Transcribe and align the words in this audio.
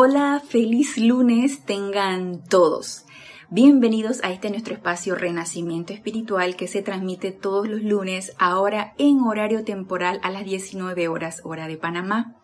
Hola, 0.00 0.40
feliz 0.46 0.96
lunes 0.96 1.64
tengan 1.64 2.44
todos. 2.44 3.04
Bienvenidos 3.50 4.22
a 4.22 4.30
este 4.30 4.48
nuestro 4.48 4.72
espacio 4.72 5.16
Renacimiento 5.16 5.92
Espiritual 5.92 6.54
que 6.54 6.68
se 6.68 6.82
transmite 6.82 7.32
todos 7.32 7.66
los 7.66 7.82
lunes, 7.82 8.32
ahora 8.38 8.94
en 8.98 9.22
horario 9.22 9.64
temporal 9.64 10.20
a 10.22 10.30
las 10.30 10.44
19 10.44 11.08
horas 11.08 11.40
hora 11.42 11.66
de 11.66 11.78
Panamá. 11.78 12.36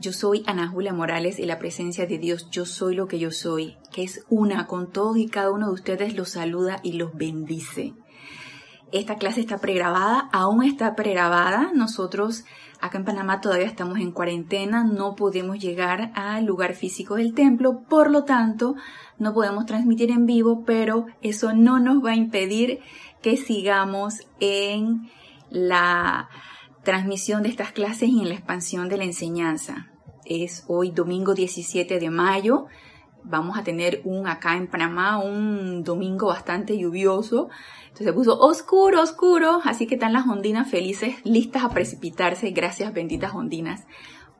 Yo 0.00 0.12
soy 0.12 0.42
Ana 0.48 0.66
Julia 0.66 0.92
Morales 0.92 1.38
y 1.38 1.46
la 1.46 1.60
presencia 1.60 2.06
de 2.06 2.18
Dios, 2.18 2.50
yo 2.50 2.66
soy 2.66 2.96
lo 2.96 3.06
que 3.06 3.20
yo 3.20 3.30
soy, 3.30 3.76
que 3.92 4.02
es 4.02 4.24
una 4.28 4.66
con 4.66 4.90
todos 4.90 5.16
y 5.16 5.28
cada 5.28 5.52
uno 5.52 5.68
de 5.68 5.74
ustedes, 5.74 6.16
los 6.16 6.30
saluda 6.30 6.80
y 6.82 6.94
los 6.94 7.14
bendice. 7.14 7.94
Esta 8.94 9.16
clase 9.16 9.40
está 9.40 9.58
pregrabada, 9.58 10.28
aún 10.32 10.62
está 10.62 10.94
pregrabada. 10.94 11.72
Nosotros 11.74 12.44
Acá 12.80 12.98
en 12.98 13.04
Panamá 13.04 13.40
todavía 13.40 13.66
estamos 13.66 13.98
en 13.98 14.12
cuarentena, 14.12 14.84
no 14.84 15.14
podemos 15.14 15.58
llegar 15.58 16.12
al 16.14 16.44
lugar 16.44 16.74
físico 16.74 17.14
del 17.16 17.32
templo, 17.34 17.82
por 17.88 18.10
lo 18.10 18.24
tanto, 18.24 18.74
no 19.18 19.32
podemos 19.32 19.64
transmitir 19.66 20.10
en 20.10 20.26
vivo, 20.26 20.64
pero 20.66 21.06
eso 21.22 21.54
no 21.54 21.78
nos 21.78 22.04
va 22.04 22.10
a 22.10 22.16
impedir 22.16 22.80
que 23.22 23.36
sigamos 23.36 24.20
en 24.40 25.08
la 25.50 26.28
transmisión 26.82 27.42
de 27.42 27.48
estas 27.48 27.72
clases 27.72 28.10
y 28.10 28.20
en 28.20 28.28
la 28.28 28.34
expansión 28.34 28.88
de 28.88 28.98
la 28.98 29.04
enseñanza. 29.04 29.90
Es 30.24 30.64
hoy 30.68 30.90
domingo 30.90 31.34
17 31.34 31.98
de 31.98 32.10
mayo. 32.10 32.66
Vamos 33.22 33.56
a 33.56 33.64
tener 33.64 34.02
un 34.04 34.26
acá 34.26 34.56
en 34.56 34.66
Panamá, 34.66 35.18
un 35.18 35.82
domingo 35.82 36.26
bastante 36.26 36.76
lluvioso 36.76 37.48
entonces 37.94 38.08
se 38.08 38.12
puso 38.12 38.40
oscuro, 38.40 39.00
oscuro, 39.00 39.60
así 39.62 39.86
que 39.86 39.94
están 39.94 40.12
las 40.12 40.26
ondinas 40.26 40.68
felices, 40.68 41.14
listas 41.22 41.62
a 41.62 41.68
precipitarse. 41.68 42.50
Gracias, 42.50 42.92
benditas 42.92 43.32
ondinas, 43.32 43.84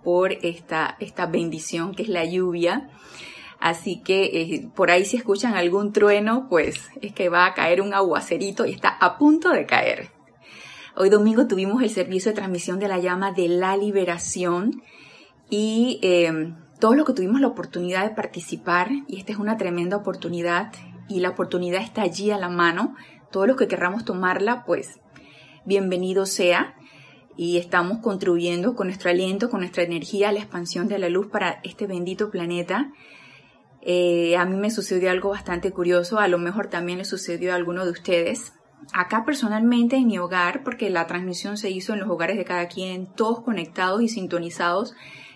por 0.03 0.33
esta, 0.33 0.97
esta 0.99 1.27
bendición 1.27 1.95
que 1.95 2.03
es 2.03 2.09
la 2.09 2.25
lluvia. 2.25 2.91
Así 3.61 4.01
que 4.03 4.25
eh, 4.25 4.69
por 4.75 4.91
ahí 4.91 5.05
si 5.05 5.19
escuchan 5.19 5.55
algún 5.55 5.93
trueno, 5.93 6.49
pues 6.51 6.89
es 7.01 7.13
que 7.13 7.29
va 7.29 7.47
a 7.47 7.55
caer 7.55 7.81
un 7.81 7.95
aguacerito 7.95 8.67
y 8.67 8.73
está 8.73 8.89
a 8.89 9.19
punto 9.19 9.51
de 9.51 9.67
caer. 9.67 10.09
Hoy 10.97 11.09
domingo 11.09 11.47
tuvimos 11.47 11.81
el 11.81 11.91
servicio 11.91 12.33
de 12.33 12.37
transmisión 12.37 12.81
de 12.81 12.89
la 12.89 12.99
llama 12.99 13.31
de 13.31 13.47
la 13.47 13.77
liberación 13.77 14.83
y 15.49 16.01
eh, 16.03 16.53
todos 16.81 16.97
los 16.97 17.07
que 17.07 17.13
tuvimos 17.13 17.41
la 17.41 17.47
oportunidad 17.47 18.03
de 18.03 18.17
participar, 18.17 18.91
y 19.07 19.19
esta 19.19 19.31
es 19.31 19.39
una 19.39 19.57
tremenda 19.57 19.97
oportunidad, 19.97 20.73
y 21.09 21.21
la 21.21 21.31
oportunidad 21.31 21.83
está 21.83 22.03
allí 22.03 22.31
a 22.31 22.39
la 22.39 22.49
mano, 22.49 22.97
todos 23.35 23.49
los 23.49 23.57
que 23.57 23.67
querramos 23.67 24.05
tomarla, 24.05 24.65
pues 24.65 25.01
bienvenido 25.65 26.25
sea. 26.25 26.77
Y 27.37 27.57
estamos 27.57 27.99
contribuyendo 27.99 28.77
con 28.77 28.87
nuestro 28.87 29.11
aliento, 29.11 29.51
con 29.51 29.59
nuestra 29.59 29.83
energía 29.83 30.29
a 30.29 30.33
la 30.33 30.39
expansión 30.39 30.87
de 30.87 31.01
la 31.01 31.09
luz 31.09 31.27
para 31.27 31.59
este 31.65 31.89
bendito 31.89 32.31
planeta. 32.31 32.93
Eh, 33.83 34.37
a 34.37 34.45
mí 34.45 34.55
me 34.55 34.71
sucedió 34.71 35.11
algo 35.11 35.31
bastante 35.31 35.73
curioso, 35.73 36.21
a 36.21 36.29
lo 36.29 36.39
mejor 36.39 36.69
también 36.69 36.99
le 36.99 37.05
sucedió 37.05 37.51
a 37.51 37.57
alguno 37.57 37.85
de 37.85 37.91
ustedes. 37.91 38.53
Acá 38.93 39.25
personalmente 39.25 39.97
en 39.97 40.07
mi 40.07 40.17
hogar, 40.17 40.63
porque 40.63 40.89
la 40.89 41.09
transmisión 41.09 41.57
se 41.57 41.71
hizo 41.71 41.93
en 41.93 41.99
los 41.99 42.09
hogares 42.09 42.37
de 42.37 42.45
cada 42.45 42.69
quien, 42.69 43.13
todos 43.17 43.41
conectados 43.41 44.01
y 44.01 44.09
sintonizados 44.09 44.95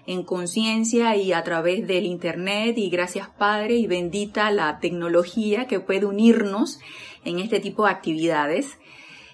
en 0.08 0.22
conciencia 0.22 1.16
y 1.16 1.34
a 1.34 1.44
través 1.44 1.86
del 1.86 2.06
Internet 2.06 2.78
y 2.78 2.88
gracias 2.88 3.28
Padre 3.28 3.74
y 3.74 3.86
bendita 3.86 4.50
la 4.50 4.80
tecnología 4.80 5.66
que 5.66 5.80
puede 5.80 6.06
unirnos 6.06 6.80
en 7.26 7.38
este 7.40 7.60
tipo 7.60 7.84
de 7.84 7.90
actividades. 7.90 8.78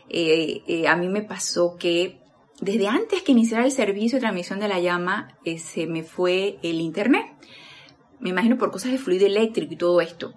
Eh, 0.09 0.63
eh, 0.67 0.89
a 0.89 0.97
mí 0.97 1.09
me 1.09 1.23
pasó 1.23 1.77
que 1.79 2.19
desde 2.61 2.89
antes 2.89 3.23
que 3.23 3.31
iniciara 3.31 3.65
el 3.65 3.71
servicio 3.71 4.17
de 4.17 4.23
transmisión 4.23 4.59
de 4.59 4.67
la 4.67 4.81
llama, 4.81 5.39
eh, 5.45 5.59
se 5.59 5.87
me 5.87 6.03
fue 6.03 6.59
el 6.65 6.81
internet. 6.81 7.27
Me 8.19 8.31
imagino 8.31 8.59
por 8.59 8.73
cosas 8.73 8.91
de 8.91 8.99
fluido 8.99 9.27
eléctrico 9.27 9.75
y 9.75 9.77
todo 9.77 10.01
esto. 10.01 10.35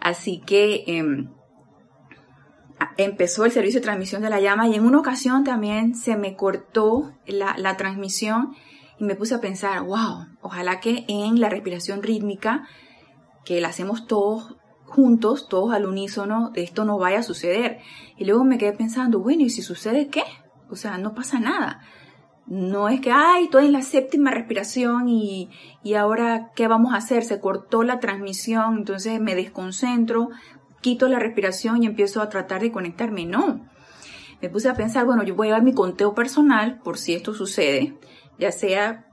Así 0.00 0.42
que 0.44 0.84
em, 0.86 1.30
empezó 2.98 3.46
el 3.46 3.52
servicio 3.52 3.80
de 3.80 3.84
transmisión 3.84 4.20
de 4.20 4.28
la 4.28 4.40
llama 4.40 4.68
y 4.68 4.74
en 4.74 4.84
una 4.84 4.98
ocasión 4.98 5.44
también 5.44 5.94
se 5.94 6.14
me 6.14 6.36
cortó 6.36 7.14
la, 7.26 7.56
la 7.56 7.78
transmisión 7.78 8.54
y 8.98 9.04
me 9.04 9.14
puse 9.14 9.34
a 9.34 9.40
pensar, 9.40 9.82
wow, 9.82 10.26
ojalá 10.40 10.80
que 10.80 11.04
en 11.08 11.40
la 11.40 11.48
respiración 11.48 12.02
rítmica, 12.02 12.68
que 13.44 13.60
la 13.60 13.68
hacemos 13.68 14.06
todos 14.06 14.56
juntos, 14.86 15.48
todos 15.48 15.72
al 15.72 15.86
unísono, 15.86 16.52
esto 16.54 16.84
no 16.84 16.98
vaya 16.98 17.20
a 17.20 17.22
suceder. 17.22 17.78
Y 18.18 18.24
luego 18.24 18.44
me 18.44 18.58
quedé 18.58 18.72
pensando, 18.72 19.20
bueno, 19.20 19.42
¿y 19.42 19.50
si 19.50 19.62
sucede 19.62 20.08
qué? 20.08 20.22
O 20.70 20.76
sea, 20.76 20.98
no 20.98 21.14
pasa 21.14 21.40
nada. 21.40 21.80
No 22.46 22.88
es 22.88 23.00
que, 23.00 23.10
ay, 23.10 23.44
estoy 23.44 23.66
en 23.66 23.72
la 23.72 23.82
séptima 23.82 24.30
respiración 24.30 25.08
y, 25.08 25.48
y 25.82 25.94
ahora, 25.94 26.50
¿qué 26.54 26.68
vamos 26.68 26.92
a 26.92 26.98
hacer? 26.98 27.24
Se 27.24 27.40
cortó 27.40 27.82
la 27.82 28.00
transmisión, 28.00 28.78
entonces 28.78 29.20
me 29.20 29.34
desconcentro, 29.34 30.28
quito 30.80 31.08
la 31.08 31.18
respiración 31.18 31.82
y 31.82 31.86
empiezo 31.86 32.20
a 32.20 32.28
tratar 32.28 32.60
de 32.60 32.72
conectarme. 32.72 33.24
No. 33.24 33.66
Me 34.42 34.50
puse 34.50 34.68
a 34.68 34.74
pensar, 34.74 35.06
bueno, 35.06 35.22
yo 35.22 35.34
voy 35.36 35.48
a 35.48 35.52
dar 35.52 35.62
mi 35.62 35.72
conteo 35.72 36.14
personal 36.14 36.80
por 36.80 36.98
si 36.98 37.14
esto 37.14 37.32
sucede, 37.32 37.96
ya 38.42 38.50
sea 38.52 39.06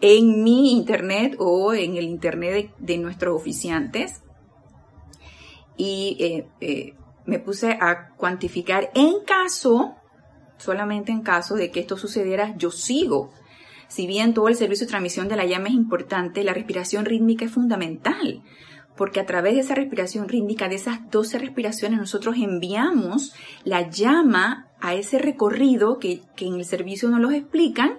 en 0.00 0.42
mi 0.42 0.72
internet 0.72 1.36
o 1.38 1.74
en 1.74 1.96
el 1.96 2.04
internet 2.04 2.72
de, 2.78 2.96
nuestros 2.96 3.36
oficiantes 3.36 4.22
y 5.76 6.16
eh, 6.20 6.48
eh, 6.60 6.94
me 7.26 7.38
puse 7.38 7.72
a 7.72 8.08
cuantificar 8.16 8.90
en 8.94 9.24
caso, 9.26 9.94
solamente 10.56 11.12
en 11.12 11.20
caso 11.20 11.54
de 11.54 11.70
que 11.70 11.80
esto 11.80 11.98
sucediera, 11.98 12.54
yo 12.56 12.70
sigo. 12.70 13.30
Si 13.88 14.06
bien 14.06 14.32
todo 14.32 14.48
el 14.48 14.56
servicio 14.56 14.86
de 14.86 14.90
transmisión 14.90 15.28
de 15.28 15.36
la 15.36 15.44
llama 15.44 15.68
es 15.68 15.74
importante, 15.74 16.44
la 16.44 16.54
respiración 16.54 17.04
rítmica 17.04 17.44
es 17.44 17.50
fundamental, 17.50 18.42
porque 18.96 19.20
a 19.20 19.26
través 19.26 19.54
de 19.54 19.60
esa 19.60 19.74
respiración 19.74 20.28
rítmica, 20.28 20.68
de 20.68 20.76
esas 20.76 21.10
12 21.10 21.38
respiraciones, 21.38 21.98
nosotros 21.98 22.36
enviamos 22.38 23.34
la 23.64 23.90
llama 23.90 24.68
a 24.80 24.94
ese 24.94 25.18
recorrido 25.18 25.98
que, 25.98 26.22
que 26.36 26.46
en 26.46 26.54
el 26.54 26.64
servicio 26.64 27.10
nos 27.10 27.20
lo 27.20 27.30
explican, 27.30 27.98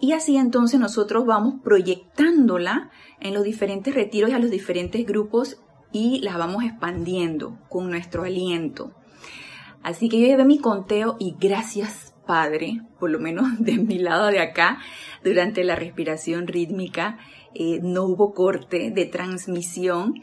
y 0.00 0.12
así 0.12 0.36
entonces 0.36 0.78
nosotros 0.78 1.26
vamos 1.26 1.56
proyectándola 1.62 2.90
en 3.20 3.34
los 3.34 3.42
diferentes 3.42 3.94
retiros 3.94 4.30
y 4.30 4.34
a 4.34 4.38
los 4.38 4.50
diferentes 4.50 5.04
grupos 5.06 5.60
y 5.92 6.20
las 6.20 6.36
vamos 6.38 6.64
expandiendo 6.64 7.58
con 7.68 7.90
nuestro 7.90 8.22
aliento. 8.22 8.92
Así 9.82 10.08
que 10.08 10.20
yo 10.20 10.26
llevé 10.26 10.44
mi 10.44 10.58
conteo 10.58 11.16
y 11.18 11.34
gracias 11.38 12.14
Padre, 12.26 12.82
por 13.00 13.10
lo 13.10 13.18
menos 13.18 13.46
de 13.58 13.78
mi 13.78 13.98
lado 13.98 14.26
de 14.26 14.40
acá, 14.40 14.78
durante 15.24 15.64
la 15.64 15.74
respiración 15.74 16.46
rítmica 16.46 17.18
eh, 17.54 17.80
no 17.82 18.04
hubo 18.04 18.34
corte 18.34 18.90
de 18.90 19.06
transmisión, 19.06 20.14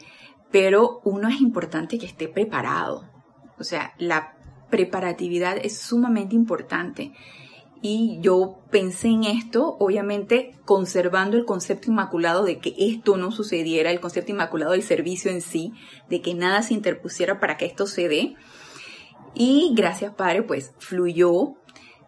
pero 0.50 1.00
uno 1.04 1.28
es 1.28 1.40
importante 1.40 1.98
que 1.98 2.06
esté 2.06 2.28
preparado. 2.28 3.10
O 3.58 3.64
sea, 3.64 3.94
la 3.98 4.36
preparatividad 4.70 5.58
es 5.60 5.78
sumamente 5.78 6.34
importante 6.34 7.12
y 7.88 8.18
yo 8.20 8.58
pensé 8.72 9.06
en 9.06 9.22
esto, 9.22 9.76
obviamente 9.78 10.58
conservando 10.64 11.36
el 11.36 11.44
concepto 11.44 11.88
inmaculado 11.88 12.42
de 12.42 12.58
que 12.58 12.74
esto 12.76 13.16
no 13.16 13.30
sucediera, 13.30 13.92
el 13.92 14.00
concepto 14.00 14.32
inmaculado 14.32 14.72
del 14.72 14.82
servicio 14.82 15.30
en 15.30 15.40
sí, 15.40 15.72
de 16.10 16.20
que 16.20 16.34
nada 16.34 16.62
se 16.62 16.74
interpusiera 16.74 17.38
para 17.38 17.56
que 17.56 17.66
esto 17.66 17.86
se 17.86 18.08
dé. 18.08 18.34
Y 19.34 19.72
gracias 19.76 20.12
Padre, 20.14 20.42
pues 20.42 20.74
fluyó, 20.78 21.54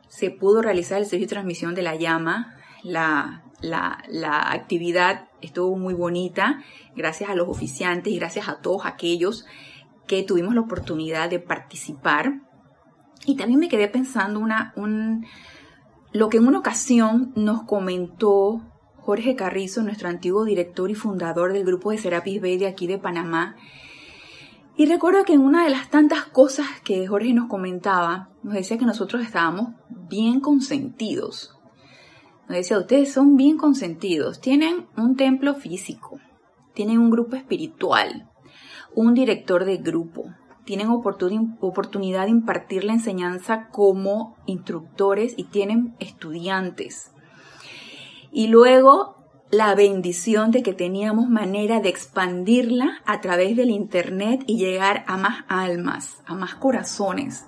se 0.08 0.32
pudo 0.32 0.62
realizar 0.62 0.98
el 0.98 1.06
servicio 1.06 1.28
de 1.28 1.34
transmisión 1.34 1.76
de 1.76 1.82
la 1.82 1.94
llama, 1.94 2.56
la, 2.82 3.44
la, 3.60 4.02
la 4.08 4.50
actividad 4.50 5.28
estuvo 5.40 5.76
muy 5.76 5.94
bonita, 5.94 6.64
gracias 6.96 7.30
a 7.30 7.36
los 7.36 7.46
oficiantes 7.46 8.12
y 8.12 8.18
gracias 8.18 8.48
a 8.48 8.60
todos 8.60 8.84
aquellos 8.84 9.46
que 10.08 10.24
tuvimos 10.24 10.56
la 10.56 10.62
oportunidad 10.62 11.30
de 11.30 11.38
participar. 11.38 12.40
Y 13.26 13.36
también 13.36 13.60
me 13.60 13.68
quedé 13.68 13.86
pensando 13.86 14.40
una, 14.40 14.72
un, 14.74 15.24
lo 16.12 16.28
que 16.28 16.38
en 16.38 16.46
una 16.46 16.58
ocasión 16.58 17.32
nos 17.36 17.62
comentó 17.64 18.62
Jorge 18.96 19.36
Carrizo, 19.36 19.82
nuestro 19.82 20.08
antiguo 20.08 20.44
director 20.44 20.90
y 20.90 20.94
fundador 20.94 21.52
del 21.52 21.64
grupo 21.64 21.90
de 21.90 21.98
Serapis 21.98 22.40
Bay 22.40 22.58
de 22.58 22.66
aquí 22.66 22.86
de 22.86 22.98
Panamá. 22.98 23.56
Y 24.76 24.86
recuerdo 24.86 25.24
que 25.24 25.32
en 25.32 25.40
una 25.40 25.64
de 25.64 25.70
las 25.70 25.90
tantas 25.90 26.24
cosas 26.24 26.66
que 26.84 27.06
Jorge 27.06 27.32
nos 27.32 27.48
comentaba, 27.48 28.30
nos 28.42 28.54
decía 28.54 28.78
que 28.78 28.84
nosotros 28.84 29.22
estábamos 29.22 29.74
bien 29.88 30.40
consentidos. 30.40 31.58
Nos 32.48 32.58
decía, 32.58 32.78
ustedes 32.78 33.12
son 33.12 33.36
bien 33.36 33.58
consentidos, 33.58 34.40
tienen 34.40 34.86
un 34.96 35.16
templo 35.16 35.54
físico, 35.54 36.18
tienen 36.72 36.98
un 36.98 37.10
grupo 37.10 37.36
espiritual, 37.36 38.30
un 38.94 39.14
director 39.14 39.64
de 39.64 39.76
grupo, 39.76 40.34
tienen 40.68 40.90
oportunidad 40.90 42.24
de 42.24 42.30
impartir 42.30 42.84
la 42.84 42.92
enseñanza 42.92 43.68
como 43.72 44.36
instructores 44.44 45.32
y 45.38 45.44
tienen 45.44 45.94
estudiantes. 45.98 47.10
Y 48.30 48.48
luego 48.48 49.16
la 49.50 49.74
bendición 49.74 50.50
de 50.50 50.62
que 50.62 50.74
teníamos 50.74 51.30
manera 51.30 51.80
de 51.80 51.88
expandirla 51.88 53.00
a 53.06 53.22
través 53.22 53.56
del 53.56 53.70
Internet 53.70 54.44
y 54.46 54.58
llegar 54.58 55.06
a 55.06 55.16
más 55.16 55.46
almas, 55.48 56.18
a 56.26 56.34
más 56.34 56.54
corazones. 56.56 57.46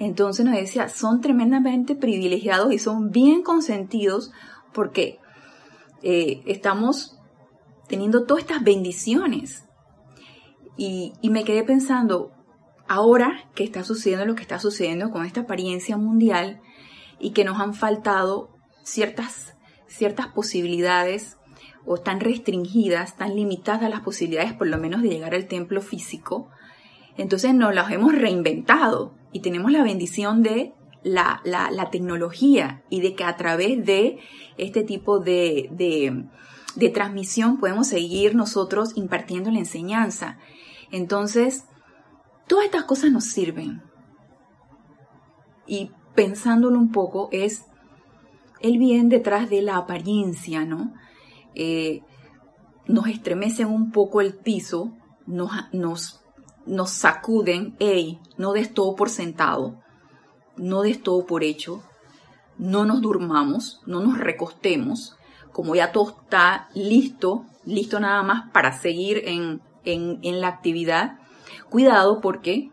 Entonces 0.00 0.44
nos 0.44 0.56
decía, 0.56 0.88
son 0.88 1.20
tremendamente 1.20 1.94
privilegiados 1.94 2.72
y 2.72 2.80
son 2.80 3.12
bien 3.12 3.42
consentidos 3.44 4.32
porque 4.72 5.20
eh, 6.02 6.42
estamos 6.46 7.16
teniendo 7.86 8.24
todas 8.24 8.42
estas 8.42 8.64
bendiciones. 8.64 9.66
Y 10.76 11.12
me 11.22 11.44
quedé 11.44 11.62
pensando, 11.62 12.32
ahora 12.90 13.48
que 13.54 13.62
está 13.62 13.84
sucediendo 13.84 14.26
lo 14.26 14.34
que 14.34 14.42
está 14.42 14.58
sucediendo 14.58 15.12
con 15.12 15.24
esta 15.24 15.42
apariencia 15.42 15.96
mundial 15.96 16.60
y 17.20 17.30
que 17.30 17.44
nos 17.44 17.60
han 17.60 17.72
faltado 17.72 18.50
ciertas, 18.82 19.54
ciertas 19.86 20.26
posibilidades 20.26 21.36
o 21.86 21.98
tan 21.98 22.18
restringidas, 22.18 23.16
tan 23.16 23.36
limitadas 23.36 23.88
las 23.88 24.00
posibilidades 24.00 24.54
por 24.54 24.66
lo 24.66 24.76
menos 24.76 25.02
de 25.02 25.08
llegar 25.08 25.36
al 25.36 25.46
templo 25.46 25.82
físico, 25.82 26.48
entonces 27.16 27.54
nos 27.54 27.72
las 27.72 27.92
hemos 27.92 28.12
reinventado 28.12 29.14
y 29.30 29.38
tenemos 29.38 29.70
la 29.70 29.84
bendición 29.84 30.42
de 30.42 30.74
la, 31.04 31.42
la, 31.44 31.90
tecnología 31.90 32.82
y 32.90 33.02
de 33.02 33.14
que 33.14 33.22
a 33.22 33.36
través 33.36 33.86
de 33.86 34.18
este 34.58 34.82
tipo 34.82 35.20
de, 35.20 35.70
de 36.74 36.88
transmisión 36.88 37.58
podemos 37.60 37.86
seguir 37.86 38.34
nosotros 38.34 38.96
impartiendo 38.96 39.52
la 39.52 39.60
enseñanza. 39.60 40.38
Entonces, 40.90 41.66
todas 42.50 42.64
estas 42.64 42.82
cosas 42.82 43.12
nos 43.12 43.26
sirven. 43.26 43.80
Y 45.68 45.92
pensándolo 46.16 46.80
un 46.80 46.90
poco, 46.90 47.28
es 47.30 47.66
el 48.58 48.76
bien 48.76 49.08
detrás 49.08 49.48
de 49.48 49.62
la 49.62 49.76
apariencia, 49.76 50.64
¿no? 50.64 50.92
Eh, 51.54 52.02
nos 52.88 53.06
estremecen 53.06 53.68
un 53.68 53.92
poco 53.92 54.20
el 54.20 54.34
piso, 54.34 54.92
nos, 55.26 55.52
nos, 56.66 56.90
sacuden, 56.90 57.76
hey, 57.78 58.18
no 58.36 58.52
des 58.52 58.74
todo 58.74 58.96
por 58.96 59.10
sentado, 59.10 59.80
no 60.56 60.82
des 60.82 61.00
todo 61.00 61.26
por 61.26 61.44
hecho, 61.44 61.84
no 62.58 62.84
nos 62.84 63.00
durmamos, 63.00 63.80
no 63.86 64.00
nos 64.00 64.18
recostemos, 64.18 65.16
como 65.52 65.76
ya 65.76 65.92
todo 65.92 66.16
está 66.20 66.68
listo, 66.74 67.44
listo 67.64 68.00
nada 68.00 68.24
más 68.24 68.50
para 68.50 68.72
seguir 68.72 69.22
en, 69.24 69.62
en, 69.84 70.18
en 70.22 70.40
la 70.40 70.48
actividad, 70.48 71.19
cuidado 71.68 72.20
porque 72.20 72.70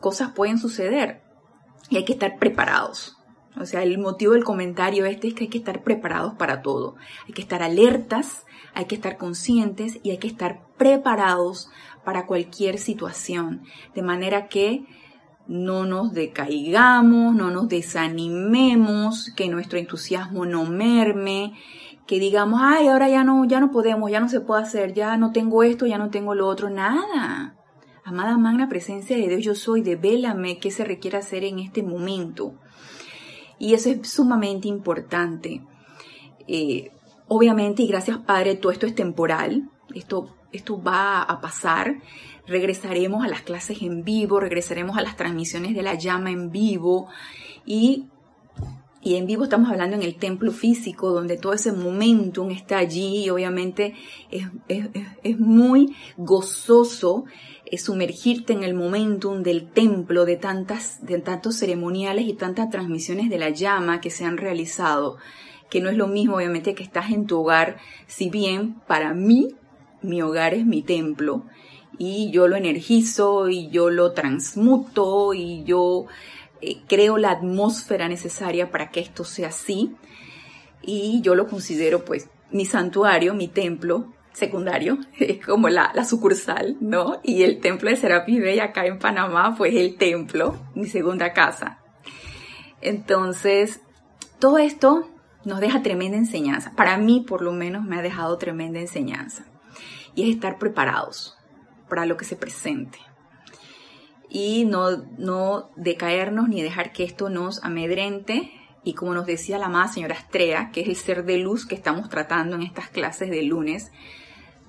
cosas 0.00 0.32
pueden 0.32 0.58
suceder 0.58 1.22
y 1.88 1.96
hay 1.96 2.04
que 2.04 2.12
estar 2.12 2.38
preparados. 2.38 3.16
O 3.60 3.66
sea, 3.66 3.82
el 3.82 3.98
motivo 3.98 4.32
del 4.32 4.44
comentario 4.44 5.04
este 5.06 5.28
es 5.28 5.34
que 5.34 5.44
hay 5.44 5.50
que 5.50 5.58
estar 5.58 5.82
preparados 5.82 6.34
para 6.34 6.62
todo. 6.62 6.96
Hay 7.26 7.34
que 7.34 7.42
estar 7.42 7.62
alertas, 7.62 8.46
hay 8.74 8.84
que 8.84 8.94
estar 8.94 9.16
conscientes 9.16 9.98
y 10.02 10.10
hay 10.10 10.18
que 10.18 10.28
estar 10.28 10.60
preparados 10.76 11.68
para 12.04 12.26
cualquier 12.26 12.78
situación. 12.78 13.62
De 13.94 14.02
manera 14.02 14.46
que 14.46 14.86
no 15.46 15.84
nos 15.84 16.12
decaigamos, 16.12 17.34
no 17.34 17.50
nos 17.50 17.68
desanimemos, 17.68 19.32
que 19.36 19.48
nuestro 19.48 19.78
entusiasmo 19.78 20.46
no 20.46 20.64
merme, 20.64 21.54
que 22.06 22.20
digamos, 22.20 22.60
ay, 22.62 22.86
ahora 22.86 23.08
ya 23.08 23.24
no, 23.24 23.44
ya 23.44 23.58
no 23.58 23.72
podemos, 23.72 24.10
ya 24.10 24.20
no 24.20 24.28
se 24.28 24.40
puede 24.40 24.62
hacer, 24.62 24.94
ya 24.94 25.16
no 25.16 25.32
tengo 25.32 25.64
esto, 25.64 25.86
ya 25.86 25.98
no 25.98 26.10
tengo 26.10 26.34
lo 26.34 26.46
otro, 26.46 26.70
nada. 26.70 27.56
Amada 28.04 28.38
magna 28.38 28.68
presencia 28.68 29.16
de 29.16 29.28
Dios, 29.28 29.44
yo 29.44 29.54
soy, 29.54 29.82
devélame 29.82 30.58
qué 30.58 30.70
se 30.70 30.84
requiere 30.84 31.18
hacer 31.18 31.44
en 31.44 31.58
este 31.58 31.82
momento. 31.82 32.54
Y 33.58 33.74
eso 33.74 33.90
es 33.90 34.08
sumamente 34.08 34.68
importante. 34.68 35.60
Eh, 36.48 36.92
obviamente, 37.28 37.82
y 37.82 37.86
gracias 37.86 38.18
Padre, 38.18 38.56
todo 38.56 38.72
esto 38.72 38.86
es 38.86 38.94
temporal, 38.94 39.68
esto, 39.94 40.34
esto 40.52 40.82
va 40.82 41.22
a 41.22 41.40
pasar. 41.40 42.00
Regresaremos 42.46 43.24
a 43.24 43.28
las 43.28 43.42
clases 43.42 43.82
en 43.82 44.02
vivo, 44.02 44.40
regresaremos 44.40 44.96
a 44.96 45.02
las 45.02 45.16
transmisiones 45.16 45.74
de 45.74 45.82
la 45.82 45.94
llama 45.94 46.30
en 46.30 46.50
vivo 46.50 47.08
y 47.66 48.06
y 49.02 49.14
en 49.16 49.26
vivo 49.26 49.44
estamos 49.44 49.70
hablando 49.70 49.96
en 49.96 50.02
el 50.02 50.16
templo 50.16 50.52
físico, 50.52 51.10
donde 51.10 51.38
todo 51.38 51.54
ese 51.54 51.72
momentum 51.72 52.50
está 52.50 52.76
allí 52.76 53.24
y 53.24 53.30
obviamente 53.30 53.94
es, 54.30 54.46
es, 54.68 54.88
es 55.22 55.38
muy 55.38 55.96
gozoso 56.18 57.24
sumergirte 57.78 58.52
en 58.52 58.64
el 58.64 58.74
momentum 58.74 59.42
del 59.42 59.68
templo, 59.70 60.24
de, 60.24 60.36
tantas, 60.36 61.04
de 61.04 61.18
tantos 61.20 61.56
ceremoniales 61.56 62.26
y 62.26 62.34
tantas 62.34 62.70
transmisiones 62.70 63.30
de 63.30 63.38
la 63.38 63.50
llama 63.50 64.00
que 64.00 64.10
se 64.10 64.24
han 64.24 64.36
realizado, 64.36 65.18
que 65.68 65.80
no 65.80 65.88
es 65.88 65.96
lo 65.96 66.08
mismo 66.08 66.36
obviamente 66.36 66.74
que 66.74 66.82
estás 66.82 67.10
en 67.10 67.26
tu 67.26 67.40
hogar, 67.40 67.78
si 68.06 68.28
bien 68.28 68.80
para 68.86 69.14
mí 69.14 69.54
mi 70.02 70.22
hogar 70.22 70.54
es 70.54 70.66
mi 70.66 70.82
templo 70.82 71.44
y 71.98 72.30
yo 72.30 72.48
lo 72.48 72.56
energizo 72.56 73.48
y 73.48 73.68
yo 73.68 73.90
lo 73.90 74.12
transmuto 74.12 75.34
y 75.34 75.64
yo 75.64 76.06
eh, 76.62 76.78
creo 76.88 77.18
la 77.18 77.30
atmósfera 77.30 78.08
necesaria 78.08 78.70
para 78.70 78.90
que 78.90 79.00
esto 79.00 79.24
sea 79.24 79.48
así 79.48 79.94
y 80.82 81.20
yo 81.22 81.34
lo 81.34 81.46
considero 81.46 82.04
pues 82.04 82.28
mi 82.50 82.64
santuario, 82.64 83.34
mi 83.34 83.48
templo, 83.48 84.12
secundario, 84.32 84.98
es 85.18 85.44
como 85.44 85.68
la, 85.68 85.92
la, 85.94 86.04
sucursal, 86.04 86.76
¿no? 86.80 87.20
Y 87.22 87.42
el 87.42 87.60
templo 87.60 87.90
de 87.90 87.96
Serapis 87.96 88.40
Bey 88.40 88.60
acá 88.60 88.86
en 88.86 88.98
Panamá, 88.98 89.54
pues 89.56 89.74
el 89.74 89.96
templo, 89.96 90.56
mi 90.74 90.86
segunda 90.86 91.32
casa. 91.32 91.78
Entonces, 92.80 93.80
todo 94.38 94.58
esto 94.58 95.08
nos 95.44 95.60
deja 95.60 95.82
tremenda 95.82 96.16
enseñanza. 96.16 96.72
Para 96.76 96.96
mí, 96.96 97.24
por 97.26 97.42
lo 97.42 97.52
menos, 97.52 97.84
me 97.84 97.98
ha 97.98 98.02
dejado 98.02 98.38
tremenda 98.38 98.80
enseñanza. 98.80 99.44
Y 100.14 100.24
es 100.24 100.34
estar 100.34 100.58
preparados 100.58 101.36
para 101.88 102.06
lo 102.06 102.16
que 102.16 102.24
se 102.24 102.36
presente. 102.36 102.98
Y 104.28 104.64
no, 104.64 104.96
no 105.18 105.70
decaernos 105.76 106.48
ni 106.48 106.62
dejar 106.62 106.92
que 106.92 107.04
esto 107.04 107.28
nos 107.28 107.62
amedrente. 107.64 108.52
Y 108.82 108.94
como 108.94 109.14
nos 109.14 109.26
decía 109.26 109.58
la 109.58 109.66
amada 109.66 109.88
señora 109.88 110.14
Estrella, 110.14 110.70
que 110.72 110.80
es 110.80 110.88
el 110.88 110.96
ser 110.96 111.24
de 111.24 111.38
luz 111.38 111.66
que 111.66 111.74
estamos 111.74 112.08
tratando 112.08 112.56
en 112.56 112.62
estas 112.62 112.88
clases 112.88 113.30
de 113.30 113.42
lunes, 113.42 113.90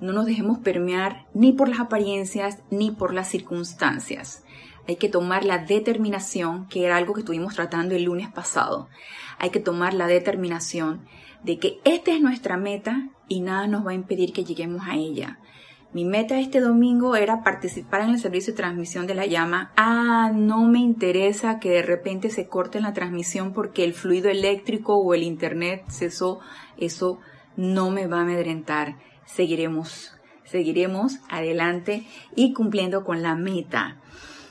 no 0.00 0.12
nos 0.12 0.26
dejemos 0.26 0.58
permear 0.58 1.26
ni 1.32 1.52
por 1.52 1.68
las 1.68 1.80
apariencias 1.80 2.58
ni 2.70 2.90
por 2.90 3.14
las 3.14 3.28
circunstancias. 3.28 4.44
Hay 4.88 4.96
que 4.96 5.08
tomar 5.08 5.44
la 5.44 5.58
determinación, 5.58 6.66
que 6.66 6.84
era 6.84 6.96
algo 6.96 7.14
que 7.14 7.20
estuvimos 7.20 7.54
tratando 7.54 7.94
el 7.94 8.04
lunes 8.04 8.28
pasado. 8.28 8.88
Hay 9.38 9.50
que 9.50 9.60
tomar 9.60 9.94
la 9.94 10.08
determinación 10.08 11.06
de 11.44 11.58
que 11.58 11.80
esta 11.84 12.12
es 12.12 12.20
nuestra 12.20 12.56
meta 12.56 13.08
y 13.28 13.40
nada 13.40 13.66
nos 13.68 13.86
va 13.86 13.92
a 13.92 13.94
impedir 13.94 14.32
que 14.32 14.44
lleguemos 14.44 14.82
a 14.86 14.96
ella. 14.96 15.38
Mi 15.92 16.04
meta 16.04 16.40
este 16.40 16.60
domingo 16.60 17.16
era 17.16 17.42
participar 17.42 18.02
en 18.02 18.10
el 18.10 18.18
servicio 18.18 18.52
de 18.52 18.56
transmisión 18.56 19.06
de 19.06 19.14
la 19.14 19.26
llama. 19.26 19.72
Ah, 19.76 20.32
no 20.34 20.64
me 20.64 20.78
interesa 20.78 21.58
que 21.58 21.70
de 21.70 21.82
repente 21.82 22.30
se 22.30 22.48
corte 22.48 22.80
la 22.80 22.94
transmisión 22.94 23.52
porque 23.52 23.84
el 23.84 23.92
fluido 23.92 24.30
eléctrico 24.30 24.96
o 24.96 25.14
el 25.14 25.22
internet 25.22 25.84
cesó. 25.88 26.40
Eso 26.78 27.20
no 27.56 27.90
me 27.90 28.06
va 28.06 28.18
a 28.18 28.22
amedrentar 28.22 28.96
seguiremos, 29.24 30.12
seguiremos 30.44 31.18
adelante 31.28 32.06
y 32.36 32.52
cumpliendo 32.52 33.04
con 33.04 33.22
la 33.22 33.34
meta, 33.34 33.96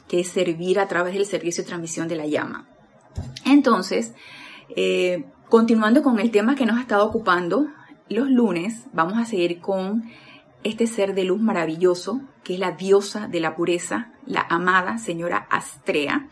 que 0.08 0.22
es 0.22 0.28
servir 0.28 0.80
a 0.80 0.88
través 0.88 1.14
del 1.14 1.26
servicio 1.26 1.64
de 1.64 1.70
transmisión 1.70 2.08
de 2.08 2.16
la 2.16 2.28
llama. 2.28 2.68
Entonces, 3.46 4.14
eh, 4.76 5.26
continuando 5.50 6.04
con 6.04 6.20
el 6.20 6.32
tema 6.32 6.56
que 6.56 6.66
nos 6.66 6.78
ha 6.78 6.82
estado 6.82 7.06
ocupando, 7.06 7.68
los 8.10 8.30
lunes 8.30 8.86
vamos 8.94 9.18
a 9.18 9.26
seguir 9.26 9.60
con 9.60 10.04
este 10.64 10.88
ser 10.88 11.16
de 11.16 11.24
luz 11.24 11.42
maravilloso, 11.42 12.22
que 12.44 12.56
es 12.56 12.60
la 12.60 12.72
diosa 12.72 13.28
de 13.28 13.40
la 13.40 13.56
pureza, 13.56 14.12
la 14.26 14.46
amada 14.50 14.98
señora 14.98 15.48
Astrea. 15.50 16.30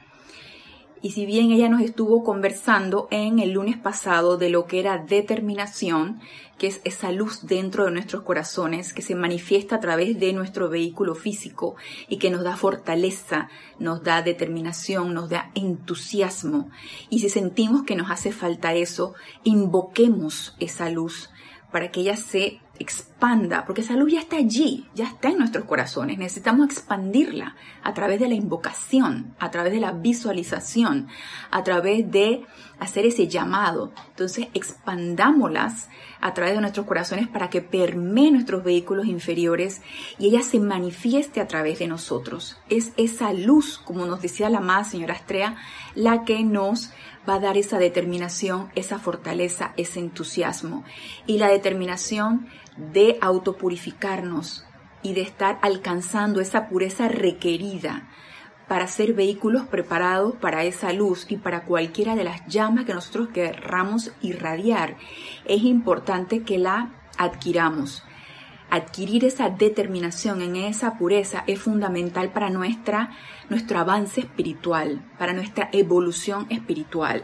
Y 1.02 1.12
si 1.12 1.26
bien 1.26 1.52
ella 1.52 1.70
nos 1.70 1.82
estuvo 1.82 2.26
conversando 2.26 3.08
en 3.10 3.40
el 3.40 3.52
lunes 3.52 3.78
pasado 3.78 4.38
de 4.38 4.50
lo 4.50 4.66
que 4.66 4.82
era 4.82 4.98
determinación, 4.98 6.20
que 6.58 6.68
es 6.68 6.82
esa 6.84 7.14
luz 7.14 7.48
dentro 7.48 7.86
de 7.86 7.92
nuestros 7.92 8.24
corazones 8.24 8.94
que 8.94 9.02
se 9.02 9.16
manifiesta 9.16 9.78
a 9.78 9.80
través 9.80 10.20
de 10.20 10.34
nuestro 10.34 10.70
vehículo 10.70 11.16
físico 11.16 11.76
y 12.10 12.18
que 12.18 12.30
nos 12.30 12.44
da 12.44 12.58
fortaleza, 12.58 13.48
nos 13.80 14.04
da 14.04 14.22
determinación, 14.22 15.14
nos 15.14 15.30
da 15.30 15.52
entusiasmo. 15.56 16.70
Y 17.10 17.20
si 17.20 17.30
sentimos 17.30 17.84
que 17.84 17.96
nos 17.96 18.12
hace 18.12 18.34
falta 18.34 18.74
eso, 18.74 19.14
invoquemos 19.46 20.58
esa 20.60 20.90
luz 20.90 21.30
para 21.72 21.92
que 21.92 22.02
ella 22.02 22.16
se 22.16 22.60
expanda, 22.80 23.66
porque 23.66 23.82
esa 23.82 23.96
luz 23.96 24.14
ya 24.14 24.22
está 24.22 24.38
allí, 24.38 24.88
ya 24.96 25.06
está 25.06 25.30
en 25.30 25.38
nuestros 25.38 25.66
corazones. 25.66 26.18
Necesitamos 26.18 26.66
expandirla 26.68 27.56
a 27.84 27.94
través 27.94 28.20
de 28.20 28.30
la 28.30 28.36
invocación, 28.36 29.36
a 29.38 29.52
través 29.52 29.74
de 29.74 29.82
la 29.82 29.92
visualización, 29.92 31.10
a 31.52 31.64
través 31.64 32.10
de 32.10 32.46
hacer 32.80 33.06
ese 33.06 33.28
llamado. 33.28 33.92
Entonces, 34.12 34.48
expandámoslas 34.54 35.90
a 36.22 36.34
través 36.34 36.56
de 36.56 36.62
nuestros 36.62 36.86
corazones 36.86 37.28
para 37.28 37.50
que 37.50 37.62
permee 37.62 38.32
nuestros 38.32 38.64
vehículos 38.64 39.08
inferiores 39.08 39.82
y 40.18 40.28
ella 40.28 40.42
se 40.42 40.60
manifieste 40.60 41.42
a 41.42 41.48
través 41.48 41.80
de 41.80 41.88
nosotros. 41.88 42.58
Es 42.70 42.94
esa 42.96 43.34
luz, 43.34 43.78
como 43.78 44.06
nos 44.06 44.22
decía 44.22 44.50
la 44.50 44.60
amada 44.60 44.86
señora 44.86 45.16
Astrea, 45.16 45.58
la 45.96 46.24
que 46.24 46.44
nos 46.44 46.92
va 47.30 47.36
a 47.36 47.40
dar 47.40 47.58
esa 47.58 47.78
determinación, 47.78 48.72
esa 48.76 48.98
fortaleza, 48.98 49.74
ese 49.78 50.00
entusiasmo 50.00 50.84
y 51.28 51.38
la 51.38 51.48
determinación 51.48 52.48
de 52.78 53.18
autopurificarnos 53.22 54.66
y 55.04 55.14
de 55.14 55.22
estar 55.22 55.60
alcanzando 55.62 56.42
esa 56.42 56.68
pureza 56.68 57.08
requerida 57.08 58.10
para 58.68 58.88
ser 58.88 59.14
vehículos 59.14 59.64
preparados 59.64 60.36
para 60.36 60.64
esa 60.64 60.94
luz 60.94 61.26
y 61.30 61.38
para 61.38 61.66
cualquiera 61.66 62.16
de 62.16 62.24
las 62.24 62.46
llamas 62.48 62.86
que 62.86 62.94
nosotros 62.94 63.30
querramos 63.30 64.12
irradiar. 64.22 64.96
Es 65.46 65.64
importante 65.64 66.44
que 66.44 66.60
la 66.60 66.94
adquiramos. 67.18 68.04
adquirir 68.72 69.26
esa 69.26 69.50
determinación 69.50 70.44
en 70.44 70.56
esa 70.56 70.96
pureza 71.00 71.44
es 71.48 71.60
fundamental 71.60 72.32
para 72.32 72.52
nuestra, 72.52 73.10
nuestro 73.50 73.80
avance 73.80 74.22
espiritual, 74.22 75.02
para 75.18 75.34
nuestra 75.34 75.70
evolución 75.72 76.48
espiritual. 76.50 77.24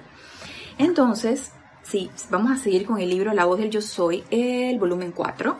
Entonces, 0.77 1.53
sí, 1.83 2.09
vamos 2.29 2.51
a 2.51 2.57
seguir 2.57 2.85
con 2.85 2.99
el 2.99 3.09
libro 3.09 3.33
La 3.33 3.45
voz 3.45 3.59
del 3.59 3.69
yo 3.69 3.81
soy, 3.81 4.23
el 4.29 4.77
volumen 4.79 5.11
4, 5.11 5.57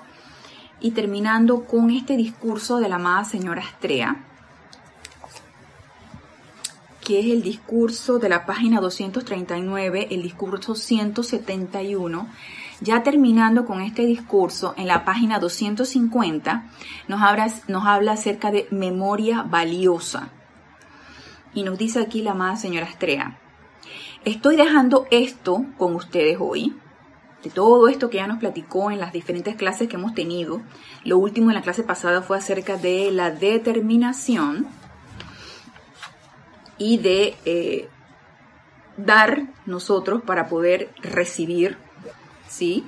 y 0.82 0.92
terminando 0.92 1.66
con 1.66 1.90
este 1.90 2.18
discurso 2.18 2.80
de 2.80 2.90
la 2.90 2.96
amada 2.96 3.24
señora 3.24 3.62
Astrea, 3.62 4.26
que 7.06 7.20
es 7.20 7.28
el 7.28 7.44
discurso 7.44 8.18
de 8.18 8.30
la 8.30 8.46
página 8.48 8.82
239, 8.82 10.08
el 10.10 10.24
discurso 10.24 10.74
171, 10.74 12.28
ya 12.82 13.04
terminando 13.04 13.66
con 13.66 13.82
este 13.82 14.06
discurso, 14.06 14.74
en 14.76 14.88
la 14.88 15.06
página 15.06 15.40
250 15.40 16.66
nos 17.08 17.22
habla, 17.22 17.48
nos 17.68 17.86
habla 17.86 18.14
acerca 18.14 18.52
de 18.52 18.68
memoria 18.72 19.44
valiosa. 19.44 20.30
Y 21.56 21.64
nos 21.64 21.80
dice 21.80 22.00
aquí 22.00 22.22
la 22.22 22.32
amada 22.32 22.58
señora 22.58 22.86
Astrea, 22.86 23.40
estoy 24.26 24.58
dejando 24.58 25.08
esto 25.10 25.66
con 25.78 25.96
ustedes 25.96 26.38
hoy, 26.40 26.76
de 27.44 27.50
todo 27.50 27.88
esto 27.88 28.12
que 28.12 28.18
ya 28.18 28.28
nos 28.28 28.40
platicó 28.40 28.92
en 28.92 29.00
las 29.00 29.14
diferentes 29.14 29.56
clases 29.56 29.88
que 29.88 29.96
hemos 29.96 30.14
tenido. 30.14 30.62
Lo 31.04 31.18
último 31.18 31.50
en 31.50 31.56
la 31.56 31.62
clase 31.64 31.84
pasada 31.84 32.22
fue 32.22 32.38
acerca 32.38 32.78
de 32.78 33.10
la 33.12 33.32
determinación 33.32 34.68
y 36.78 36.98
de 36.98 37.36
eh, 37.46 37.90
dar 38.98 39.48
nosotros 39.66 40.22
para 40.22 40.48
poder 40.48 40.92
recibir 41.02 41.78
¿sí? 42.56 42.86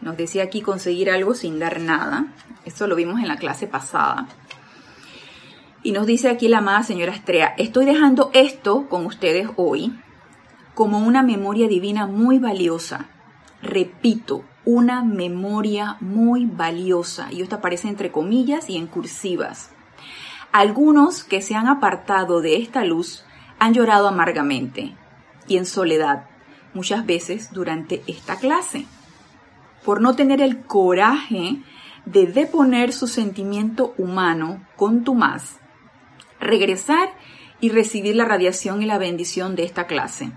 Nos 0.00 0.16
decía 0.16 0.42
aquí 0.42 0.62
conseguir 0.62 1.10
algo 1.10 1.34
sin 1.34 1.58
dar 1.58 1.80
nada. 1.80 2.26
Eso 2.64 2.86
lo 2.86 2.96
vimos 2.96 3.20
en 3.20 3.28
la 3.28 3.36
clase 3.36 3.66
pasada. 3.66 4.28
Y 5.82 5.92
nos 5.92 6.06
dice 6.06 6.28
aquí 6.28 6.46
la 6.48 6.58
amada 6.58 6.84
señora 6.84 7.12
Estrella, 7.12 7.54
estoy 7.58 7.84
dejando 7.84 8.30
esto 8.34 8.88
con 8.88 9.04
ustedes 9.04 9.48
hoy 9.56 9.98
como 10.74 11.00
una 11.00 11.22
memoria 11.22 11.66
divina 11.68 12.06
muy 12.06 12.38
valiosa. 12.38 13.08
Repito, 13.62 14.44
una 14.64 15.02
memoria 15.02 15.96
muy 16.00 16.46
valiosa. 16.46 17.32
Y 17.32 17.42
esto 17.42 17.56
aparece 17.56 17.88
entre 17.88 18.12
comillas 18.12 18.70
y 18.70 18.76
en 18.76 18.86
cursivas. 18.86 19.70
Algunos 20.52 21.24
que 21.24 21.42
se 21.42 21.56
han 21.56 21.66
apartado 21.66 22.40
de 22.40 22.56
esta 22.56 22.84
luz 22.84 23.24
han 23.58 23.74
llorado 23.74 24.06
amargamente 24.06 24.94
y 25.48 25.56
en 25.56 25.66
soledad 25.66 26.26
muchas 26.74 27.04
veces 27.06 27.52
durante 27.52 28.02
esta 28.06 28.36
clase, 28.36 28.86
por 29.84 30.00
no 30.00 30.14
tener 30.14 30.40
el 30.40 30.62
coraje 30.62 31.60
de 32.06 32.26
deponer 32.26 32.92
su 32.92 33.06
sentimiento 33.06 33.94
humano 33.98 34.64
con 34.76 35.04
tu 35.04 35.14
más, 35.14 35.58
regresar 36.42 37.14
y 37.60 37.70
recibir 37.70 38.16
la 38.16 38.24
radiación 38.24 38.82
y 38.82 38.86
la 38.86 38.98
bendición 38.98 39.54
de 39.56 39.64
esta 39.64 39.86
clase, 39.86 40.32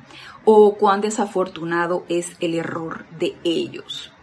o 0.46 0.76
cuán 0.76 1.02
desafortunado 1.02 2.06
es 2.08 2.38
el 2.40 2.54
error 2.54 3.06
de 3.20 3.36
ellos. 3.44 4.14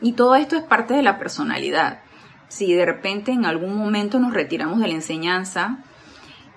Y 0.00 0.12
todo 0.12 0.34
esto 0.36 0.56
es 0.56 0.62
parte 0.62 0.94
de 0.94 1.02
la 1.02 1.18
personalidad. 1.18 2.02
Si 2.48 2.72
de 2.74 2.84
repente 2.84 3.32
en 3.32 3.46
algún 3.46 3.76
momento 3.76 4.18
nos 4.18 4.34
retiramos 4.34 4.80
de 4.80 4.88
la 4.88 4.94
enseñanza, 4.94 5.78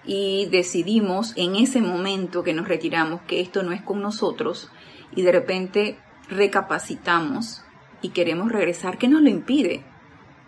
y 0.08 0.48
decidimos 0.52 1.34
en 1.36 1.56
ese 1.56 1.82
momento 1.82 2.44
que 2.44 2.54
nos 2.54 2.68
retiramos 2.68 3.22
que 3.22 3.42
esto 3.42 3.64
no 3.64 3.72
es 3.72 3.82
con 3.82 4.02
nosotros, 4.02 4.70
y 5.16 5.22
de 5.22 5.32
repente 5.32 5.98
recapacitamos 6.30 7.64
y 8.02 8.10
queremos 8.10 8.52
regresar, 8.52 8.98
¿qué 8.98 9.08
nos 9.08 9.22
lo 9.22 9.30
impide? 9.30 9.84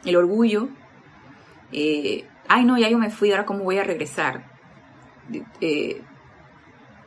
El 0.05 0.15
orgullo, 0.15 0.69
eh, 1.72 2.27
ay 2.48 2.66
no, 2.66 2.77
ya 2.77 2.89
yo 2.89 2.98
me 2.98 3.10
fui, 3.10 3.32
ahora 3.32 3.46
cómo 3.46 3.63
voy 3.63 3.77
a 3.77 3.84
regresar. 3.84 4.46
Eh, 5.62 6.01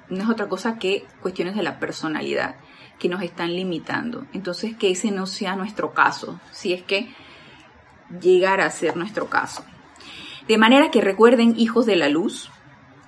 no 0.09 0.23
es 0.23 0.29
otra 0.29 0.49
cosa 0.49 0.79
que 0.79 1.07
cuestiones 1.23 1.55
de 1.55 1.63
la 1.63 1.79
personalidad 1.79 2.57
que 2.99 3.09
nos 3.09 3.23
están 3.23 3.55
limitando. 3.55 4.27
Entonces, 4.33 4.77
que 4.77 4.91
ese 4.91 5.11
no 5.11 5.27
sea 5.27 5.57
nuestro 5.57 5.93
caso, 5.93 6.39
si 6.53 6.73
es 6.73 6.83
que 6.83 7.15
llegara 8.21 8.67
a 8.67 8.71
ser 8.71 8.97
nuestro 8.97 9.29
caso. 9.29 9.65
De 10.47 10.59
manera 10.59 10.91
que 10.91 11.01
recuerden, 11.01 11.55
hijos 11.57 11.87
de 11.87 11.97
la 11.97 12.09
luz, 12.09 12.51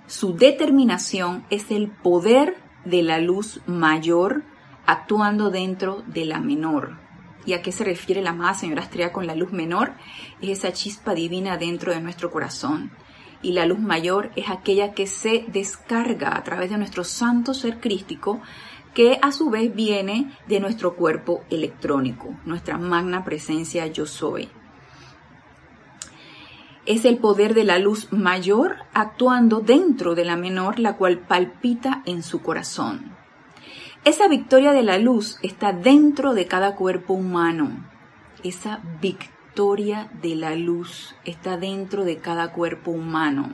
su 0.06 0.34
determinación 0.34 1.44
es 1.50 1.70
el 1.70 1.88
poder 1.90 2.56
de 2.84 3.02
la 3.02 3.18
luz 3.18 3.60
mayor 3.66 4.42
actuando 4.86 5.50
dentro 5.50 6.02
de 6.06 6.24
la 6.24 6.40
menor. 6.40 6.98
¿Y 7.44 7.54
a 7.54 7.62
qué 7.62 7.72
se 7.72 7.84
refiere 7.84 8.22
la 8.22 8.30
amada 8.30 8.54
señora 8.54 8.82
Estrella 8.82 9.12
con 9.12 9.26
la 9.26 9.34
luz 9.34 9.52
menor? 9.52 9.94
Es 10.40 10.50
esa 10.50 10.72
chispa 10.72 11.14
divina 11.14 11.56
dentro 11.56 11.92
de 11.92 12.00
nuestro 12.00 12.30
corazón. 12.30 12.92
Y 13.42 13.52
la 13.52 13.66
luz 13.66 13.80
mayor 13.80 14.30
es 14.36 14.48
aquella 14.48 14.92
que 14.92 15.06
se 15.06 15.44
descarga 15.48 16.36
a 16.36 16.44
través 16.44 16.70
de 16.70 16.78
nuestro 16.78 17.02
santo 17.02 17.54
ser 17.54 17.80
crístico, 17.80 18.40
que 18.94 19.18
a 19.20 19.32
su 19.32 19.50
vez 19.50 19.74
viene 19.74 20.32
de 20.46 20.60
nuestro 20.60 20.94
cuerpo 20.94 21.42
electrónico, 21.50 22.34
nuestra 22.44 22.78
magna 22.78 23.24
presencia 23.24 23.86
yo 23.86 24.06
soy 24.06 24.48
es 26.86 27.04
el 27.04 27.18
poder 27.18 27.54
de 27.54 27.64
la 27.64 27.78
luz 27.78 28.12
mayor 28.12 28.76
actuando 28.92 29.60
dentro 29.60 30.14
de 30.14 30.24
la 30.24 30.36
menor, 30.36 30.78
la 30.78 30.96
cual 30.96 31.18
palpita 31.20 32.02
en 32.06 32.22
su 32.22 32.42
corazón. 32.42 33.11
Esa 34.04 34.26
victoria 34.26 34.72
de 34.72 34.82
la 34.82 34.98
luz 34.98 35.38
está 35.42 35.72
dentro 35.72 36.34
de 36.34 36.46
cada 36.46 36.74
cuerpo 36.74 37.14
humano. 37.14 37.84
Esa 38.42 38.80
victoria 39.00 40.10
de 40.20 40.34
la 40.34 40.56
luz 40.56 41.14
está 41.24 41.56
dentro 41.56 42.02
de 42.04 42.16
cada 42.16 42.50
cuerpo 42.50 42.90
humano. 42.90 43.50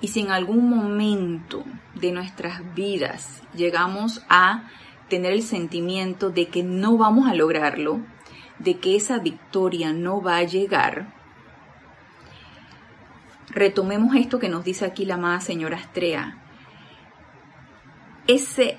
Y 0.00 0.08
si 0.08 0.20
en 0.20 0.30
algún 0.30 0.70
momento 0.70 1.62
de 1.94 2.12
nuestras 2.12 2.74
vidas 2.74 3.42
llegamos 3.54 4.22
a 4.30 4.70
tener 5.10 5.34
el 5.34 5.42
sentimiento 5.42 6.30
de 6.30 6.48
que 6.48 6.62
no 6.62 6.96
vamos 6.96 7.28
a 7.28 7.34
lograrlo, 7.34 8.00
de 8.58 8.78
que 8.78 8.96
esa 8.96 9.18
victoria 9.18 9.92
no 9.92 10.22
va 10.22 10.38
a 10.38 10.44
llegar, 10.44 11.12
retomemos 13.50 14.16
esto 14.16 14.38
que 14.38 14.48
nos 14.48 14.64
dice 14.64 14.86
aquí 14.86 15.04
la 15.04 15.16
amada 15.16 15.42
señora 15.42 15.76
Astrea. 15.76 16.43
Ese 18.26 18.78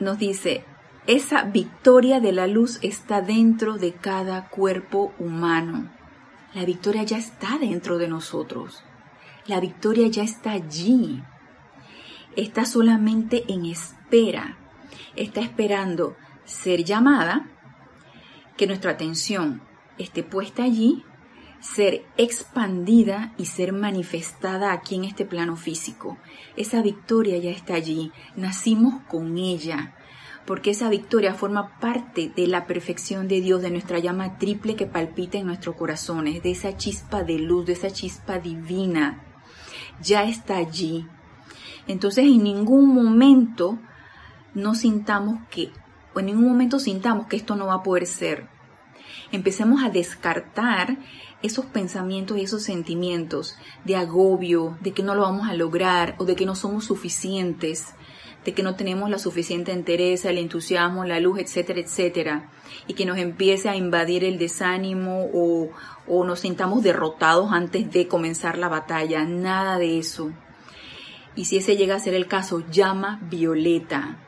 nos 0.00 0.18
dice, 0.18 0.64
esa 1.06 1.42
victoria 1.44 2.20
de 2.20 2.32
la 2.32 2.46
luz 2.46 2.78
está 2.82 3.20
dentro 3.20 3.76
de 3.76 3.92
cada 3.92 4.48
cuerpo 4.48 5.12
humano. 5.18 5.90
La 6.54 6.64
victoria 6.64 7.02
ya 7.02 7.18
está 7.18 7.58
dentro 7.58 7.98
de 7.98 8.08
nosotros. 8.08 8.82
La 9.46 9.60
victoria 9.60 10.08
ya 10.08 10.22
está 10.22 10.52
allí. 10.52 11.22
Está 12.36 12.64
solamente 12.64 13.44
en 13.52 13.66
espera. 13.66 14.56
Está 15.14 15.40
esperando 15.40 16.16
ser 16.44 16.84
llamada, 16.84 17.50
que 18.56 18.66
nuestra 18.66 18.92
atención 18.92 19.62
esté 19.98 20.22
puesta 20.22 20.62
allí 20.62 21.04
ser 21.64 22.04
expandida 22.18 23.32
y 23.38 23.46
ser 23.46 23.72
manifestada 23.72 24.72
aquí 24.72 24.96
en 24.96 25.04
este 25.04 25.24
plano 25.24 25.56
físico. 25.56 26.18
Esa 26.56 26.82
victoria 26.82 27.38
ya 27.38 27.50
está 27.50 27.74
allí, 27.74 28.12
nacimos 28.36 29.02
con 29.08 29.38
ella, 29.38 29.94
porque 30.44 30.72
esa 30.72 30.90
victoria 30.90 31.32
forma 31.32 31.78
parte 31.80 32.30
de 32.36 32.46
la 32.48 32.66
perfección 32.66 33.28
de 33.28 33.40
Dios, 33.40 33.62
de 33.62 33.70
nuestra 33.70 33.98
llama 33.98 34.36
triple 34.36 34.76
que 34.76 34.84
palpita 34.84 35.38
en 35.38 35.46
nuestros 35.46 35.74
corazones, 35.76 36.42
de 36.42 36.50
esa 36.50 36.76
chispa 36.76 37.24
de 37.24 37.38
luz, 37.38 37.64
de 37.64 37.72
esa 37.72 37.90
chispa 37.90 38.38
divina. 38.38 39.24
Ya 40.02 40.24
está 40.24 40.58
allí. 40.58 41.06
Entonces 41.86 42.26
en 42.26 42.44
ningún 42.44 42.94
momento 42.94 43.78
no 44.52 44.74
sintamos 44.74 45.40
que, 45.50 45.70
o 46.14 46.20
en 46.20 46.26
ningún 46.26 46.46
momento 46.46 46.78
sintamos 46.78 47.26
que 47.26 47.36
esto 47.36 47.56
no 47.56 47.68
va 47.68 47.76
a 47.76 47.82
poder 47.82 48.06
ser. 48.06 48.53
Empecemos 49.32 49.82
a 49.82 49.90
descartar 49.90 50.96
esos 51.42 51.66
pensamientos 51.66 52.38
y 52.38 52.42
esos 52.42 52.62
sentimientos 52.62 53.56
de 53.84 53.96
agobio, 53.96 54.78
de 54.80 54.92
que 54.92 55.02
no 55.02 55.14
lo 55.14 55.22
vamos 55.22 55.48
a 55.48 55.54
lograr 55.54 56.14
o 56.18 56.24
de 56.24 56.36
que 56.36 56.46
no 56.46 56.54
somos 56.54 56.84
suficientes, 56.84 57.94
de 58.44 58.54
que 58.54 58.62
no 58.62 58.76
tenemos 58.76 59.10
la 59.10 59.18
suficiente 59.18 59.72
entereza, 59.72 60.30
el 60.30 60.38
entusiasmo, 60.38 61.04
la 61.04 61.20
luz, 61.20 61.38
etcétera, 61.38 61.80
etcétera, 61.80 62.50
y 62.86 62.94
que 62.94 63.06
nos 63.06 63.18
empiece 63.18 63.68
a 63.68 63.76
invadir 63.76 64.24
el 64.24 64.38
desánimo 64.38 65.28
o, 65.32 65.70
o 66.06 66.24
nos 66.24 66.40
sintamos 66.40 66.82
derrotados 66.82 67.52
antes 67.52 67.90
de 67.90 68.08
comenzar 68.08 68.58
la 68.58 68.68
batalla, 68.68 69.24
nada 69.24 69.78
de 69.78 69.98
eso. 69.98 70.30
Y 71.36 71.46
si 71.46 71.56
ese 71.56 71.76
llega 71.76 71.96
a 71.96 72.00
ser 72.00 72.14
el 72.14 72.28
caso, 72.28 72.62
llama 72.70 73.18
violeta, 73.22 74.18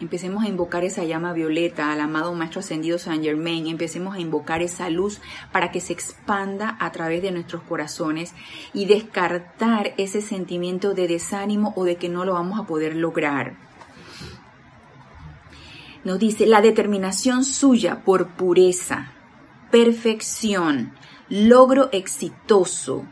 Empecemos 0.00 0.42
a 0.42 0.48
invocar 0.48 0.84
esa 0.84 1.04
llama 1.04 1.32
violeta 1.32 1.92
al 1.92 2.00
amado 2.00 2.34
Maestro 2.34 2.60
Ascendido 2.60 2.98
San 2.98 3.22
Germain. 3.22 3.66
Empecemos 3.66 4.16
a 4.16 4.20
invocar 4.20 4.62
esa 4.62 4.90
luz 4.90 5.20
para 5.52 5.70
que 5.70 5.80
se 5.80 5.92
expanda 5.92 6.76
a 6.80 6.90
través 6.92 7.22
de 7.22 7.30
nuestros 7.30 7.62
corazones 7.62 8.34
y 8.72 8.86
descartar 8.86 9.94
ese 9.98 10.22
sentimiento 10.22 10.94
de 10.94 11.06
desánimo 11.06 11.72
o 11.76 11.84
de 11.84 11.96
que 11.96 12.08
no 12.08 12.24
lo 12.24 12.32
vamos 12.32 12.58
a 12.58 12.66
poder 12.66 12.96
lograr. 12.96 13.54
Nos 16.04 16.18
dice 16.18 16.46
la 16.46 16.60
determinación 16.60 17.44
suya 17.44 18.02
por 18.02 18.30
pureza, 18.30 19.12
perfección, 19.70 20.94
logro 21.28 21.90
exitoso, 21.92 23.06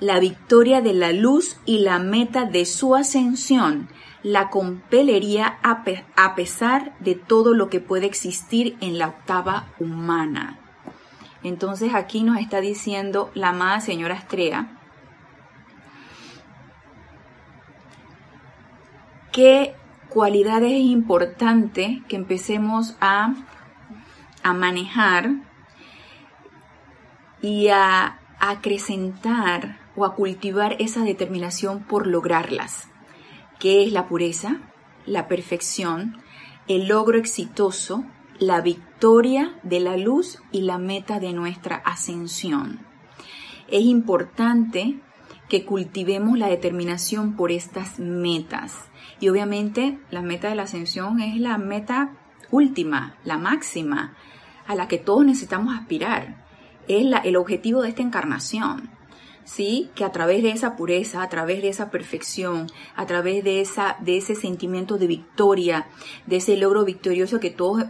la 0.00 0.20
victoria 0.20 0.82
de 0.82 0.92
la 0.92 1.12
luz 1.12 1.56
y 1.64 1.78
la 1.78 1.98
meta 1.98 2.44
de 2.44 2.66
su 2.66 2.94
ascensión 2.94 3.88
la 4.22 4.50
compelería 4.50 5.58
a, 5.62 6.34
pesar 6.34 6.96
de 7.00 7.14
todo 7.14 7.54
lo 7.54 7.68
que 7.68 7.80
puede 7.80 8.06
existir 8.06 8.76
en 8.80 8.98
la 8.98 9.08
octava 9.08 9.66
humana. 9.78 10.58
Entonces 11.42 11.94
aquí 11.94 12.22
nos 12.22 12.38
está 12.38 12.60
diciendo 12.60 13.30
la 13.34 13.50
amada 13.50 13.80
señora 13.80 14.14
Estrella 14.14 14.68
qué 19.32 19.74
cualidades 20.08 20.72
es 20.72 20.80
importante 20.80 22.02
que 22.08 22.16
empecemos 22.16 22.96
a, 23.00 23.34
a 24.42 24.52
manejar 24.54 25.30
y 27.42 27.68
a 27.68 28.18
acrecentar 28.40 29.78
o 29.94 30.04
a 30.04 30.14
cultivar 30.14 30.76
esa 30.78 31.02
determinación 31.02 31.84
por 31.84 32.06
lograrlas 32.06 32.88
que 33.58 33.84
es 33.84 33.92
la 33.92 34.08
pureza, 34.08 34.60
la 35.06 35.28
perfección, 35.28 36.20
el 36.68 36.88
logro 36.88 37.18
exitoso, 37.18 38.04
la 38.38 38.60
victoria 38.60 39.58
de 39.62 39.80
la 39.80 39.96
luz 39.96 40.42
y 40.52 40.62
la 40.62 40.78
meta 40.78 41.20
de 41.20 41.32
nuestra 41.32 41.76
ascensión. 41.76 42.80
Es 43.68 43.82
importante 43.82 45.00
que 45.48 45.64
cultivemos 45.64 46.38
la 46.38 46.48
determinación 46.48 47.36
por 47.36 47.52
estas 47.52 47.98
metas. 47.98 48.88
Y 49.20 49.28
obviamente 49.28 49.98
la 50.10 50.22
meta 50.22 50.48
de 50.48 50.56
la 50.56 50.64
ascensión 50.64 51.20
es 51.20 51.40
la 51.40 51.56
meta 51.58 52.12
última, 52.50 53.16
la 53.24 53.38
máxima, 53.38 54.14
a 54.66 54.74
la 54.74 54.88
que 54.88 54.98
todos 54.98 55.24
necesitamos 55.24 55.74
aspirar. 55.74 56.44
Es 56.88 57.06
el 57.24 57.36
objetivo 57.36 57.82
de 57.82 57.90
esta 57.90 58.02
encarnación. 58.02 58.90
¿Sí? 59.46 59.90
Que 59.94 60.04
a 60.04 60.12
través 60.12 60.42
de 60.42 60.50
esa 60.50 60.76
pureza, 60.76 61.22
a 61.22 61.28
través 61.30 61.62
de 61.62 61.70
esa 61.70 61.90
perfección, 61.90 62.66
a 62.94 63.06
través 63.06 63.42
de, 63.42 63.62
esa, 63.62 63.96
de 64.00 64.18
ese 64.18 64.34
sentimiento 64.34 64.98
de 64.98 65.06
victoria, 65.06 65.86
de 66.26 66.36
ese 66.36 66.58
logro 66.58 66.84
victorioso 66.84 67.40
que 67.40 67.50
todos 67.50 67.84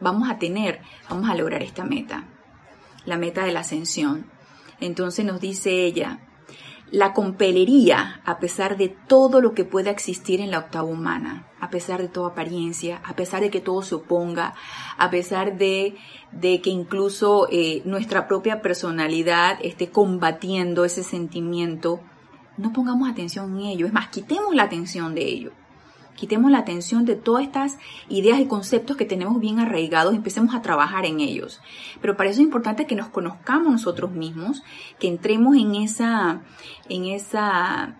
vamos 0.00 0.30
a 0.30 0.38
tener, 0.38 0.80
vamos 1.10 1.28
a 1.28 1.34
lograr 1.34 1.62
esta 1.62 1.84
meta, 1.84 2.24
la 3.04 3.18
meta 3.18 3.44
de 3.44 3.52
la 3.52 3.60
ascensión. 3.60 4.30
Entonces 4.80 5.24
nos 5.24 5.40
dice 5.40 5.84
ella, 5.84 6.20
la 6.94 7.12
compelería 7.12 8.22
a 8.24 8.38
pesar 8.38 8.76
de 8.76 8.88
todo 8.88 9.40
lo 9.40 9.52
que 9.52 9.64
pueda 9.64 9.90
existir 9.90 10.40
en 10.40 10.52
la 10.52 10.60
octava 10.60 10.84
humana, 10.84 11.48
a 11.58 11.68
pesar 11.68 12.00
de 12.00 12.06
toda 12.08 12.28
apariencia, 12.28 13.02
a 13.04 13.16
pesar 13.16 13.40
de 13.40 13.50
que 13.50 13.60
todo 13.60 13.82
se 13.82 13.96
oponga, 13.96 14.54
a 14.96 15.10
pesar 15.10 15.58
de, 15.58 15.96
de 16.30 16.60
que 16.60 16.70
incluso 16.70 17.48
eh, 17.50 17.82
nuestra 17.84 18.28
propia 18.28 18.62
personalidad 18.62 19.58
esté 19.60 19.90
combatiendo 19.90 20.84
ese 20.84 21.02
sentimiento, 21.02 22.00
no 22.58 22.72
pongamos 22.72 23.10
atención 23.10 23.58
en 23.58 23.66
ello, 23.66 23.86
es 23.86 23.92
más, 23.92 24.06
quitemos 24.10 24.54
la 24.54 24.62
atención 24.62 25.16
de 25.16 25.24
ello. 25.24 25.52
Quitemos 26.14 26.50
la 26.50 26.58
atención 26.58 27.04
de 27.04 27.16
todas 27.16 27.44
estas 27.44 27.78
ideas 28.08 28.38
y 28.40 28.46
conceptos 28.46 28.96
que 28.96 29.04
tenemos 29.04 29.40
bien 29.40 29.58
arraigados 29.58 30.12
y 30.12 30.16
empecemos 30.16 30.54
a 30.54 30.62
trabajar 30.62 31.06
en 31.06 31.20
ellos. 31.20 31.60
Pero 32.00 32.16
para 32.16 32.30
eso 32.30 32.40
es 32.40 32.46
importante 32.46 32.86
que 32.86 32.94
nos 32.94 33.08
conozcamos 33.08 33.72
nosotros 33.72 34.12
mismos, 34.12 34.62
que 34.98 35.08
entremos 35.08 35.56
en 35.56 35.74
esa, 35.74 36.42
en 36.88 37.06
esa, 37.06 37.96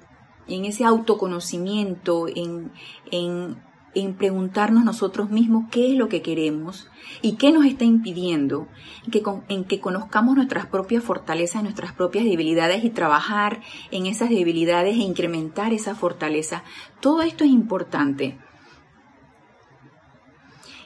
en 0.46 0.64
ese 0.64 0.84
autoconocimiento, 0.84 2.28
en, 2.28 2.70
en 3.10 3.56
en 3.94 4.14
preguntarnos 4.14 4.84
nosotros 4.84 5.30
mismos 5.30 5.64
qué 5.70 5.92
es 5.92 5.94
lo 5.96 6.08
que 6.08 6.22
queremos 6.22 6.88
y 7.22 7.36
qué 7.36 7.52
nos 7.52 7.64
está 7.64 7.84
impidiendo, 7.84 8.68
en 9.04 9.10
que, 9.10 9.22
en 9.48 9.64
que 9.64 9.80
conozcamos 9.80 10.36
nuestras 10.36 10.66
propias 10.66 11.04
fortalezas, 11.04 11.62
nuestras 11.62 11.92
propias 11.92 12.24
debilidades 12.24 12.84
y 12.84 12.90
trabajar 12.90 13.60
en 13.90 14.06
esas 14.06 14.30
debilidades 14.30 14.96
e 14.96 15.00
incrementar 15.00 15.72
esa 15.72 15.94
fortaleza. 15.94 16.64
Todo 17.00 17.22
esto 17.22 17.44
es 17.44 17.50
importante. 17.50 18.38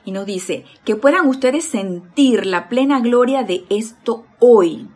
Y 0.05 0.13
nos 0.13 0.27
dice, 0.27 0.65
que 0.85 0.97
puedan 0.97 1.27
ustedes 1.29 1.65
sentir 1.65 2.47
la 2.47 2.69
plena 2.69 3.01
gloria 3.01 3.43
de 3.43 3.65
esto 3.69 4.27
hoy. 4.39 4.89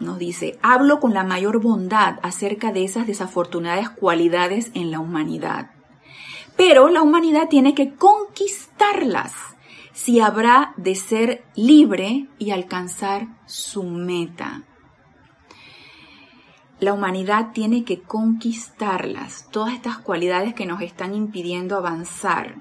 Nos 0.00 0.18
dice, 0.18 0.58
hablo 0.62 0.98
con 0.98 1.12
la 1.12 1.24
mayor 1.24 1.60
bondad 1.60 2.18
acerca 2.22 2.72
de 2.72 2.84
esas 2.84 3.06
desafortunadas 3.06 3.90
cualidades 3.90 4.70
en 4.74 4.90
la 4.90 4.98
humanidad 4.98 5.70
pero 6.60 6.90
la 6.90 7.00
humanidad 7.00 7.48
tiene 7.48 7.74
que 7.74 7.94
conquistarlas 7.94 9.32
si 9.94 10.20
habrá 10.20 10.74
de 10.76 10.94
ser 10.94 11.42
libre 11.56 12.28
y 12.38 12.50
alcanzar 12.50 13.28
su 13.46 13.82
meta. 13.82 14.64
La 16.78 16.92
humanidad 16.92 17.52
tiene 17.54 17.84
que 17.84 18.02
conquistarlas, 18.02 19.48
todas 19.50 19.72
estas 19.72 19.96
cualidades 19.96 20.52
que 20.52 20.66
nos 20.66 20.82
están 20.82 21.14
impidiendo 21.14 21.78
avanzar. 21.78 22.56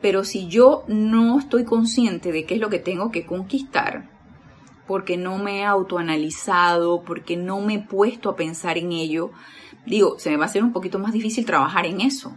Pero 0.00 0.24
si 0.24 0.48
yo 0.48 0.82
no 0.88 1.38
estoy 1.38 1.64
consciente 1.64 2.32
de 2.32 2.44
qué 2.44 2.54
es 2.54 2.60
lo 2.60 2.70
que 2.70 2.80
tengo 2.80 3.12
que 3.12 3.24
conquistar, 3.24 4.10
porque 4.88 5.16
no 5.16 5.38
me 5.38 5.60
he 5.60 5.64
autoanalizado, 5.64 7.04
porque 7.04 7.36
no 7.36 7.60
me 7.60 7.74
he 7.74 7.78
puesto 7.78 8.30
a 8.30 8.34
pensar 8.34 8.78
en 8.78 8.90
ello, 8.90 9.30
digo, 9.86 10.18
se 10.18 10.30
me 10.30 10.38
va 10.38 10.46
a 10.46 10.46
hacer 10.46 10.64
un 10.64 10.72
poquito 10.72 10.98
más 10.98 11.12
difícil 11.12 11.46
trabajar 11.46 11.86
en 11.86 12.00
eso. 12.00 12.36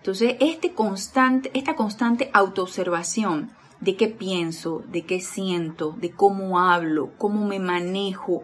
Entonces, 0.00 0.36
este 0.40 0.72
constante, 0.72 1.50
esta 1.52 1.76
constante 1.76 2.30
autoobservación 2.32 3.50
de 3.80 3.96
qué 3.96 4.08
pienso, 4.08 4.82
de 4.90 5.02
qué 5.02 5.20
siento, 5.20 5.94
de 5.98 6.10
cómo 6.10 6.58
hablo, 6.58 7.10
cómo 7.18 7.46
me 7.46 7.58
manejo, 7.58 8.42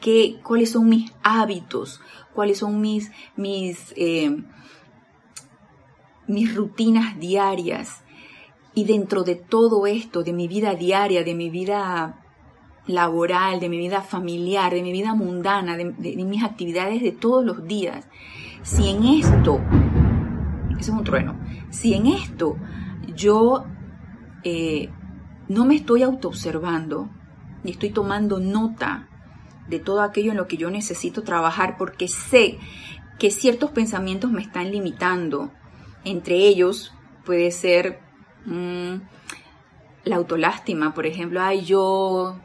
qué, 0.00 0.38
cuáles 0.42 0.70
son 0.72 0.88
mis 0.88 1.12
hábitos, 1.22 2.00
cuáles 2.34 2.58
son 2.58 2.80
mis, 2.80 3.12
mis, 3.36 3.92
eh, 3.96 4.42
mis 6.26 6.54
rutinas 6.54 7.18
diarias. 7.20 8.02
Y 8.74 8.84
dentro 8.84 9.22
de 9.22 9.34
todo 9.34 9.86
esto, 9.86 10.22
de 10.22 10.32
mi 10.32 10.48
vida 10.48 10.74
diaria, 10.74 11.24
de 11.24 11.34
mi 11.34 11.50
vida 11.50 12.22
laboral, 12.86 13.60
de 13.60 13.68
mi 13.68 13.76
vida 13.76 14.00
familiar, 14.00 14.72
de 14.72 14.82
mi 14.82 14.92
vida 14.92 15.14
mundana, 15.14 15.76
de 15.76 15.84
mis 16.24 16.42
actividades 16.42 17.02
de 17.02 17.12
todos 17.12 17.44
los 17.44 17.66
días, 17.66 18.06
si 18.62 18.88
en 18.88 19.04
esto 19.04 19.60
eso 20.78 20.92
es 20.92 20.98
un 20.98 21.04
trueno. 21.04 21.38
Si 21.70 21.94
en 21.94 22.06
esto 22.06 22.56
yo 23.14 23.64
eh, 24.42 24.90
no 25.48 25.64
me 25.64 25.76
estoy 25.76 26.02
autoobservando 26.02 27.10
y 27.64 27.70
estoy 27.70 27.90
tomando 27.90 28.38
nota 28.38 29.08
de 29.68 29.80
todo 29.80 30.02
aquello 30.02 30.30
en 30.30 30.36
lo 30.36 30.46
que 30.46 30.56
yo 30.56 30.70
necesito 30.70 31.22
trabajar 31.22 31.76
porque 31.76 32.08
sé 32.08 32.58
que 33.18 33.30
ciertos 33.30 33.70
pensamientos 33.70 34.30
me 34.30 34.42
están 34.42 34.70
limitando. 34.70 35.52
Entre 36.04 36.36
ellos 36.36 36.94
puede 37.24 37.50
ser 37.50 38.00
mm, 38.44 38.94
la 40.04 40.16
autolástima, 40.16 40.94
por 40.94 41.06
ejemplo, 41.06 41.42
ay, 41.42 41.64
yo 41.64 42.38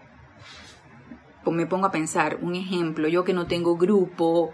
me 1.45 1.65
pongo 1.65 1.87
a 1.87 1.91
pensar, 1.91 2.39
un 2.41 2.55
ejemplo, 2.55 3.07
yo 3.07 3.23
que 3.23 3.33
no 3.33 3.47
tengo 3.47 3.77
grupo, 3.77 4.51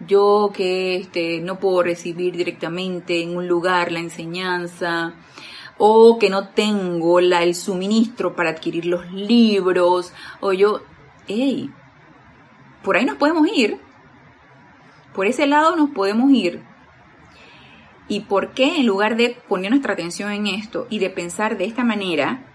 yo 0.00 0.50
que 0.54 0.96
este, 0.96 1.40
no 1.40 1.58
puedo 1.58 1.82
recibir 1.82 2.36
directamente 2.36 3.22
en 3.22 3.36
un 3.36 3.48
lugar 3.48 3.92
la 3.92 4.00
enseñanza, 4.00 5.14
o 5.78 6.18
que 6.18 6.30
no 6.30 6.48
tengo 6.48 7.20
la, 7.20 7.42
el 7.42 7.54
suministro 7.54 8.34
para 8.34 8.50
adquirir 8.50 8.86
los 8.86 9.10
libros, 9.12 10.12
o 10.40 10.52
yo, 10.52 10.82
hey, 11.26 11.70
por 12.82 12.96
ahí 12.96 13.04
nos 13.04 13.16
podemos 13.16 13.46
ir, 13.48 13.78
por 15.14 15.26
ese 15.26 15.46
lado 15.46 15.76
nos 15.76 15.90
podemos 15.90 16.30
ir. 16.30 16.62
¿Y 18.08 18.20
por 18.20 18.52
qué 18.52 18.76
en 18.76 18.86
lugar 18.86 19.16
de 19.16 19.36
poner 19.48 19.70
nuestra 19.70 19.94
atención 19.94 20.30
en 20.30 20.46
esto 20.46 20.86
y 20.90 21.00
de 21.00 21.10
pensar 21.10 21.58
de 21.58 21.64
esta 21.64 21.82
manera, 21.82 22.46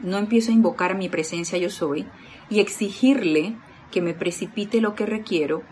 no 0.00 0.16
empiezo 0.16 0.50
a 0.50 0.54
invocar 0.54 0.96
mi 0.96 1.10
presencia 1.10 1.58
yo 1.58 1.68
soy 1.68 2.06
y 2.48 2.60
exigirle 2.60 3.54
que 3.90 4.00
me 4.00 4.14
precipite 4.14 4.80
lo 4.80 4.94
que 4.94 5.04
requiero 5.04 5.62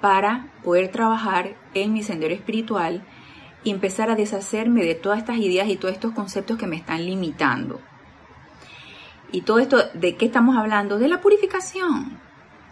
para 0.00 0.48
poder 0.62 0.90
trabajar 0.90 1.56
en 1.74 1.92
mi 1.92 2.02
sendero 2.02 2.34
espiritual 2.34 3.02
y 3.64 3.70
empezar 3.70 4.10
a 4.10 4.14
deshacerme 4.14 4.84
de 4.84 4.94
todas 4.94 5.18
estas 5.18 5.38
ideas 5.38 5.68
y 5.68 5.76
todos 5.76 5.94
estos 5.94 6.12
conceptos 6.12 6.58
que 6.58 6.66
me 6.66 6.76
están 6.76 7.04
limitando. 7.04 7.80
Y 9.32 9.40
todo 9.40 9.58
esto, 9.58 9.78
¿de 9.94 10.16
qué 10.16 10.26
estamos 10.26 10.56
hablando? 10.56 10.98
De 10.98 11.08
la 11.08 11.20
purificación 11.20 12.18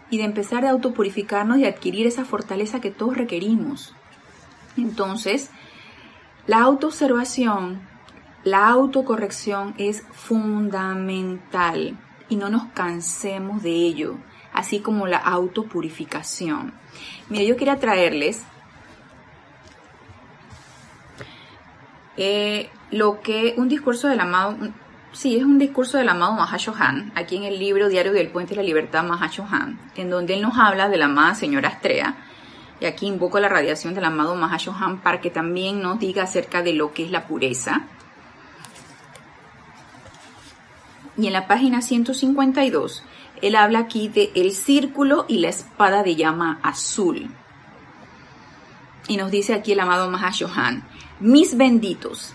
y 0.09 0.17
de 0.17 0.23
empezar 0.23 0.65
a 0.65 0.69
autopurificarnos 0.69 1.57
y 1.57 1.65
adquirir 1.65 2.07
esa 2.07 2.25
fortaleza 2.25 2.79
que 2.79 2.91
todos 2.91 3.17
requerimos. 3.17 3.93
Entonces, 4.77 5.49
la 6.47 6.61
autoobservación, 6.61 7.81
la 8.43 8.67
autocorrección 8.69 9.73
es 9.77 10.03
fundamental 10.13 11.97
y 12.29 12.35
no 12.35 12.49
nos 12.49 12.65
cansemos 12.67 13.63
de 13.63 13.71
ello 13.71 14.17
así 14.55 14.79
como 14.79 15.05
la 15.05 15.17
autopurificación. 15.17 16.73
Mira, 17.29 17.43
yo 17.43 17.57
quería 17.57 17.77
traerles 17.77 18.43
eh, 22.17 22.69
lo 22.91 23.19
que 23.21 23.55
un 23.57 23.67
discurso 23.67 24.07
del 24.07 24.21
amado, 24.21 24.57
sí, 25.11 25.35
es 25.35 25.43
un 25.43 25.59
discurso 25.59 25.97
del 25.97 26.07
amado 26.07 26.33
Mahashohan, 26.33 27.11
aquí 27.15 27.35
en 27.35 27.43
el 27.43 27.59
libro 27.59 27.89
Diario 27.89 28.13
del 28.13 28.29
Puente 28.29 28.51
de 28.51 28.57
la 28.57 28.63
Libertad 28.63 29.03
Mahashohan, 29.03 29.77
en 29.95 30.09
donde 30.09 30.35
él 30.35 30.41
nos 30.41 30.57
habla 30.57 30.87
de 30.87 30.97
la 30.97 31.05
amada 31.05 31.35
señora 31.35 31.69
Astrea. 31.69 32.15
Y 32.79 32.85
aquí 32.85 33.07
invoco 33.07 33.39
la 33.39 33.49
radiación 33.49 33.93
del 33.93 34.03
amado 34.05 34.35
Mahashohan 34.35 34.99
para 34.99 35.21
que 35.21 35.29
también 35.29 35.81
nos 35.81 35.99
diga 35.99 36.23
acerca 36.23 36.61
de 36.61 36.73
lo 36.73 36.93
que 36.93 37.05
es 37.05 37.11
la 37.11 37.25
pureza. 37.27 37.83
Y 41.17 41.27
en 41.27 41.33
la 41.33 41.47
página 41.47 41.81
152, 41.81 43.03
él 43.41 43.55
habla 43.55 43.79
aquí 43.79 44.07
de 44.07 44.31
el 44.35 44.51
círculo 44.51 45.25
y 45.27 45.39
la 45.39 45.49
espada 45.49 46.03
de 46.03 46.15
llama 46.15 46.59
azul. 46.63 47.29
Y 49.07 49.17
nos 49.17 49.31
dice 49.31 49.53
aquí 49.53 49.73
el 49.73 49.79
amado 49.79 50.09
Mahashohan, 50.09 50.87
mis 51.19 51.57
benditos, 51.57 52.33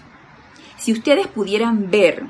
si 0.77 0.93
ustedes 0.93 1.27
pudieran 1.27 1.91
ver 1.91 2.25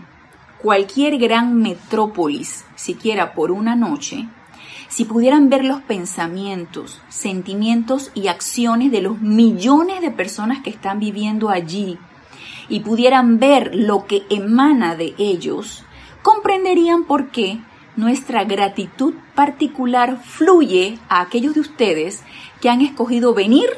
cualquier 0.61 1.19
gran 1.19 1.57
metrópolis, 1.57 2.65
siquiera 2.75 3.33
por 3.33 3.51
una 3.51 3.77
noche, 3.77 4.29
si 4.89 5.05
pudieran 5.05 5.49
ver 5.49 5.65
los 5.65 5.83
pensamientos, 5.83 7.01
sentimientos 7.09 8.11
y 8.15 8.27
acciones 8.27 8.91
de 8.91 9.03
los 9.03 9.21
millones 9.21 10.01
de 10.01 10.11
personas 10.11 10.63
que 10.63 10.71
están 10.71 10.99
viviendo 10.99 11.49
allí, 11.49 11.99
y 12.69 12.81
pudieran 12.81 13.39
ver 13.39 13.75
lo 13.75 14.07
que 14.07 14.25
emana 14.31 14.97
de 14.97 15.15
ellos, 15.19 15.85
comprenderían 16.23 17.05
por 17.05 17.31
qué 17.31 17.61
nuestra 17.97 18.45
gratitud 18.45 19.15
particular 19.35 20.19
fluye 20.23 20.99
a 21.09 21.21
aquellos 21.21 21.55
de 21.55 21.61
ustedes 21.61 22.23
que 22.61 22.71
han 22.71 22.81
escogido 22.81 23.35
venir 23.35 23.69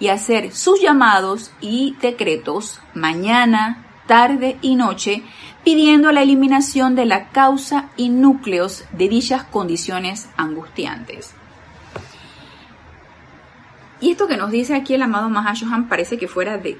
y 0.00 0.08
hacer 0.08 0.52
sus 0.52 0.80
llamados 0.80 1.52
y 1.60 1.96
decretos 2.00 2.80
mañana, 2.94 3.84
tarde 4.06 4.56
y 4.62 4.76
noche, 4.76 5.22
pidiendo 5.64 6.12
la 6.12 6.22
eliminación 6.22 6.94
de 6.94 7.04
la 7.04 7.28
causa 7.28 7.90
y 7.96 8.08
núcleos 8.08 8.84
de 8.92 9.08
dichas 9.08 9.44
condiciones 9.44 10.28
angustiantes. 10.36 11.34
Y 14.00 14.12
esto 14.12 14.28
que 14.28 14.36
nos 14.36 14.50
dice 14.50 14.74
aquí 14.74 14.94
el 14.94 15.02
amado 15.02 15.28
Mahashohan 15.28 15.88
parece 15.88 16.18
que 16.18 16.28
fuera 16.28 16.56
de, 16.56 16.78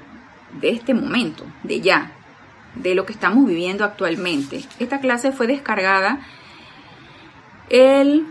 de 0.61 0.69
este 0.69 0.93
momento, 0.93 1.43
de 1.63 1.81
ya, 1.81 2.13
de 2.75 2.95
lo 2.95 3.05
que 3.05 3.13
estamos 3.13 3.45
viviendo 3.45 3.83
actualmente. 3.83 4.63
Esta 4.79 4.99
clase 4.99 5.33
fue 5.33 5.47
descargada 5.47 6.21
el 7.69 8.25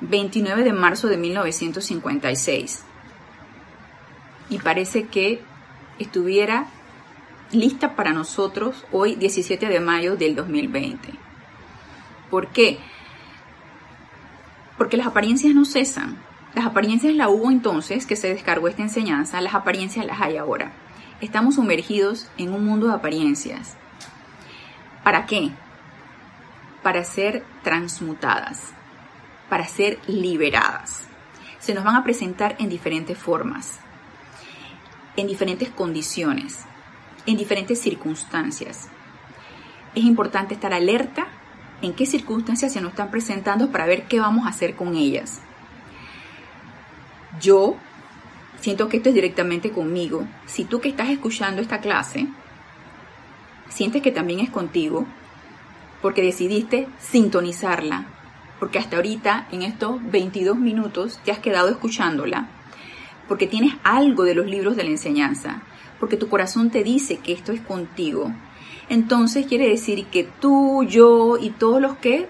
29 0.00 0.64
de 0.64 0.72
marzo 0.72 1.08
de 1.08 1.16
1956 1.16 2.84
y 4.50 4.58
parece 4.58 5.06
que 5.06 5.40
estuviera 5.98 6.66
lista 7.52 7.94
para 7.94 8.12
nosotros 8.12 8.84
hoy 8.90 9.14
17 9.14 9.68
de 9.68 9.80
mayo 9.80 10.16
del 10.16 10.34
2020. 10.34 11.10
¿Por 12.30 12.48
qué? 12.48 12.78
Porque 14.76 14.96
las 14.96 15.06
apariencias 15.06 15.54
no 15.54 15.64
cesan. 15.64 16.18
Las 16.54 16.66
apariencias 16.66 17.14
la 17.14 17.28
hubo 17.28 17.50
entonces 17.50 18.04
que 18.06 18.16
se 18.16 18.28
descargó 18.28 18.68
esta 18.68 18.82
enseñanza, 18.82 19.40
las 19.40 19.54
apariencias 19.54 20.04
las 20.04 20.20
hay 20.20 20.36
ahora. 20.36 20.72
Estamos 21.20 21.54
sumergidos 21.54 22.28
en 22.36 22.52
un 22.52 22.64
mundo 22.64 22.88
de 22.88 22.94
apariencias. 22.94 23.76
¿Para 25.04 25.26
qué? 25.26 25.50
Para 26.82 27.04
ser 27.04 27.44
transmutadas, 27.62 28.72
para 29.48 29.66
ser 29.66 29.98
liberadas. 30.06 31.06
Se 31.58 31.74
nos 31.74 31.84
van 31.84 31.96
a 31.96 32.04
presentar 32.04 32.56
en 32.58 32.68
diferentes 32.68 33.16
formas, 33.16 33.78
en 35.16 35.26
diferentes 35.26 35.70
condiciones 35.70 36.66
en 37.26 37.36
diferentes 37.36 37.80
circunstancias. 37.80 38.88
Es 39.94 40.04
importante 40.04 40.54
estar 40.54 40.72
alerta 40.72 41.26
en 41.80 41.94
qué 41.94 42.06
circunstancias 42.06 42.72
se 42.72 42.80
nos 42.80 42.90
están 42.90 43.10
presentando 43.10 43.70
para 43.70 43.86
ver 43.86 44.04
qué 44.04 44.20
vamos 44.20 44.46
a 44.46 44.50
hacer 44.50 44.74
con 44.76 44.96
ellas. 44.96 45.40
Yo 47.40 47.76
siento 48.60 48.88
que 48.88 48.98
esto 48.98 49.08
es 49.08 49.14
directamente 49.14 49.70
conmigo. 49.70 50.26
Si 50.46 50.64
tú 50.64 50.80
que 50.80 50.88
estás 50.88 51.08
escuchando 51.10 51.60
esta 51.60 51.80
clase, 51.80 52.28
sientes 53.68 54.02
que 54.02 54.12
también 54.12 54.40
es 54.40 54.50
contigo, 54.50 55.06
porque 56.02 56.20
decidiste 56.20 56.88
sintonizarla, 56.98 58.06
porque 58.58 58.78
hasta 58.78 58.96
ahorita, 58.96 59.46
en 59.52 59.62
estos 59.62 59.98
22 60.10 60.58
minutos, 60.58 61.20
te 61.24 61.30
has 61.30 61.38
quedado 61.38 61.68
escuchándola, 61.68 62.48
porque 63.28 63.46
tienes 63.46 63.74
algo 63.84 64.24
de 64.24 64.34
los 64.34 64.46
libros 64.46 64.76
de 64.76 64.84
la 64.84 64.90
enseñanza, 64.90 65.62
porque 65.98 66.16
tu 66.16 66.28
corazón 66.28 66.70
te 66.70 66.82
dice 66.82 67.18
que 67.18 67.32
esto 67.32 67.52
es 67.52 67.60
contigo. 67.60 68.32
Entonces 68.88 69.46
quiere 69.46 69.68
decir 69.68 70.06
que 70.06 70.24
tú, 70.24 70.84
yo 70.84 71.38
y 71.40 71.50
todos 71.50 71.80
los 71.80 71.96
que 71.96 72.28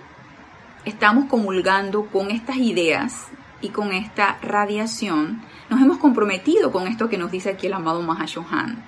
estamos 0.85 1.25
comulgando 1.25 2.07
con 2.07 2.31
estas 2.31 2.59
ideas 2.59 3.29
y 3.63 3.71
con 3.71 3.93
esta 3.93 4.39
radiación, 4.43 5.43
nos 5.71 5.81
hemos 5.81 5.99
comprometido 5.99 6.71
con 6.71 6.87
esto 6.87 7.09
que 7.09 7.19
nos 7.19 7.31
dice 7.31 7.51
aquí 7.51 7.69
el 7.69 7.73
amado 7.73 8.03
Mahashohan. 8.03 8.85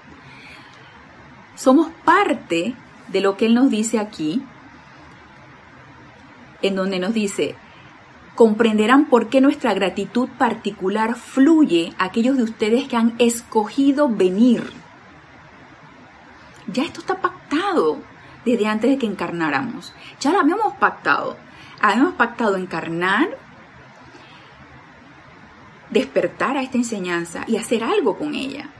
Somos 1.55 1.89
parte 2.05 2.75
de 3.09 3.21
lo 3.21 3.37
que 3.37 3.47
él 3.47 3.55
nos 3.55 3.71
dice 3.71 3.99
aquí, 3.99 4.43
en 6.69 6.77
donde 6.77 6.99
nos 6.99 7.15
dice, 7.15 7.57
comprenderán 8.35 9.07
por 9.07 9.29
qué 9.29 9.41
nuestra 9.41 9.75
gratitud 9.75 10.29
particular 10.39 11.15
fluye 11.15 11.93
a 11.99 12.05
aquellos 12.05 12.37
de 12.37 12.43
ustedes 12.43 12.89
que 12.89 12.97
han 12.97 13.15
escogido 13.19 14.09
venir. 14.09 14.65
Ya 16.67 16.83
esto 16.83 17.01
está 17.01 17.21
pactado 17.21 17.99
desde 18.45 18.67
antes 18.67 18.91
de 18.91 18.99
que 18.99 19.07
encarnáramos. 19.07 19.93
Ya 20.21 20.33
lo 20.33 20.41
habíamos 20.41 20.75
pactado. 20.75 21.37
Habíamos 21.81 22.15
pactado 22.15 22.57
encarnar, 22.57 23.37
despertar 25.91 26.57
a 26.57 26.63
esta 26.63 26.79
enseñanza 26.79 27.45
y 27.47 27.57
hacer 27.59 27.85
algo 27.85 28.17
con 28.17 28.35
ella. 28.35 28.71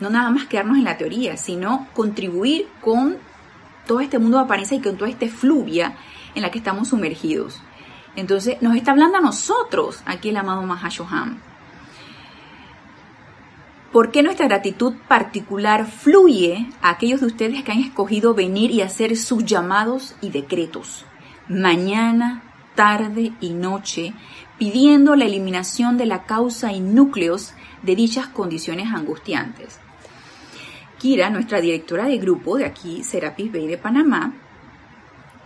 No 0.00 0.10
nada 0.10 0.30
más 0.30 0.46
quedarnos 0.46 0.78
en 0.78 0.84
la 0.84 0.98
teoría, 0.98 1.36
sino 1.36 1.86
contribuir 1.94 2.68
con 2.80 3.16
todo 3.86 4.00
este 4.00 4.18
mundo 4.18 4.38
de 4.38 4.44
apariencia 4.44 4.76
y 4.76 4.80
con 4.80 4.96
toda 4.96 5.10
esta 5.10 5.28
fluvia 5.28 5.96
en 6.34 6.42
la 6.42 6.50
que 6.50 6.58
estamos 6.58 6.88
sumergidos. 6.88 7.60
Entonces 8.16 8.60
nos 8.60 8.76
está 8.76 8.92
hablando 8.92 9.18
a 9.18 9.22
nosotros 9.22 10.02
aquí 10.06 10.28
el 10.30 10.36
amado 10.36 10.62
Mahashohan. 10.62 11.40
¿Por 13.92 14.10
qué 14.10 14.22
nuestra 14.22 14.46
gratitud 14.46 14.94
particular 15.06 15.86
fluye 15.86 16.66
a 16.80 16.90
aquellos 16.90 17.20
de 17.20 17.26
ustedes 17.26 17.62
que 17.62 17.72
han 17.72 17.80
escogido 17.80 18.32
venir 18.32 18.70
y 18.70 18.80
hacer 18.80 19.16
sus 19.18 19.44
llamados 19.44 20.14
y 20.22 20.30
decretos? 20.30 21.04
Mañana, 21.46 22.42
tarde 22.74 23.32
y 23.40 23.50
noche, 23.50 24.14
pidiendo 24.58 25.14
la 25.14 25.26
eliminación 25.26 25.98
de 25.98 26.06
la 26.06 26.24
causa 26.24 26.72
y 26.72 26.80
núcleos 26.80 27.52
de 27.82 27.94
dichas 27.94 28.28
condiciones 28.28 28.92
angustiantes. 28.94 29.78
Kira, 30.98 31.28
nuestra 31.28 31.60
directora 31.60 32.06
de 32.06 32.16
grupo 32.16 32.56
de 32.56 32.64
aquí, 32.64 33.02
Serapis 33.02 33.52
Bay 33.52 33.66
de 33.66 33.76
Panamá, 33.76 34.32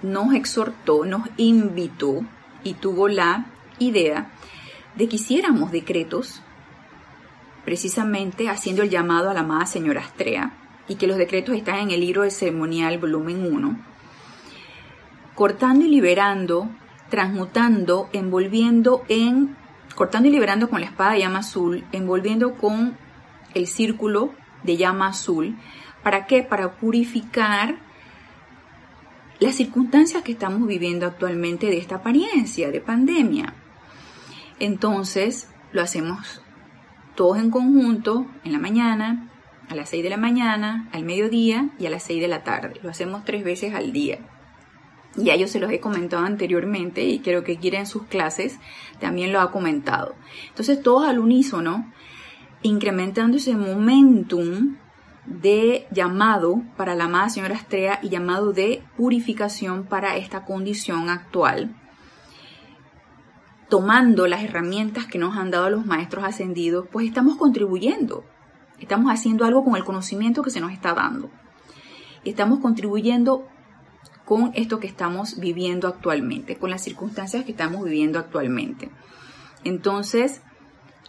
nos 0.03 0.35
exhortó, 0.35 1.05
nos 1.05 1.29
invitó 1.37 2.21
y 2.65 2.75
tuvo 2.75 3.09
la 3.09 3.47
idea 3.79 4.31
de 4.97 5.09
que 5.09 5.17
hiciéramos 5.17 5.71
decretos, 5.71 6.43
precisamente 7.65 8.49
haciendo 8.49 8.83
el 8.83 8.91
llamado 8.91 9.31
a 9.31 9.35
la 9.35 9.41
amada 9.41 9.67
señora 9.67 10.01
Astrea, 10.01 10.55
y 10.89 10.97
que 10.97 11.07
los 11.07 11.17
decretos 11.17 11.57
están 11.57 11.79
en 11.81 11.91
el 11.91 12.01
libro 12.01 12.23
de 12.23 12.31
ceremonial 12.31 12.99
volumen 12.99 13.53
1, 13.53 13.79
cortando 15.35 15.85
y 15.85 15.89
liberando, 15.89 16.71
transmutando, 17.11 18.09
envolviendo 18.13 19.03
en, 19.09 19.57
cortando 19.95 20.29
y 20.29 20.33
liberando 20.33 20.71
con 20.71 20.81
la 20.81 20.87
espada 20.87 21.13
de 21.13 21.21
llama 21.21 21.41
azul, 21.41 21.85
envolviendo 21.93 22.55
con 22.55 22.97
el 23.55 23.67
círculo 23.67 24.33
de 24.63 24.77
llama 24.77 25.09
azul, 25.09 25.57
¿para 26.03 26.27
qué? 26.27 26.43
Para 26.43 26.77
purificar 26.77 27.86
las 29.39 29.55
circunstancias 29.55 30.23
que 30.23 30.33
estamos 30.33 30.67
viviendo 30.67 31.07
actualmente 31.07 31.67
de 31.67 31.79
esta 31.79 31.97
apariencia 31.97 32.71
de 32.71 32.81
pandemia. 32.81 33.55
Entonces, 34.59 35.51
lo 35.73 35.83
hacemos 35.83 36.41
todos 37.15 37.39
en 37.39 37.51
conjunto, 37.51 38.27
en 38.45 38.53
la 38.53 38.59
mañana, 38.59 39.31
a 39.69 39.75
las 39.75 39.91
6 39.91 40.03
de 40.03 40.11
la 40.11 40.17
mañana, 40.17 40.89
al 40.93 41.05
mediodía 41.05 41.71
y 41.79 41.87
a 41.87 41.91
las 41.91 42.05
6 42.05 42.21
de 42.21 42.29
la 42.29 42.45
tarde. 42.45 42.81
Lo 42.83 42.91
hacemos 42.91 43.25
tres 43.25 43.45
veces 43.45 43.75
al 43.75 43.93
día. 43.93 44.19
Ya 45.17 45.35
yo 45.35 45.49
se 45.49 45.61
los 45.61 45.71
he 45.71 45.81
comentado 45.81 46.25
anteriormente 46.25 47.05
y 47.05 47.21
creo 47.21 47.43
que 47.43 47.57
quieren 47.57 47.81
en 47.81 47.87
sus 47.87 48.05
clases 48.05 48.59
también 49.01 49.33
lo 49.33 49.41
ha 49.41 49.51
comentado. 49.51 50.15
Entonces 50.49 50.83
todos 50.83 51.09
al 51.09 51.19
unísono, 51.19 51.91
incrementando 52.63 53.39
ese 53.39 53.57
momentum 53.57 54.77
de 55.27 55.87
llamado 55.91 56.63
para 56.77 56.95
la 56.95 57.05
amada 57.05 57.29
señora 57.29 57.57
Astrea 57.57 57.99
y 58.03 58.09
llamado 58.09 58.53
de 58.53 58.83
purificación 58.97 59.85
para 59.85 60.17
esta 60.17 60.45
condición 60.45 61.11
actual, 61.11 61.75
tomando 63.69 64.27
las 64.27 64.43
herramientas 64.43 65.07
que 65.07 65.19
nos 65.19 65.37
han 65.37 65.51
dado 65.51 65.71
los 65.71 65.85
maestros 65.85 66.25
ascendidos, 66.25 66.87
pues 66.91 67.07
estamos 67.07 67.37
contribuyendo 67.37 68.25
Estamos 68.79 69.11
haciendo 69.11 69.45
algo 69.45 69.65
con 69.65 69.77
el 69.77 69.85
conocimiento 69.85 70.43
que 70.43 70.51
se 70.51 70.61
nos 70.61 70.73
está 70.73 70.93
dando. 70.93 71.31
Estamos 72.25 72.59
contribuyendo 72.59 73.47
con 74.25 74.51
esto 74.55 74.81
que 74.81 74.87
estamos 74.87 75.39
viviendo 75.39 75.89
actualmente, 75.89 76.57
con 76.57 76.71
las 76.71 76.83
circunstancias 76.83 77.45
que 77.45 77.53
estamos 77.53 77.85
viviendo 77.85 78.19
actualmente. 78.19 78.91
Entonces, 79.65 80.43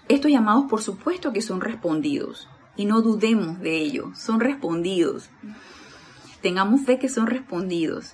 estos 0.07 0.31
llamados 0.31 0.65
por 0.69 0.81
supuesto 0.81 1.33
que 1.33 1.41
son 1.41 1.59
respondidos 1.59 2.47
y 2.77 2.85
no 2.85 3.01
dudemos 3.01 3.59
de 3.59 3.77
ello, 3.77 4.11
son 4.15 4.39
respondidos. 4.39 5.29
Tengamos 6.41 6.81
fe 6.81 6.99
que 6.99 7.09
son 7.09 7.27
respondidos 7.27 8.13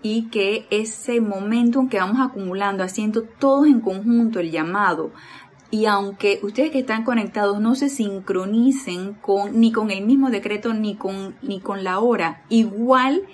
y 0.00 0.28
que 0.28 0.66
ese 0.70 1.20
momento 1.20 1.80
en 1.80 1.88
que 1.88 1.98
vamos 1.98 2.20
acumulando, 2.20 2.84
haciendo 2.84 3.22
todos 3.22 3.66
en 3.66 3.80
conjunto 3.80 4.40
el 4.40 4.50
llamado, 4.50 5.12
y 5.70 5.84
aunque 5.84 6.40
ustedes 6.42 6.70
que 6.70 6.78
están 6.78 7.04
conectados 7.04 7.60
no 7.60 7.74
se 7.74 7.90
sincronicen 7.90 9.14
con, 9.14 9.60
ni 9.60 9.70
con 9.70 9.90
el 9.90 10.06
mismo 10.06 10.30
decreto 10.30 10.72
ni 10.72 10.94
con, 10.94 11.36
ni 11.42 11.60
con 11.60 11.84
la 11.84 11.98
hora, 11.98 12.42
igual 12.48 13.24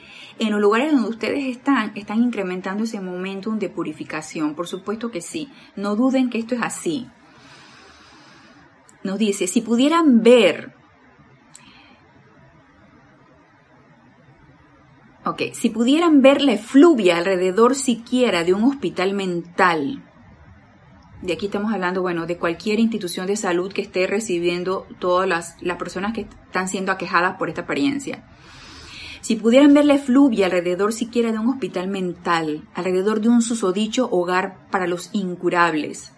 en 0.41 0.51
los 0.51 0.61
lugares 0.61 0.93
donde 0.93 1.11
ustedes 1.11 1.45
están, 1.45 1.93
están 1.95 2.21
incrementando 2.23 2.85
ese 2.85 3.01
momentum 3.01 3.61
de 3.61 3.69
purificación. 3.69 4.57
Por 4.57 4.67
supuesto 4.67 5.13
que 5.13 5.21
sí. 5.21 5.49
No 5.77 5.95
duden 5.95 6.29
que 6.29 6.39
esto 6.39 6.57
es 6.57 6.63
así. 6.63 7.09
Nos 9.05 9.19
dice, 9.19 9.47
si 9.47 9.61
pudieran 9.61 10.23
ver, 10.23 10.73
ok, 15.27 15.43
si 15.53 15.69
pudieran 15.69 16.23
ver 16.23 16.41
la 16.41 16.55
efluvia 16.55 17.19
alrededor 17.19 17.75
siquiera 17.75 18.45
de 18.45 18.55
un 18.55 18.65
hospital 18.65 19.13
mental, 19.13 20.03
de 21.21 21.35
aquí 21.35 21.47
estamos 21.47 21.71
hablando, 21.71 22.01
bueno, 22.01 22.25
de 22.25 22.39
cualquier 22.39 22.81
institución 22.81 23.27
de 23.27 23.37
salud 23.37 23.71
que 23.71 23.83
esté 23.83 24.07
recibiendo 24.07 24.87
todas 25.01 25.29
las, 25.29 25.57
las 25.61 25.77
personas 25.77 26.15
que 26.15 26.23
están 26.23 26.69
siendo 26.69 26.91
aquejadas 26.91 27.37
por 27.37 27.51
esta 27.51 27.63
apariencia. 27.63 28.25
Si 29.21 29.37
pudieran 29.37 29.75
ver 29.75 29.85
la 29.85 29.97
efluvia 29.97 30.47
alrededor 30.47 30.95
siquiera 30.95 31.31
de 31.31 31.39
un 31.39 31.51
hospital 31.51 31.89
mental, 31.89 32.67
alrededor 32.75 33.21
de 33.21 33.29
un 33.29 33.43
susodicho 33.43 34.09
hogar 34.11 34.67
para 34.71 34.87
los 34.87 35.11
incurables, 35.13 36.14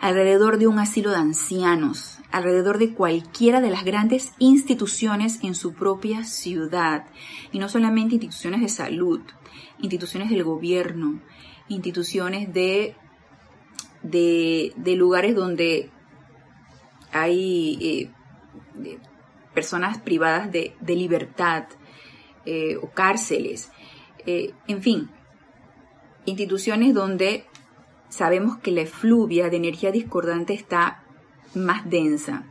alrededor 0.00 0.58
de 0.58 0.66
un 0.66 0.78
asilo 0.78 1.10
de 1.10 1.16
ancianos, 1.16 2.18
alrededor 2.30 2.78
de 2.78 2.94
cualquiera 2.94 3.60
de 3.60 3.70
las 3.70 3.84
grandes 3.84 4.32
instituciones 4.38 5.38
en 5.42 5.54
su 5.54 5.74
propia 5.74 6.24
ciudad, 6.24 7.06
y 7.52 7.58
no 7.58 7.68
solamente 7.68 8.14
instituciones 8.14 8.60
de 8.60 8.68
salud, 8.68 9.20
instituciones 9.80 10.30
del 10.30 10.44
gobierno, 10.44 11.20
instituciones 11.68 12.52
de, 12.52 12.96
de, 14.02 14.94
lugares 14.96 15.34
donde 15.34 15.90
hay 17.12 18.10
eh, 18.84 18.98
personas 19.54 19.98
privadas 19.98 20.52
de, 20.52 20.74
de 20.80 20.96
libertad, 20.96 21.64
eh, 22.50 22.76
o 22.80 22.88
cárceles, 22.88 23.70
eh, 24.24 24.54
en 24.68 24.80
fin, 24.80 25.10
instituciones 26.24 26.94
donde 26.94 27.44
sabemos 28.08 28.58
que 28.58 28.70
la 28.70 28.82
efluvia 28.82 29.50
de 29.50 29.56
energía 29.56 29.92
discordante 29.92 30.54
está 30.54 31.04
más 31.54 31.88
densa. 31.88 32.44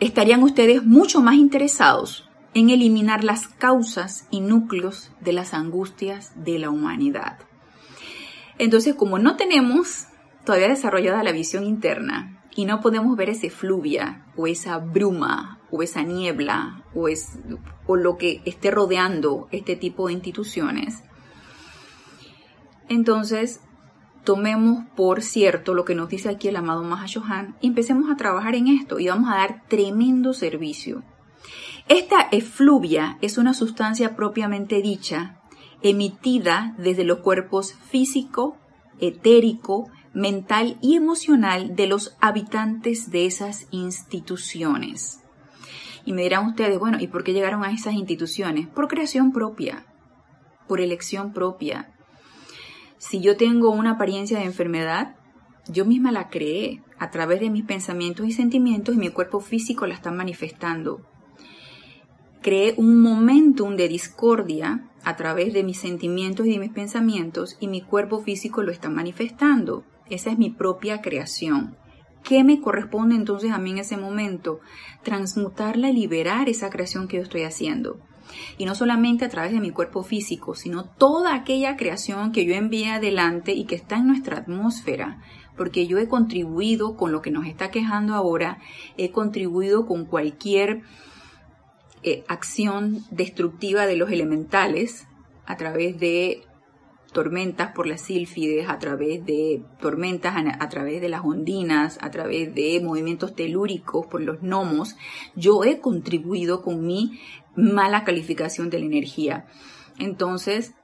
Estarían 0.00 0.42
ustedes 0.42 0.84
mucho 0.84 1.20
más 1.20 1.36
interesados 1.36 2.28
en 2.54 2.70
eliminar 2.70 3.24
las 3.24 3.48
causas 3.48 4.26
y 4.30 4.40
núcleos 4.40 5.12
de 5.20 5.32
las 5.32 5.54
angustias 5.54 6.32
de 6.34 6.58
la 6.58 6.70
humanidad. 6.70 7.38
Entonces, 8.58 8.94
como 8.94 9.18
no 9.18 9.36
tenemos 9.36 10.06
todavía 10.44 10.68
desarrollada 10.68 11.22
la 11.22 11.32
visión 11.32 11.64
interna, 11.64 12.42
y 12.54 12.64
no 12.64 12.80
podemos 12.80 13.16
ver 13.16 13.30
ese 13.30 13.50
fluvia 13.50 14.26
o 14.36 14.46
esa 14.46 14.78
bruma 14.78 15.58
o 15.70 15.82
esa 15.82 16.02
niebla 16.02 16.84
o, 16.94 17.96
lo 17.96 18.18
que 18.18 18.42
esté 18.44 18.70
rodeando 18.70 19.48
este 19.52 19.76
tipo 19.76 20.06
de 20.06 20.14
instituciones. 20.14 21.02
Entonces, 22.92 23.62
tomemos 24.22 24.84
por 24.94 25.22
cierto 25.22 25.72
lo 25.72 25.86
que 25.86 25.94
nos 25.94 26.10
dice 26.10 26.28
aquí 26.28 26.48
el 26.48 26.56
amado 26.56 26.84
Mahashohan 26.84 27.56
y 27.62 27.68
empecemos 27.68 28.10
a 28.10 28.16
trabajar 28.16 28.54
en 28.54 28.68
esto 28.68 29.00
y 29.00 29.08
vamos 29.08 29.30
a 29.30 29.36
dar 29.36 29.62
tremendo 29.66 30.34
servicio. 30.34 31.02
Esta 31.88 32.20
efluvia 32.32 33.16
es 33.22 33.38
una 33.38 33.54
sustancia 33.54 34.14
propiamente 34.14 34.82
dicha, 34.82 35.40
emitida 35.80 36.74
desde 36.76 37.04
los 37.04 37.20
cuerpos 37.20 37.72
físico, 37.72 38.58
etérico, 39.00 39.88
mental 40.12 40.76
y 40.82 40.94
emocional 40.94 41.74
de 41.74 41.86
los 41.86 42.14
habitantes 42.20 43.10
de 43.10 43.24
esas 43.24 43.68
instituciones. 43.70 45.22
Y 46.04 46.12
me 46.12 46.24
dirán 46.24 46.46
ustedes, 46.46 46.78
bueno, 46.78 46.98
¿y 47.00 47.06
por 47.06 47.24
qué 47.24 47.32
llegaron 47.32 47.64
a 47.64 47.72
esas 47.72 47.94
instituciones? 47.94 48.68
Por 48.68 48.86
creación 48.86 49.32
propia, 49.32 49.86
por 50.68 50.82
elección 50.82 51.32
propia. 51.32 51.91
Si 53.02 53.20
yo 53.20 53.36
tengo 53.36 53.70
una 53.70 53.90
apariencia 53.90 54.38
de 54.38 54.44
enfermedad, 54.44 55.16
yo 55.68 55.84
misma 55.84 56.12
la 56.12 56.30
creé 56.30 56.84
a 57.00 57.10
través 57.10 57.40
de 57.40 57.50
mis 57.50 57.64
pensamientos 57.64 58.24
y 58.28 58.30
sentimientos 58.30 58.94
y 58.94 58.98
mi 58.98 59.08
cuerpo 59.08 59.40
físico 59.40 59.88
la 59.88 59.94
está 59.94 60.12
manifestando. 60.12 61.04
Creé 62.42 62.74
un 62.76 63.02
momentum 63.02 63.74
de 63.74 63.88
discordia 63.88 64.88
a 65.02 65.16
través 65.16 65.52
de 65.52 65.64
mis 65.64 65.80
sentimientos 65.80 66.46
y 66.46 66.52
de 66.52 66.60
mis 66.60 66.70
pensamientos 66.70 67.56
y 67.58 67.66
mi 67.66 67.80
cuerpo 67.80 68.20
físico 68.20 68.62
lo 68.62 68.70
está 68.70 68.88
manifestando. 68.88 69.82
Esa 70.08 70.30
es 70.30 70.38
mi 70.38 70.50
propia 70.50 71.02
creación. 71.02 71.76
¿Qué 72.22 72.44
me 72.44 72.60
corresponde 72.60 73.16
entonces 73.16 73.50
a 73.50 73.58
mí 73.58 73.72
en 73.72 73.78
ese 73.78 73.96
momento? 73.96 74.60
Transmutarla 75.02 75.90
y 75.90 75.94
liberar 75.94 76.48
esa 76.48 76.70
creación 76.70 77.08
que 77.08 77.16
yo 77.16 77.24
estoy 77.24 77.42
haciendo. 77.42 77.98
Y 78.58 78.64
no 78.64 78.74
solamente 78.74 79.24
a 79.24 79.28
través 79.28 79.52
de 79.52 79.60
mi 79.60 79.70
cuerpo 79.70 80.02
físico, 80.02 80.54
sino 80.54 80.84
toda 80.84 81.34
aquella 81.34 81.76
creación 81.76 82.32
que 82.32 82.44
yo 82.44 82.54
envíe 82.54 82.86
adelante 82.86 83.52
y 83.52 83.64
que 83.64 83.74
está 83.74 83.96
en 83.96 84.06
nuestra 84.06 84.38
atmósfera. 84.38 85.20
Porque 85.56 85.86
yo 85.86 85.98
he 85.98 86.08
contribuido 86.08 86.96
con 86.96 87.12
lo 87.12 87.22
que 87.22 87.30
nos 87.30 87.46
está 87.46 87.70
quejando 87.70 88.14
ahora, 88.14 88.58
he 88.96 89.10
contribuido 89.10 89.86
con 89.86 90.06
cualquier 90.06 90.82
eh, 92.02 92.24
acción 92.26 93.04
destructiva 93.10 93.86
de 93.86 93.96
los 93.96 94.10
elementales 94.10 95.06
a 95.46 95.56
través 95.56 96.00
de 96.00 96.42
tormentas 97.12 97.72
por 97.72 97.86
las 97.86 98.00
sílfides, 98.00 98.68
a 98.68 98.78
través 98.78 99.24
de 99.24 99.62
tormentas 99.80 100.34
a, 100.36 100.68
través 100.68 101.00
de 101.00 101.08
las 101.08 101.22
ondinas, 101.24 101.98
a 102.00 102.10
través 102.10 102.54
de 102.54 102.80
movimientos 102.82 103.34
telúricos 103.34 104.06
por 104.06 104.22
los 104.22 104.40
gnomos, 104.40 104.96
yo 105.36 105.64
he 105.64 105.80
contribuido 105.80 106.62
con 106.62 106.84
mi 106.86 107.20
mala 107.54 108.04
calificación 108.04 108.70
de 108.70 108.80
la 108.80 108.86
energía. 108.86 109.46
Entonces, 109.98 110.74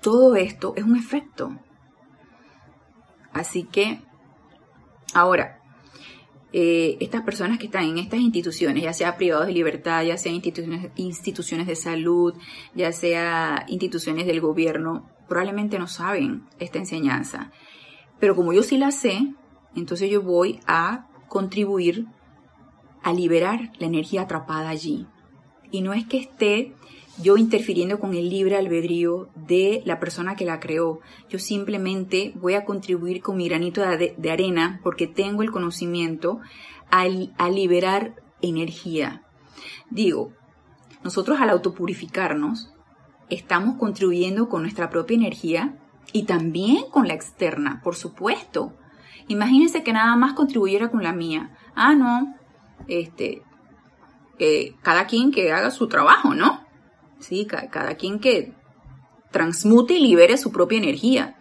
todo 0.00 0.34
esto 0.36 0.74
es 0.76 0.84
un 0.84 0.96
efecto. 0.96 1.56
Así 3.32 3.62
que, 3.62 4.00
ahora, 5.14 5.59
eh, 6.52 6.96
estas 7.00 7.22
personas 7.22 7.58
que 7.58 7.66
están 7.66 7.84
en 7.84 7.98
estas 7.98 8.20
instituciones, 8.20 8.82
ya 8.82 8.92
sea 8.92 9.16
privados 9.16 9.46
de 9.46 9.52
libertad, 9.52 10.02
ya 10.02 10.16
sea 10.16 10.32
instituciones, 10.32 10.90
instituciones 10.96 11.66
de 11.66 11.76
salud, 11.76 12.34
ya 12.74 12.92
sea 12.92 13.64
instituciones 13.68 14.26
del 14.26 14.40
gobierno, 14.40 15.08
probablemente 15.28 15.78
no 15.78 15.86
saben 15.86 16.44
esta 16.58 16.78
enseñanza. 16.78 17.52
Pero 18.18 18.34
como 18.34 18.52
yo 18.52 18.62
sí 18.62 18.78
la 18.78 18.90
sé, 18.90 19.32
entonces 19.76 20.10
yo 20.10 20.22
voy 20.22 20.60
a 20.66 21.06
contribuir 21.28 22.06
a 23.02 23.12
liberar 23.12 23.72
la 23.78 23.86
energía 23.86 24.22
atrapada 24.22 24.68
allí. 24.68 25.06
Y 25.70 25.82
no 25.82 25.92
es 25.92 26.04
que 26.06 26.18
esté 26.18 26.74
yo 27.22 27.36
interfiriendo 27.36 27.98
con 27.98 28.14
el 28.14 28.28
libre 28.30 28.56
albedrío 28.56 29.28
de 29.34 29.82
la 29.84 30.00
persona 30.00 30.36
que 30.36 30.44
la 30.44 30.60
creó. 30.60 31.00
Yo 31.28 31.38
simplemente 31.38 32.32
voy 32.36 32.54
a 32.54 32.64
contribuir 32.64 33.22
con 33.22 33.36
mi 33.36 33.48
granito 33.48 33.82
de, 33.82 34.30
arena 34.30 34.80
porque 34.82 35.06
tengo 35.06 35.42
el 35.42 35.50
conocimiento 35.50 36.40
a, 36.90 37.06
a 37.38 37.50
liberar 37.50 38.14
energía. 38.42 39.22
Digo, 39.90 40.32
nosotros 41.02 41.40
al 41.40 41.50
autopurificarnos 41.50 42.72
estamos 43.28 43.76
contribuyendo 43.76 44.48
con 44.48 44.62
nuestra 44.62 44.90
propia 44.90 45.16
energía 45.16 45.76
y 46.12 46.24
también 46.24 46.84
con 46.90 47.06
la 47.06 47.14
externa, 47.14 47.80
por 47.82 47.96
supuesto. 47.96 48.74
Imagínense 49.28 49.82
que 49.82 49.92
nada 49.92 50.16
más 50.16 50.32
contribuyera 50.32 50.90
con 50.90 51.02
la 51.02 51.12
mía. 51.12 51.56
Ah, 51.74 51.94
no, 51.94 52.34
este, 52.88 53.42
cada 54.82 55.06
quien 55.06 55.30
que 55.30 55.52
haga 55.52 55.70
su 55.70 55.88
trabajo, 55.88 56.34
¿no? 56.34 56.69
¿Sí? 57.20 57.46
Cada, 57.46 57.94
quien 57.94 58.18
que 58.18 58.52
transmute 59.30 59.94
y 59.94 60.00
libere 60.00 60.36
su 60.36 60.50
propia 60.50 60.78
energía, 60.78 61.36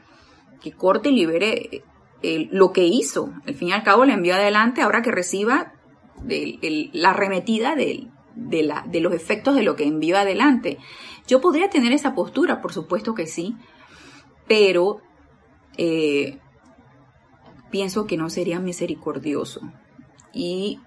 que 0.62 0.72
corte 0.72 1.10
y 1.10 1.14
libere 1.14 1.84
eh, 2.22 2.48
lo 2.52 2.72
que 2.72 2.86
hizo. 2.86 3.34
Al 3.48 3.56
fin 3.56 3.70
y 3.70 3.72
al 3.72 3.84
cabo 3.84 4.06
le 4.06 4.14
envió 4.14 4.36
adelante 4.36 4.82
ahora 4.82 5.02
que 5.02 5.12
reciba 5.12 5.74
la 6.22 7.10
arremetida 7.12 7.76
de, 7.76 8.10
la, 8.36 8.84
de 8.86 9.00
los 9.00 9.14
efectos 9.14 9.56
de 9.56 9.64
lo 9.64 9.76
que 9.76 9.86
envió 9.86 10.18
adelante. 10.18 10.78
Yo 11.28 11.42
podría 11.42 11.70
tener 11.70 11.94
esa 11.94 12.14
postura, 12.14 12.62
por 12.62 12.74
supuesto 12.74 13.14
que 13.14 13.26
sí, 13.26 13.56
pero 14.48 15.02
eh, 15.78 16.40
pienso 17.72 18.06
que 18.06 18.18
no 18.18 18.30
sería 18.30 18.60
misericordioso. 18.60 19.62
Y 20.34 20.80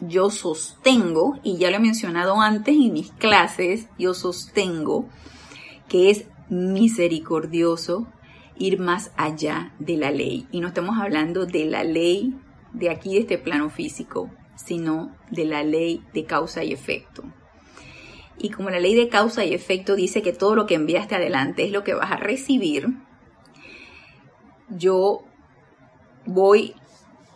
yo 0.00 0.30
sostengo, 0.30 1.38
y 1.42 1.58
ya 1.58 1.70
lo 1.70 1.76
he 1.76 1.80
mencionado 1.80 2.40
antes 2.40 2.74
en 2.74 2.92
mis 2.92 3.10
clases, 3.12 3.86
yo 3.98 4.14
sostengo 4.14 5.08
que 5.88 6.10
es 6.10 6.26
misericordioso 6.48 8.06
ir 8.56 8.78
más 8.78 9.12
allá 9.16 9.74
de 9.78 9.96
la 9.96 10.10
ley. 10.10 10.46
Y 10.52 10.60
no 10.60 10.68
estamos 10.68 10.98
hablando 10.98 11.46
de 11.46 11.64
la 11.64 11.84
ley 11.84 12.34
de 12.72 12.90
aquí, 12.90 13.14
de 13.14 13.20
este 13.20 13.38
plano 13.38 13.70
físico, 13.70 14.30
sino 14.54 15.14
de 15.30 15.44
la 15.44 15.62
ley 15.62 16.04
de 16.12 16.24
causa 16.24 16.62
y 16.62 16.72
efecto. 16.72 17.24
Y 18.38 18.50
como 18.50 18.70
la 18.70 18.80
ley 18.80 18.94
de 18.94 19.08
causa 19.08 19.44
y 19.44 19.52
efecto 19.52 19.96
dice 19.96 20.22
que 20.22 20.32
todo 20.32 20.54
lo 20.54 20.66
que 20.66 20.74
enviaste 20.74 21.14
adelante 21.14 21.64
es 21.64 21.72
lo 21.72 21.84
que 21.84 21.94
vas 21.94 22.10
a 22.10 22.16
recibir, 22.16 22.88
yo 24.68 25.24
voy 26.26 26.74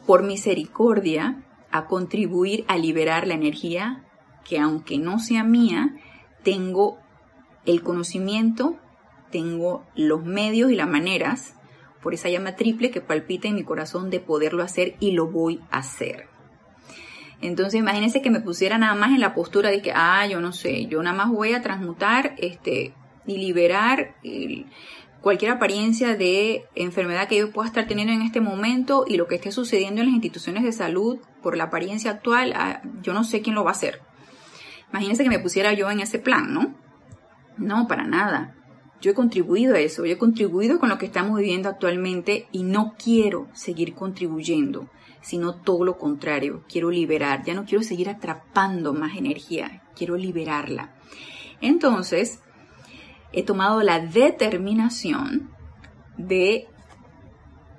por 0.07 0.23
misericordia 0.23 1.43
a 1.75 1.87
contribuir 1.87 2.65
a 2.69 2.79
liberar 2.79 3.27
la 3.27 3.35
energía 3.35 4.05
que 4.45 4.61
aunque 4.61 4.97
no 4.97 5.19
sea 5.19 5.43
mía, 5.43 5.97
tengo 6.45 6.99
el 7.67 7.83
conocimiento, 7.83 8.77
tengo 9.33 9.85
los 9.97 10.25
medios 10.25 10.71
y 10.71 10.77
las 10.77 10.89
maneras 10.89 11.57
por 12.01 12.15
esa 12.15 12.29
llama 12.29 12.55
triple 12.55 12.93
que 12.93 13.01
palpita 13.01 13.49
en 13.49 13.57
mi 13.57 13.65
corazón 13.65 14.09
de 14.09 14.21
poderlo 14.21 14.63
hacer 14.63 14.95
y 15.01 15.13
lo 15.13 15.27
voy 15.27 15.63
a 15.73 15.79
hacer. 15.79 16.29
Entonces 17.41 17.81
imagínense 17.81 18.23
que 18.23 18.31
me 18.31 18.41
pusiera 18.41 18.79
nada 18.79 18.95
más 18.95 19.11
en 19.11 19.21
la 19.21 19.35
postura 19.35 19.71
de 19.71 19.83
que, 19.83 19.91
ah, 19.93 20.25
yo 20.29 20.41
no 20.41 20.53
sé, 20.53 20.87
yo 20.87 21.03
nada 21.03 21.17
más 21.17 21.33
voy 21.33 21.55
a 21.55 21.63
transmutar 21.63 22.37
este, 22.39 22.95
y 23.27 23.39
liberar 23.39 24.15
el, 24.23 24.67
cualquier 25.25 25.53
apariencia 25.53 26.17
de 26.17 26.67
enfermedad 26.75 27.29
que 27.29 27.39
yo 27.39 27.51
pueda 27.51 27.67
estar 27.67 27.87
teniendo 27.87 28.13
en 28.13 28.21
este 28.21 28.43
momento 28.43 29.07
y 29.09 29.17
lo 29.17 29.27
que 29.27 29.37
esté 29.37 29.53
sucediendo 29.53 30.03
en 30.03 30.09
las 30.09 30.15
instituciones 30.15 30.65
de 30.65 30.71
salud 30.71 31.19
por 31.43 31.57
la 31.57 31.65
apariencia 31.65 32.11
actual, 32.11 32.53
ah, 32.55 32.83
yo 33.01 33.15
no 33.15 33.25
sé 33.25 33.41
quién 33.41 33.55
lo 33.55 33.65
va 33.65 33.71
a 33.71 33.73
hacer. 33.73 34.03
Imagínense 34.91 35.23
que 35.23 35.31
me 35.31 35.39
pusiera 35.39 35.73
yo 35.73 35.91
en 35.91 36.01
ese 36.01 36.19
plan, 36.19 36.53
¿no? 36.53 36.75
No, 37.57 37.89
para 37.89 38.05
nada. 38.05 38.55
Yo 39.01 39.13
he 39.13 39.15
contribuido 39.15 39.75
a 39.75 39.79
eso, 39.79 40.05
yo 40.05 40.13
he 40.13 40.19
contribuido 40.19 40.79
con 40.79 40.91
lo 40.91 40.99
que 40.99 41.07
estamos 41.07 41.39
viviendo 41.39 41.71
actualmente 41.71 42.47
y 42.53 42.63
no 42.63 42.95
quiero 43.03 43.49
seguir 43.55 43.95
contribuyendo, 43.95 44.91
sino 45.23 45.55
todo 45.55 45.87
lo 45.87 45.97
contrario, 45.97 46.65
quiero 46.69 46.91
liberar, 46.91 47.45
ya 47.47 47.55
no 47.55 47.65
quiero 47.65 47.83
seguir 47.83 48.11
atrapando 48.11 48.93
más 48.93 49.17
energía, 49.17 49.83
quiero 49.97 50.19
liberarla. 50.19 50.93
Entonces, 51.63 52.41
he 53.35 53.43
tomado 53.43 53.83
la 53.83 54.01
determinación 54.01 55.51
de 56.17 56.69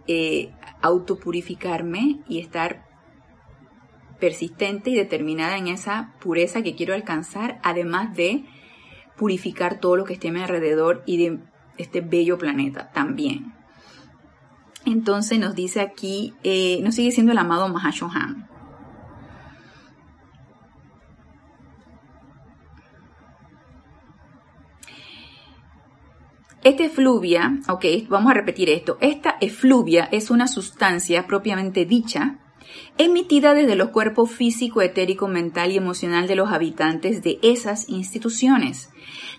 eh, 0.08 0.52
autopurificarme 0.82 2.20
y 2.28 2.39
estar 2.39 2.86
persistente 4.20 4.89
y 4.89 4.96
determinada 4.96 5.58
en 5.58 5.68
esa 5.68 6.13
pureza 6.20 6.62
que 6.62 6.76
quiero 6.76 6.94
alcanzar, 6.94 7.60
además 7.63 8.15
de 8.15 8.46
purificar 9.18 9.80
todo 9.80 9.96
lo 9.96 10.04
que 10.04 10.13
esté 10.13 10.30
a 10.30 10.32
mi 10.32 10.41
alrededor 10.41 11.04
y 11.06 11.18
de 11.18 11.39
este 11.78 12.02
bello 12.02 12.38
planeta 12.38 12.91
también. 12.91 13.54
Entonces 14.86 15.39
nos 15.39 15.56
dice 15.56 15.82
aquí, 15.82 16.34
eh, 16.44 16.80
nos 16.84 16.96
sigue 16.96 17.12
siendo 17.12 17.32
el 17.32 17.38
amado 17.38 17.68
Mahashohan. 17.68 18.48
Esta 26.65 26.84
efluvia, 26.84 27.60
ok, 27.69 27.86
vamos 28.10 28.32
a 28.32 28.34
repetir 28.34 28.71
esto. 28.71 28.97
Esta 28.99 29.38
efluvia 29.39 30.10
es 30.12 30.32
una 30.32 30.47
sustancia 30.47 31.28
propiamente 31.28 31.86
dicha, 31.86 32.39
emitida 32.97 33.54
desde 33.54 33.75
los 33.75 33.89
cuerpos 33.89 34.32
físico, 34.32 34.82
etérico, 34.82 35.28
mental 35.28 35.71
y 35.71 35.78
emocional 35.78 36.25
de 36.25 36.36
los 36.36 36.51
habitantes 36.51 37.21
de 37.21 37.38
esas 37.43 37.88
instituciones, 37.88 38.89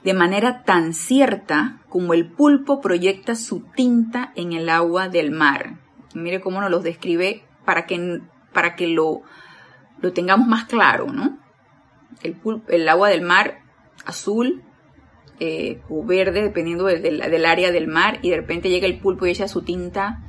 de 0.05 0.15
manera 0.15 0.63
tan 0.63 0.95
cierta 0.95 1.81
como 1.89 2.15
el 2.15 2.31
pulpo 2.31 2.81
proyecta 2.81 3.35
su 3.35 3.65
tinta 3.75 4.33
en 4.37 4.53
el 4.53 4.69
agua 4.69 5.09
del 5.09 5.33
mar. 5.33 5.81
Mire 6.15 6.41
cómo 6.41 6.61
nos 6.61 6.71
lo 6.71 6.79
describe 6.79 7.43
para 7.65 7.87
que, 7.87 8.21
para 8.53 8.77
que 8.77 8.87
lo, 8.87 9.23
lo 10.01 10.13
tengamos 10.13 10.47
más 10.47 10.67
claro, 10.67 11.13
¿no? 11.13 11.41
El, 12.23 12.37
el 12.69 12.89
agua 12.89 13.09
del 13.09 13.23
mar 13.23 13.63
azul 14.05 14.63
eh, 15.41 15.81
o 15.89 16.05
verde, 16.05 16.43
dependiendo 16.43 16.85
del 16.85 17.47
área 17.47 17.71
del 17.71 17.89
mar, 17.89 18.19
y 18.23 18.31
de 18.31 18.37
repente 18.37 18.71
llega 18.71 18.87
el 18.87 18.99
pulpo 18.99 19.27
y 19.27 19.31
echa 19.31 19.49
su 19.49 19.63
tinta 19.63 20.23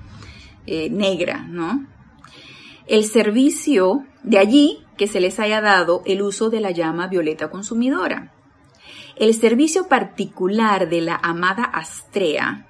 eh, 0.66 0.90
negra, 0.90 1.46
¿no? 1.48 1.86
El 2.88 3.06
servicio 3.06 4.06
de 4.24 4.38
allí 4.38 4.84
que 4.98 5.08
se 5.08 5.22
les 5.22 5.40
haya 5.40 5.62
dado 5.62 6.02
el 6.06 6.22
uso 6.22 6.50
de 6.50 6.60
la 6.60 6.72
llama 6.72 7.08
violeta 7.08 7.50
consumidora. 7.50 8.34
El 9.16 9.34
servicio 9.34 9.88
particular 9.88 10.90
de 10.90 11.02
la 11.02 11.16
amada 11.16 11.64
Astrea, 11.64 12.68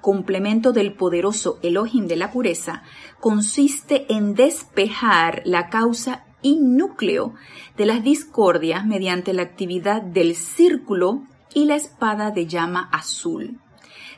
complemento 0.00 0.72
del 0.72 0.92
poderoso 0.92 1.58
Elohim 1.62 2.06
de 2.06 2.16
la 2.16 2.30
pureza, 2.30 2.82
consiste 3.20 4.06
en 4.12 4.34
despejar 4.34 5.42
la 5.44 5.68
causa 5.68 6.24
y 6.42 6.56
núcleo 6.60 7.34
de 7.76 7.86
las 7.86 8.04
discordias 8.04 8.86
mediante 8.86 9.32
la 9.32 9.42
actividad 9.42 10.02
del 10.02 10.34
círculo 10.34 11.22
y 11.54 11.64
la 11.64 11.76
espada 11.76 12.30
de 12.30 12.46
llama 12.46 12.88
azul, 12.92 13.60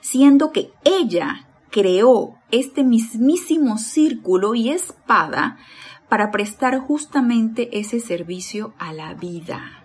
siendo 0.01 0.53
que 0.53 0.73
ella 0.85 1.47
creó 1.71 2.35
este 2.51 2.85
mismísimo 2.85 3.79
círculo 3.79 4.55
y 4.55 4.71
espada 4.71 5.59
para 6.09 6.31
prestar 6.31 6.79
justamente 6.81 7.79
ese 7.79 8.01
servicio 8.01 8.75
a 8.79 8.93
la 8.93 9.15
vida. 9.15 9.85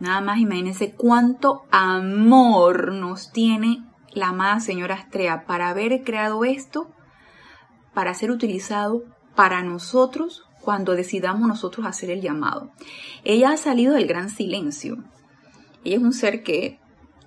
Nada 0.00 0.20
más 0.20 0.38
imagínense 0.38 0.92
cuánto 0.92 1.62
amor 1.70 2.92
nos 2.92 3.30
tiene 3.32 3.84
la 4.12 4.28
amada 4.28 4.58
señora 4.60 4.96
Astrea 4.96 5.46
para 5.46 5.68
haber 5.68 6.02
creado 6.04 6.44
esto, 6.44 6.90
para 7.94 8.14
ser 8.14 8.30
utilizado 8.30 9.04
para 9.36 9.62
nosotros 9.62 10.44
cuando 10.60 10.94
decidamos 10.94 11.46
nosotros 11.46 11.86
hacer 11.86 12.10
el 12.10 12.20
llamado. 12.20 12.72
Ella 13.24 13.52
ha 13.52 13.56
salido 13.56 13.94
del 13.94 14.06
gran 14.06 14.30
silencio. 14.30 14.98
Ella 15.84 15.96
es 15.96 16.02
un 16.02 16.12
ser 16.12 16.42
que, 16.42 16.78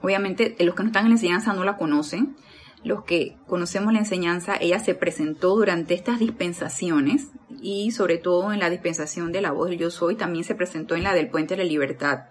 obviamente, 0.01 0.55
los 0.59 0.75
que 0.75 0.83
no 0.83 0.87
están 0.87 1.05
en 1.05 1.09
la 1.09 1.15
enseñanza 1.15 1.53
no 1.53 1.63
la 1.63 1.77
conocen. 1.77 2.35
Los 2.83 3.05
que 3.05 3.37
conocemos 3.47 3.93
la 3.93 3.99
enseñanza, 3.99 4.57
ella 4.59 4.79
se 4.79 4.93
presentó 4.93 5.55
durante 5.55 5.93
estas 5.93 6.19
dispensaciones 6.19 7.29
y 7.61 7.91
sobre 7.91 8.17
todo 8.17 8.51
en 8.51 8.59
la 8.59 8.69
dispensación 8.69 9.31
de 9.31 9.41
la 9.41 9.51
voz 9.51 9.69
del 9.69 9.79
yo 9.79 9.89
soy, 9.89 10.15
también 10.15 10.43
se 10.43 10.53
presentó 10.53 10.95
en 10.95 11.03
la 11.03 11.13
del 11.13 11.29
puente 11.29 11.55
de 11.55 11.63
la 11.63 11.69
libertad. 11.69 12.25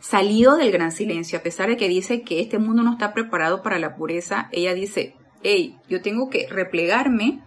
Salido 0.00 0.56
del 0.56 0.72
gran 0.72 0.90
silencio, 0.90 1.38
a 1.38 1.42
pesar 1.42 1.68
de 1.68 1.76
que 1.76 1.88
dice 1.88 2.22
que 2.22 2.40
este 2.40 2.58
mundo 2.58 2.82
no 2.82 2.92
está 2.92 3.12
preparado 3.12 3.62
para 3.62 3.78
la 3.78 3.94
pureza, 3.94 4.48
ella 4.52 4.72
dice, 4.72 5.14
hey, 5.42 5.76
yo 5.90 6.00
tengo 6.00 6.30
que 6.30 6.48
replegarme 6.48 7.42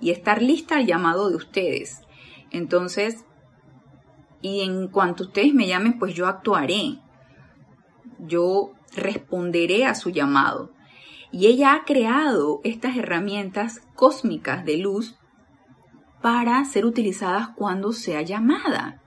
y 0.00 0.10
estar 0.10 0.42
lista 0.42 0.76
al 0.76 0.86
llamado 0.86 1.30
de 1.30 1.36
ustedes. 1.36 2.00
Entonces, 2.50 3.24
y 4.40 4.62
en 4.62 4.88
cuanto 4.88 5.24
ustedes 5.24 5.54
me 5.54 5.68
llamen, 5.68 6.00
pues 6.00 6.14
yo 6.14 6.26
actuaré 6.26 6.98
yo 8.26 8.72
responderé 8.96 9.84
a 9.84 9.94
su 9.94 10.10
llamado. 10.10 10.70
Y 11.30 11.46
ella 11.46 11.74
ha 11.74 11.84
creado 11.84 12.60
estas 12.62 12.96
herramientas 12.96 13.80
cósmicas 13.94 14.64
de 14.64 14.76
luz 14.76 15.16
para 16.20 16.64
ser 16.64 16.84
utilizadas 16.84 17.48
cuando 17.56 17.92
sea 17.92 18.22
llamada. 18.22 19.02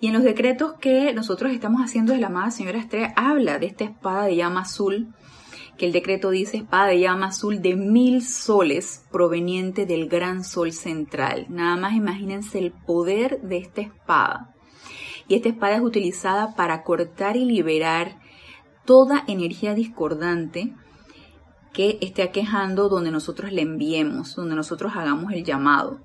Y 0.00 0.08
en 0.08 0.14
los 0.14 0.22
decretos 0.22 0.74
que 0.74 1.14
nosotros 1.14 1.52
estamos 1.52 1.80
haciendo 1.80 2.12
de 2.12 2.18
la 2.18 2.26
amada 2.26 2.50
señora 2.50 2.78
Estrella, 2.78 3.14
habla 3.16 3.58
de 3.58 3.66
esta 3.66 3.84
espada 3.84 4.24
de 4.24 4.36
llama 4.36 4.62
azul, 4.62 5.14
que 5.78 5.86
el 5.86 5.92
decreto 5.92 6.30
dice 6.30 6.58
espada 6.58 6.88
de 6.88 7.00
llama 7.00 7.28
azul 7.28 7.62
de 7.62 7.76
mil 7.76 8.22
soles 8.22 9.04
proveniente 9.10 9.86
del 9.86 10.08
gran 10.08 10.44
sol 10.44 10.72
central. 10.72 11.46
Nada 11.48 11.76
más 11.76 11.94
imagínense 11.94 12.58
el 12.58 12.72
poder 12.72 13.40
de 13.42 13.58
esta 13.58 13.80
espada. 13.80 14.54
Y 15.26 15.36
esta 15.36 15.48
espada 15.48 15.76
es 15.76 15.82
utilizada 15.82 16.54
para 16.54 16.82
cortar 16.82 17.36
y 17.36 17.44
liberar 17.44 18.18
toda 18.84 19.24
energía 19.26 19.74
discordante 19.74 20.74
que 21.72 21.98
esté 22.00 22.22
aquejando 22.22 22.88
donde 22.88 23.10
nosotros 23.10 23.52
le 23.52 23.62
enviemos, 23.62 24.36
donde 24.36 24.54
nosotros 24.54 24.92
hagamos 24.94 25.32
el 25.32 25.44
llamado. 25.44 26.00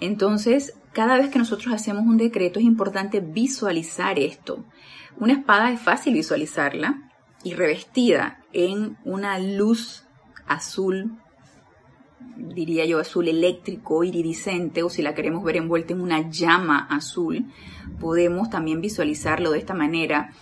Entonces, 0.00 0.74
cada 0.92 1.18
vez 1.18 1.30
que 1.30 1.38
nosotros 1.38 1.74
hacemos 1.74 2.06
un 2.06 2.16
decreto 2.16 2.58
es 2.58 2.64
importante 2.64 3.20
visualizar 3.20 4.18
esto. 4.18 4.64
Una 5.18 5.34
espada 5.34 5.72
es 5.72 5.80
fácil 5.80 6.14
visualizarla 6.14 7.10
y 7.42 7.54
revestida 7.54 8.38
en 8.52 8.96
una 9.04 9.38
luz 9.38 10.04
azul, 10.46 11.18
diría 12.36 12.84
yo 12.86 12.98
azul 12.98 13.28
eléctrico, 13.28 14.04
iridiscente, 14.04 14.82
o 14.82 14.90
si 14.90 15.02
la 15.02 15.14
queremos 15.14 15.44
ver 15.44 15.56
envuelta 15.56 15.92
en 15.92 16.00
una 16.00 16.30
llama 16.30 16.86
azul, 16.90 17.46
podemos 17.98 18.48
también 18.48 18.80
visualizarlo 18.80 19.50
de 19.50 19.58
esta 19.58 19.74
manera 19.74 20.32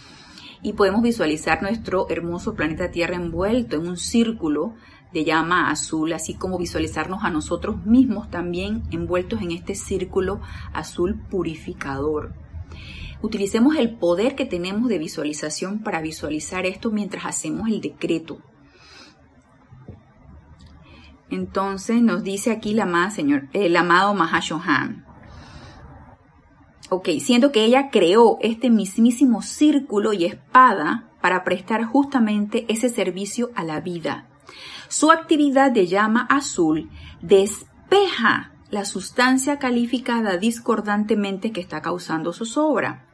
y 0.62 0.72
podemos 0.72 1.02
visualizar 1.02 1.62
nuestro 1.62 2.08
hermoso 2.10 2.54
planeta 2.54 2.90
Tierra 2.90 3.16
envuelto 3.16 3.76
en 3.76 3.86
un 3.86 3.96
círculo 3.96 4.74
de 5.12 5.24
llama 5.24 5.70
azul, 5.70 6.12
así 6.12 6.34
como 6.34 6.58
visualizarnos 6.58 7.24
a 7.24 7.30
nosotros 7.30 7.84
mismos 7.86 8.30
también 8.30 8.82
envueltos 8.90 9.40
en 9.40 9.52
este 9.52 9.74
círculo 9.74 10.40
azul 10.72 11.20
purificador. 11.30 12.34
Utilicemos 13.22 13.76
el 13.76 13.96
poder 13.96 14.34
que 14.36 14.44
tenemos 14.44 14.88
de 14.88 14.98
visualización 14.98 15.80
para 15.80 16.00
visualizar 16.00 16.66
esto 16.66 16.90
mientras 16.90 17.24
hacemos 17.26 17.68
el 17.68 17.80
decreto. 17.80 18.38
Entonces 21.30 22.00
nos 22.00 22.22
dice 22.22 22.50
aquí 22.52 22.76
el 23.52 23.76
amado 23.76 24.14
Mahashohan. 24.14 25.07
Ok, 26.90 27.08
siendo 27.20 27.52
que 27.52 27.64
ella 27.64 27.90
creó 27.90 28.38
este 28.40 28.70
mismísimo 28.70 29.42
círculo 29.42 30.14
y 30.14 30.24
espada 30.24 31.10
para 31.20 31.44
prestar 31.44 31.84
justamente 31.84 32.64
ese 32.68 32.88
servicio 32.88 33.50
a 33.54 33.62
la 33.62 33.80
vida. 33.80 34.26
Su 34.88 35.10
actividad 35.10 35.70
de 35.70 35.86
llama 35.86 36.26
azul 36.30 36.88
despeja 37.20 38.52
la 38.70 38.86
sustancia 38.86 39.58
calificada 39.58 40.38
discordantemente 40.38 41.52
que 41.52 41.60
está 41.60 41.82
causando 41.82 42.32
su 42.32 42.46
sobra 42.46 43.08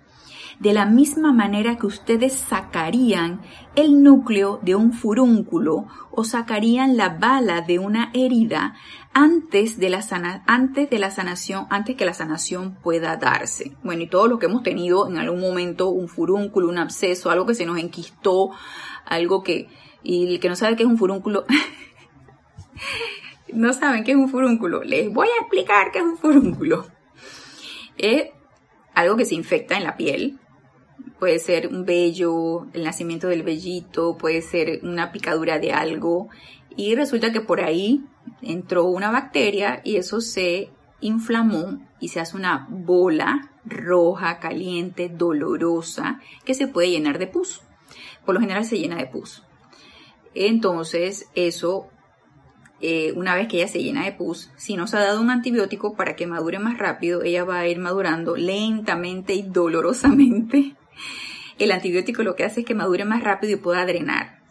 de 0.60 0.72
la 0.72 0.86
misma 0.86 1.32
manera 1.32 1.76
que 1.76 1.86
ustedes 1.86 2.32
sacarían 2.32 3.40
el 3.74 4.02
núcleo 4.02 4.60
de 4.62 4.74
un 4.74 4.92
furúnculo 4.92 5.86
o 6.10 6.24
sacarían 6.24 6.96
la 6.96 7.08
bala 7.08 7.60
de 7.60 7.78
una 7.78 8.10
herida 8.14 8.74
antes 9.14 9.78
de 9.78 9.90
la, 9.90 10.04
antes 10.46 10.90
de 10.90 10.98
la 10.98 11.10
sanación, 11.10 11.66
antes 11.70 11.96
que 11.96 12.04
la 12.04 12.14
sanación 12.14 12.74
pueda 12.74 13.16
darse. 13.16 13.72
Bueno, 13.84 14.02
y 14.02 14.08
todo 14.08 14.26
lo 14.26 14.38
que 14.38 14.46
hemos 14.46 14.64
tenido 14.64 15.08
en 15.08 15.16
algún 15.16 15.40
momento, 15.40 15.88
un 15.88 16.08
furúnculo, 16.08 16.68
un 16.68 16.78
absceso, 16.78 17.30
algo 17.30 17.46
que 17.46 17.54
se 17.54 17.64
nos 17.64 17.78
enquistó, 17.78 18.50
algo 19.06 19.42
que, 19.42 19.68
y 20.02 20.34
el 20.34 20.40
que 20.40 20.48
no 20.48 20.56
sabe 20.56 20.76
qué 20.76 20.82
es 20.82 20.88
un 20.88 20.98
furúnculo, 20.98 21.44
no 23.52 23.72
saben 23.72 24.02
qué 24.02 24.10
es 24.10 24.16
un 24.16 24.28
furúnculo, 24.28 24.82
les 24.82 25.12
voy 25.12 25.28
a 25.28 25.42
explicar 25.42 25.92
qué 25.92 26.00
es 26.00 26.04
un 26.04 26.18
furúnculo. 26.18 26.86
Es 27.96 28.30
algo 28.94 29.16
que 29.16 29.24
se 29.24 29.36
infecta 29.36 29.76
en 29.76 29.84
la 29.84 29.96
piel, 29.96 30.40
puede 31.20 31.38
ser 31.38 31.68
un 31.68 31.84
vello, 31.84 32.66
el 32.72 32.82
nacimiento 32.82 33.28
del 33.28 33.44
vellito, 33.44 34.18
puede 34.18 34.42
ser 34.42 34.80
una 34.82 35.12
picadura 35.12 35.60
de 35.60 35.72
algo 35.72 36.30
y 36.76 36.94
resulta 36.94 37.32
que 37.32 37.40
por 37.40 37.60
ahí 37.60 38.04
entró 38.42 38.84
una 38.84 39.10
bacteria 39.10 39.80
y 39.84 39.96
eso 39.96 40.20
se 40.20 40.70
inflamó 41.00 41.80
y 42.00 42.08
se 42.08 42.20
hace 42.20 42.36
una 42.36 42.66
bola 42.70 43.50
roja, 43.64 44.38
caliente, 44.40 45.08
dolorosa 45.08 46.20
que 46.44 46.54
se 46.54 46.68
puede 46.68 46.90
llenar 46.90 47.18
de 47.18 47.26
pus. 47.26 47.62
Por 48.24 48.34
lo 48.34 48.40
general 48.40 48.64
se 48.64 48.78
llena 48.78 48.96
de 48.96 49.06
pus. 49.06 49.42
Entonces 50.34 51.28
eso 51.34 51.88
eh, 52.80 53.12
una 53.16 53.34
vez 53.34 53.48
que 53.48 53.58
ella 53.58 53.68
se 53.68 53.82
llena 53.82 54.04
de 54.04 54.12
pus, 54.12 54.50
si 54.56 54.76
no 54.76 54.86
se 54.86 54.96
ha 54.96 55.00
dado 55.00 55.20
un 55.20 55.30
antibiótico 55.30 55.94
para 55.94 56.16
que 56.16 56.26
madure 56.26 56.58
más 56.58 56.78
rápido, 56.78 57.22
ella 57.22 57.44
va 57.44 57.60
a 57.60 57.68
ir 57.68 57.78
madurando 57.78 58.36
lentamente 58.36 59.34
y 59.34 59.42
dolorosamente 59.42 60.74
el 61.58 61.72
antibiótico 61.72 62.22
lo 62.22 62.34
que 62.34 62.44
hace 62.44 62.60
es 62.60 62.66
que 62.66 62.74
madure 62.74 63.04
más 63.04 63.22
rápido 63.22 63.54
y 63.54 63.56
pueda 63.56 63.86
drenar. 63.86 64.43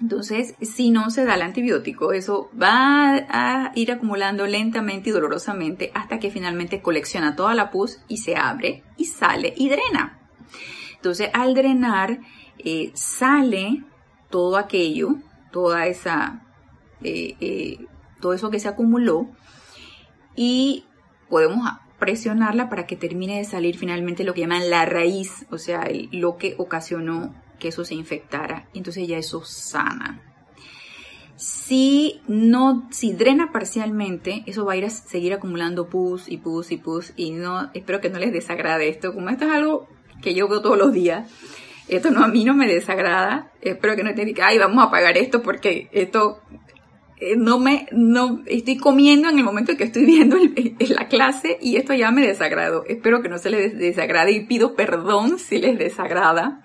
Entonces, 0.00 0.54
si 0.60 0.90
no 0.90 1.10
se 1.10 1.24
da 1.24 1.36
el 1.36 1.42
antibiótico, 1.42 2.12
eso 2.12 2.50
va 2.60 3.16
a 3.30 3.72
ir 3.74 3.90
acumulando 3.90 4.46
lentamente 4.46 5.08
y 5.08 5.12
dolorosamente 5.12 5.90
hasta 5.94 6.18
que 6.18 6.30
finalmente 6.30 6.82
colecciona 6.82 7.34
toda 7.34 7.54
la 7.54 7.70
pus 7.70 7.98
y 8.06 8.18
se 8.18 8.36
abre 8.36 8.82
y 8.98 9.06
sale 9.06 9.54
y 9.56 9.70
drena. 9.70 10.18
Entonces, 10.96 11.30
al 11.32 11.54
drenar, 11.54 12.20
eh, 12.58 12.90
sale 12.94 13.84
todo 14.28 14.58
aquello, 14.58 15.16
toda 15.50 15.86
esa, 15.86 16.42
eh, 17.02 17.36
eh, 17.40 17.86
todo 18.20 18.34
eso 18.34 18.50
que 18.50 18.60
se 18.60 18.68
acumuló 18.68 19.28
y 20.34 20.84
podemos 21.30 21.70
presionarla 21.98 22.68
para 22.68 22.86
que 22.86 22.96
termine 22.96 23.38
de 23.38 23.44
salir 23.44 23.78
finalmente 23.78 24.24
lo 24.24 24.34
que 24.34 24.42
llaman 24.42 24.68
la 24.68 24.84
raíz, 24.84 25.46
o 25.50 25.56
sea, 25.56 25.88
lo 26.12 26.36
que 26.36 26.54
ocasionó 26.58 27.34
que 27.58 27.68
eso 27.68 27.84
se 27.84 27.94
infectara. 27.94 28.68
Entonces 28.74 29.06
ya 29.06 29.18
eso 29.18 29.44
sana. 29.44 30.22
Si 31.36 32.22
no, 32.28 32.88
si 32.90 33.12
drena 33.12 33.52
parcialmente, 33.52 34.42
eso 34.46 34.64
va 34.64 34.72
a 34.72 34.76
ir 34.76 34.84
a 34.84 34.90
seguir 34.90 35.34
acumulando 35.34 35.88
pus 35.88 36.28
y 36.28 36.38
pus 36.38 36.72
y 36.72 36.78
pus. 36.78 37.12
Y 37.16 37.32
no, 37.32 37.70
espero 37.74 38.00
que 38.00 38.08
no 38.08 38.18
les 38.18 38.32
desagrade 38.32 38.88
esto. 38.88 39.12
Como 39.12 39.28
esto 39.28 39.44
es 39.44 39.52
algo 39.52 39.88
que 40.22 40.34
yo 40.34 40.48
veo 40.48 40.62
todos 40.62 40.78
los 40.78 40.92
días, 40.92 41.30
esto 41.88 42.10
no 42.10 42.24
a 42.24 42.28
mí 42.28 42.44
no 42.44 42.54
me 42.54 42.66
desagrada. 42.66 43.52
Espero 43.60 43.96
que 43.96 44.02
no 44.02 44.12
diga, 44.12 44.46
ay, 44.48 44.58
vamos 44.58 44.84
a 44.84 44.90
pagar 44.90 45.18
esto 45.18 45.42
porque 45.42 45.88
esto 45.92 46.40
eh, 47.18 47.34
no 47.36 47.58
me, 47.58 47.86
no, 47.92 48.42
estoy 48.46 48.76
comiendo 48.76 49.30
en 49.30 49.38
el 49.38 49.44
momento 49.44 49.72
en 49.72 49.78
que 49.78 49.84
estoy 49.84 50.04
viendo 50.04 50.36
la 50.88 51.08
clase 51.08 51.58
y 51.60 51.76
esto 51.76 51.94
ya 51.94 52.10
me 52.10 52.26
desagrado. 52.26 52.84
Espero 52.88 53.22
que 53.22 53.28
no 53.28 53.38
se 53.38 53.50
les 53.50 53.76
desagrade 53.78 54.32
y 54.32 54.46
pido 54.46 54.74
perdón 54.74 55.38
si 55.38 55.58
les 55.58 55.78
desagrada. 55.78 56.62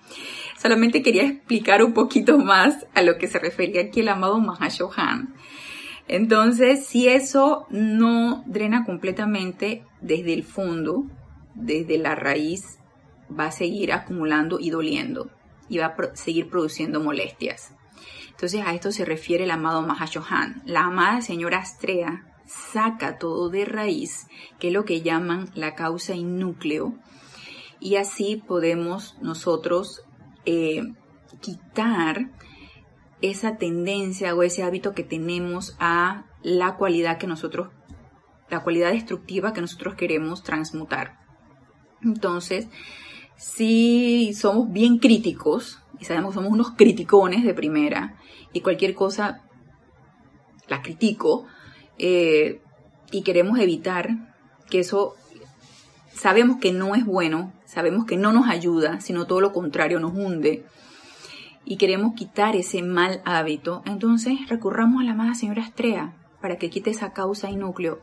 Solamente 0.62 1.02
quería 1.02 1.24
explicar 1.24 1.84
un 1.84 1.94
poquito 1.94 2.38
más 2.38 2.86
a 2.94 3.02
lo 3.02 3.18
que 3.18 3.28
se 3.28 3.40
refería 3.40 3.82
aquí 3.82 4.02
el 4.02 4.10
amado 4.10 4.40
Mahashohan. 4.40 5.34
Entonces, 6.08 6.86
si 6.86 7.08
eso 7.08 7.66
no 7.72 8.44
drena 8.46 8.86
completamente 8.86 9.84
desde 10.02 10.34
el 10.34 10.44
fondo, 10.44 11.06
desde 11.56 11.98
la 11.98 12.14
raíz, 12.14 12.78
va 13.28 13.46
a 13.46 13.52
seguir 13.52 13.92
acumulando 13.92 14.60
y 14.60 14.70
doliendo 14.70 15.32
y 15.68 15.80
va 15.80 15.88
a 15.88 16.16
seguir 16.16 16.48
produciendo 16.48 17.02
molestias. 17.02 17.74
Entonces 18.30 18.62
a 18.64 18.76
esto 18.76 18.92
se 18.92 19.04
refiere 19.04 19.46
el 19.46 19.52
amado 19.52 19.82
Mahashohan. 19.82 20.62
La 20.66 20.82
amada 20.82 21.22
señora 21.22 21.58
Astrea 21.58 22.28
saca 22.46 23.18
todo 23.18 23.50
de 23.50 23.66
raíz, 23.66 24.28
que 24.60 24.68
es 24.68 24.74
lo 24.74 24.86
que 24.86 25.02
llaman 25.02 25.50
la 25.56 25.74
causa 25.74 26.14
y 26.14 26.24
núcleo, 26.24 26.94
y 27.80 27.96
así 27.96 28.36
podemos 28.36 29.18
nosotros 29.22 30.04
eh, 30.46 30.84
quitar 31.40 32.30
esa 33.22 33.58
tendencia 33.58 34.36
o 34.36 34.44
ese 34.44 34.64
hábito 34.64 34.94
que 34.94 35.04
tenemos 35.04 35.76
a 35.80 36.26
la 36.42 36.76
cualidad 36.76 37.18
que 37.18 37.28
nosotros, 37.28 37.70
la 38.50 38.64
cualidad 38.64 38.92
destructiva 38.92 39.54
que 39.54 39.62
nosotros 39.62 39.96
queremos 39.96 40.44
transmutar. 40.44 41.20
Entonces, 42.04 42.68
si 43.38 44.34
somos 44.34 44.72
bien 44.72 44.98
críticos, 44.98 45.80
y 46.00 46.06
sabemos 46.06 46.32
que 46.32 46.36
somos 46.36 46.52
unos 46.52 46.72
criticones 46.72 47.44
de 47.44 47.54
primera, 47.54 48.18
y 48.54 48.62
cualquier 48.62 48.96
cosa 48.96 49.44
la 50.68 50.82
critico 50.82 51.46
eh, 51.98 52.62
y 53.12 53.24
queremos 53.24 53.60
evitar 53.60 54.36
que 54.70 54.80
eso 54.80 55.16
sabemos 56.14 56.58
que 56.58 56.72
no 56.72 56.96
es 56.96 57.06
bueno, 57.06 57.54
sabemos 57.72 58.06
que 58.06 58.18
no 58.18 58.34
nos 58.34 58.50
ayuda, 58.50 59.00
sino 59.00 59.26
todo 59.28 59.40
lo 59.40 59.54
contrario, 59.54 60.02
nos 60.02 60.12
hunde 60.14 60.66
y 61.64 61.78
queremos 61.78 62.16
quitar 62.16 62.58
ese 62.58 62.82
mal 62.82 63.22
hábito, 63.24 63.82
entonces 63.86 64.50
recurramos 64.50 65.02
a 65.02 65.06
la 65.06 65.14
amada 65.14 65.36
señora 65.36 65.64
Estrella 65.64 66.14
para 66.42 66.58
que 66.58 66.70
quite 66.70 66.90
esa 66.90 67.14
causa 67.14 67.50
y 67.50 67.56
núcleo. 67.56 68.02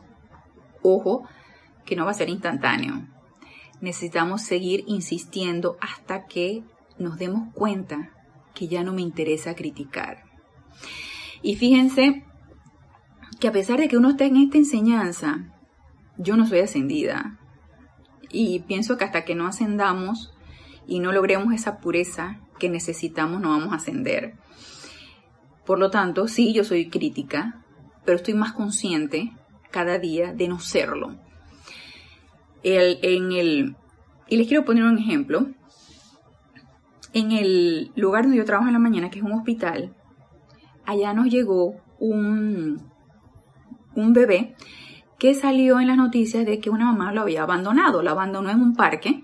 Ojo, 0.81 1.27
que 1.85 1.95
no 1.95 2.05
va 2.05 2.11
a 2.11 2.15
ser 2.15 2.29
instantáneo. 2.29 3.05
Necesitamos 3.79 4.41
seguir 4.41 4.85
insistiendo 4.87 5.77
hasta 5.81 6.25
que 6.25 6.63
nos 6.97 7.19
demos 7.19 7.53
cuenta 7.53 8.09
que 8.55 8.67
ya 8.67 8.83
no 8.83 8.91
me 8.91 9.03
interesa 9.03 9.53
criticar. 9.53 10.23
Y 11.43 11.57
fíjense 11.57 12.23
que 13.39 13.47
a 13.47 13.51
pesar 13.51 13.79
de 13.79 13.87
que 13.87 13.97
uno 13.97 14.09
está 14.09 14.25
en 14.25 14.37
esta 14.37 14.57
enseñanza, 14.57 15.53
yo 16.17 16.35
no 16.37 16.47
soy 16.47 16.61
ascendida. 16.61 17.38
Y 18.31 18.59
pienso 18.59 18.97
que 18.97 19.05
hasta 19.05 19.25
que 19.25 19.35
no 19.35 19.47
ascendamos 19.47 20.33
y 20.87 20.99
no 20.99 21.11
logremos 21.11 21.53
esa 21.53 21.79
pureza 21.79 22.39
que 22.59 22.69
necesitamos, 22.69 23.41
no 23.41 23.49
vamos 23.49 23.73
a 23.73 23.77
ascender. 23.77 24.35
Por 25.65 25.79
lo 25.79 25.89
tanto, 25.89 26.27
sí, 26.27 26.53
yo 26.53 26.63
soy 26.63 26.89
crítica, 26.89 27.63
pero 28.05 28.17
estoy 28.17 28.33
más 28.33 28.53
consciente 28.53 29.31
cada 29.71 29.99
día 29.99 30.33
de 30.33 30.47
no 30.47 30.59
serlo. 30.59 31.15
en 32.63 33.31
el, 33.31 33.75
y 34.27 34.37
les 34.37 34.47
quiero 34.47 34.65
poner 34.65 34.83
un 34.83 34.97
ejemplo. 34.97 35.47
En 37.13 37.31
el 37.31 37.91
lugar 37.95 38.23
donde 38.23 38.37
yo 38.37 38.45
trabajo 38.45 38.67
en 38.67 38.73
la 38.73 38.79
mañana, 38.79 39.09
que 39.09 39.19
es 39.19 39.25
un 39.25 39.31
hospital, 39.31 39.95
allá 40.85 41.13
nos 41.13 41.27
llegó 41.27 41.75
un, 41.99 42.81
un 43.95 44.13
bebé 44.13 44.55
que 45.19 45.33
salió 45.35 45.79
en 45.79 45.87
las 45.87 45.97
noticias 45.97 46.45
de 46.45 46.59
que 46.59 46.69
una 46.69 46.85
mamá 46.85 47.13
lo 47.13 47.21
había 47.21 47.43
abandonado, 47.43 48.01
lo 48.01 48.09
abandonó 48.09 48.49
en 48.49 48.61
un 48.61 48.75
parque 48.75 49.23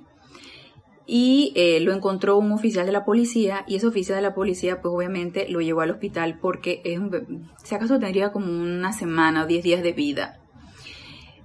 y 1.08 1.54
eh, 1.56 1.80
lo 1.80 1.94
encontró 1.94 2.38
un 2.38 2.52
oficial 2.52 2.86
de 2.86 2.92
la 2.92 3.06
policía 3.06 3.64
y 3.68 3.76
ese 3.76 3.88
oficial 3.88 4.18
de 4.18 4.22
la 4.22 4.36
policía 4.36 4.82
pues 4.82 4.94
obviamente 4.94 5.48
lo 5.50 5.62
llevó 5.62 5.82
al 5.82 5.92
hospital 5.92 6.40
porque 6.40 6.82
es 6.84 7.00
un 7.00 7.50
si 7.64 7.76
acaso 7.76 8.00
tendría 8.00 8.32
como 8.32 8.48
una 8.48 8.92
semana 8.92 9.44
o 9.44 9.48
diez 9.48 9.64
días 9.64 9.82
de 9.82 9.94
vida. 9.94 10.40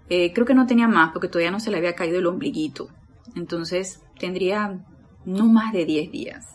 Eh, 0.09 0.33
creo 0.33 0.45
que 0.45 0.55
no 0.55 0.67
tenía 0.67 0.89
más 0.89 1.13
porque 1.13 1.29
todavía 1.29 1.53
no 1.53 1.61
se 1.61 1.71
le 1.71 1.77
había 1.77 1.95
caído 1.95 2.19
el 2.19 2.27
ombliguito. 2.27 2.89
Entonces 3.37 4.03
tendría 4.19 4.85
no 5.25 5.47
más 5.47 5.73
de 5.73 5.85
10 5.85 6.11
días. 6.11 6.47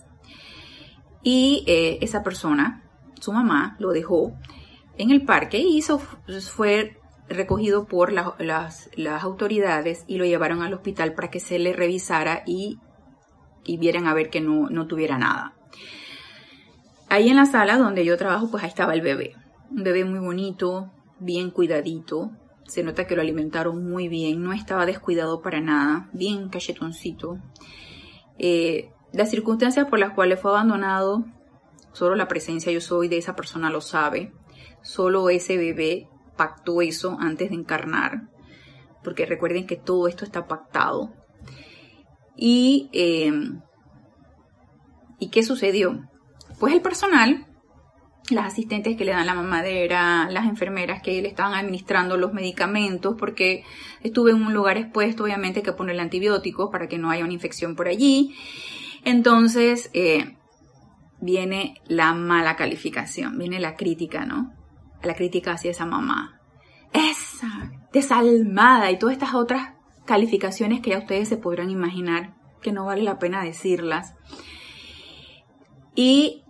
Y 1.23 1.63
eh, 1.67 1.99
esa 2.01 2.21
persona 2.21 2.83
su 3.19 3.31
mamá 3.31 3.75
lo 3.79 3.91
dejó 3.91 4.33
en 4.97 5.11
el 5.11 5.23
parque 5.23 5.59
y 5.59 5.79
eso 5.79 5.99
fue 5.99 6.97
recogido 7.29 7.85
por 7.85 8.11
las, 8.11 8.89
autoridades 9.21 10.03
y 10.07 10.17
lo 10.17 10.25
llevaron 10.25 10.61
al 10.61 10.73
hospital 10.73 11.13
para 11.13 11.29
que 11.29 11.39
se 11.39 11.59
le 11.59 11.73
revisara 11.73 12.43
y, 12.45 12.79
vieran 13.79 14.07
a 14.07 14.13
ver 14.13 14.29
que 14.29 14.41
no, 14.41 14.69
no 14.69 14.87
tuviera 14.87 15.17
nada. 15.17 15.53
Ahí 17.09 17.29
en 17.29 17.35
la 17.35 17.45
sala 17.45 17.77
donde 17.77 18.05
yo 18.05 18.17
trabajo, 18.17 18.49
pues 18.49 18.63
ahí 18.63 18.69
estaba 18.69 18.93
el 18.93 19.01
bebé. 19.01 19.35
Un 19.71 19.83
bebé 19.83 20.05
muy 20.05 20.19
bonito, 20.19 20.91
bien 21.19 21.49
cuidadito. 21.51 22.31
Se 22.65 22.83
nota 22.83 23.05
que 23.05 23.15
lo 23.15 23.21
alimentaron 23.21 23.87
muy 23.87 24.07
bien, 24.07 24.41
no 24.41 24.53
estaba 24.53 24.85
descuidado 24.85 25.41
para 25.41 25.61
nada, 25.61 26.09
bien 26.13 26.49
cachetoncito. 26.49 27.37
Eh, 28.37 28.89
las 29.13 29.29
circunstancias 29.29 29.87
por 29.87 29.99
las 29.99 30.13
cuales 30.13 30.39
fue 30.39 30.51
abandonado, 30.51 31.25
solo 31.93 32.15
la 32.15 32.27
presencia 32.27 32.71
yo 32.71 32.81
soy 32.81 33.07
de 33.07 33.17
esa 33.17 33.35
persona 33.35 33.69
lo 33.69 33.81
sabe. 33.81 34.33
Solo 34.81 35.29
ese 35.29 35.57
bebé 35.57 36.09
pactó 36.35 36.81
eso 36.81 37.17
antes 37.19 37.49
de 37.49 37.55
encarnar, 37.55 38.29
porque 39.03 39.25
recuerden 39.25 39.67
que 39.67 39.75
todo 39.75 40.07
esto 40.07 40.25
está 40.25 40.47
pactado. 40.47 41.13
Y, 42.35 42.89
eh, 42.93 43.31
¿y 45.19 45.29
qué 45.29 45.43
sucedió? 45.43 46.09
Pues 46.59 46.73
el 46.73 46.81
personal, 46.81 47.45
las 48.29 48.45
asistentes 48.45 48.97
que 48.97 49.05
le 49.05 49.11
dan 49.11 49.25
la 49.25 49.35
mamadera, 49.35 50.29
las 50.29 50.45
enfermeras 50.45 51.01
que 51.01 51.21
le 51.21 51.27
estaban 51.27 51.53
administrando 51.53 52.17
los 52.17 52.33
medicamentos, 52.33 53.15
porque 53.17 53.63
estuve 54.01 54.31
en 54.31 54.41
un 54.41 54.53
lugar 54.53 54.77
expuesto, 54.77 55.23
obviamente 55.23 55.61
que 55.61 55.73
ponerle 55.73 56.01
antibióticos 56.01 56.69
para 56.71 56.87
que 56.87 56.97
no 56.97 57.11
haya 57.11 57.23
una 57.23 57.33
infección 57.33 57.75
por 57.75 57.87
allí. 57.87 58.35
Entonces, 59.03 59.89
eh, 59.93 60.35
viene 61.21 61.75
la 61.87 62.13
mala 62.13 62.55
calificación, 62.55 63.37
viene 63.37 63.59
la 63.59 63.75
crítica, 63.75 64.25
¿no? 64.25 64.53
La 65.05 65.15
crítica 65.15 65.53
hacia 65.53 65.71
esa 65.71 65.85
mamá. 65.85 66.41
Esa, 66.93 67.71
desalmada 67.91 68.91
y 68.91 68.99
todas 68.99 69.13
estas 69.13 69.33
otras 69.33 69.73
calificaciones 70.05 70.81
que 70.81 70.91
ya 70.91 70.99
ustedes 70.99 71.27
se 71.29 71.37
podrán 71.37 71.69
imaginar 71.69 72.35
que 72.61 72.71
no 72.71 72.85
vale 72.85 73.03
la 73.03 73.19
pena 73.19 73.43
decirlas. 73.43 74.15
Y 75.93 76.43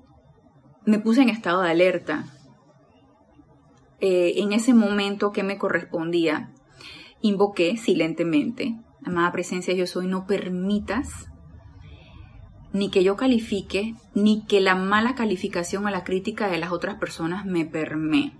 me 0.85 0.99
puse 0.99 1.21
en 1.21 1.29
estado 1.29 1.61
de 1.61 1.71
alerta. 1.71 2.25
Eh, 3.99 4.33
en 4.37 4.53
ese 4.53 4.73
momento 4.73 5.31
que 5.31 5.43
me 5.43 5.57
correspondía, 5.57 6.51
invoqué 7.21 7.77
silentemente, 7.77 8.77
amada 9.03 9.31
presencia 9.31 9.73
yo 9.73 9.87
soy, 9.87 10.07
no 10.07 10.25
permitas 10.25 11.27
ni 12.75 12.89
que 12.89 13.05
yo 13.05 13.15
califique, 13.15 13.95
ni 14.13 14.45
que 14.45 14.59
la 14.59 14.75
mala 14.75 15.15
calificación 15.15 15.85
o 15.85 15.89
la 15.89 16.03
crítica 16.03 16.49
de 16.49 16.57
las 16.57 16.73
otras 16.73 16.95
personas 16.95 17.45
me 17.45 17.65
permee. 17.65 18.33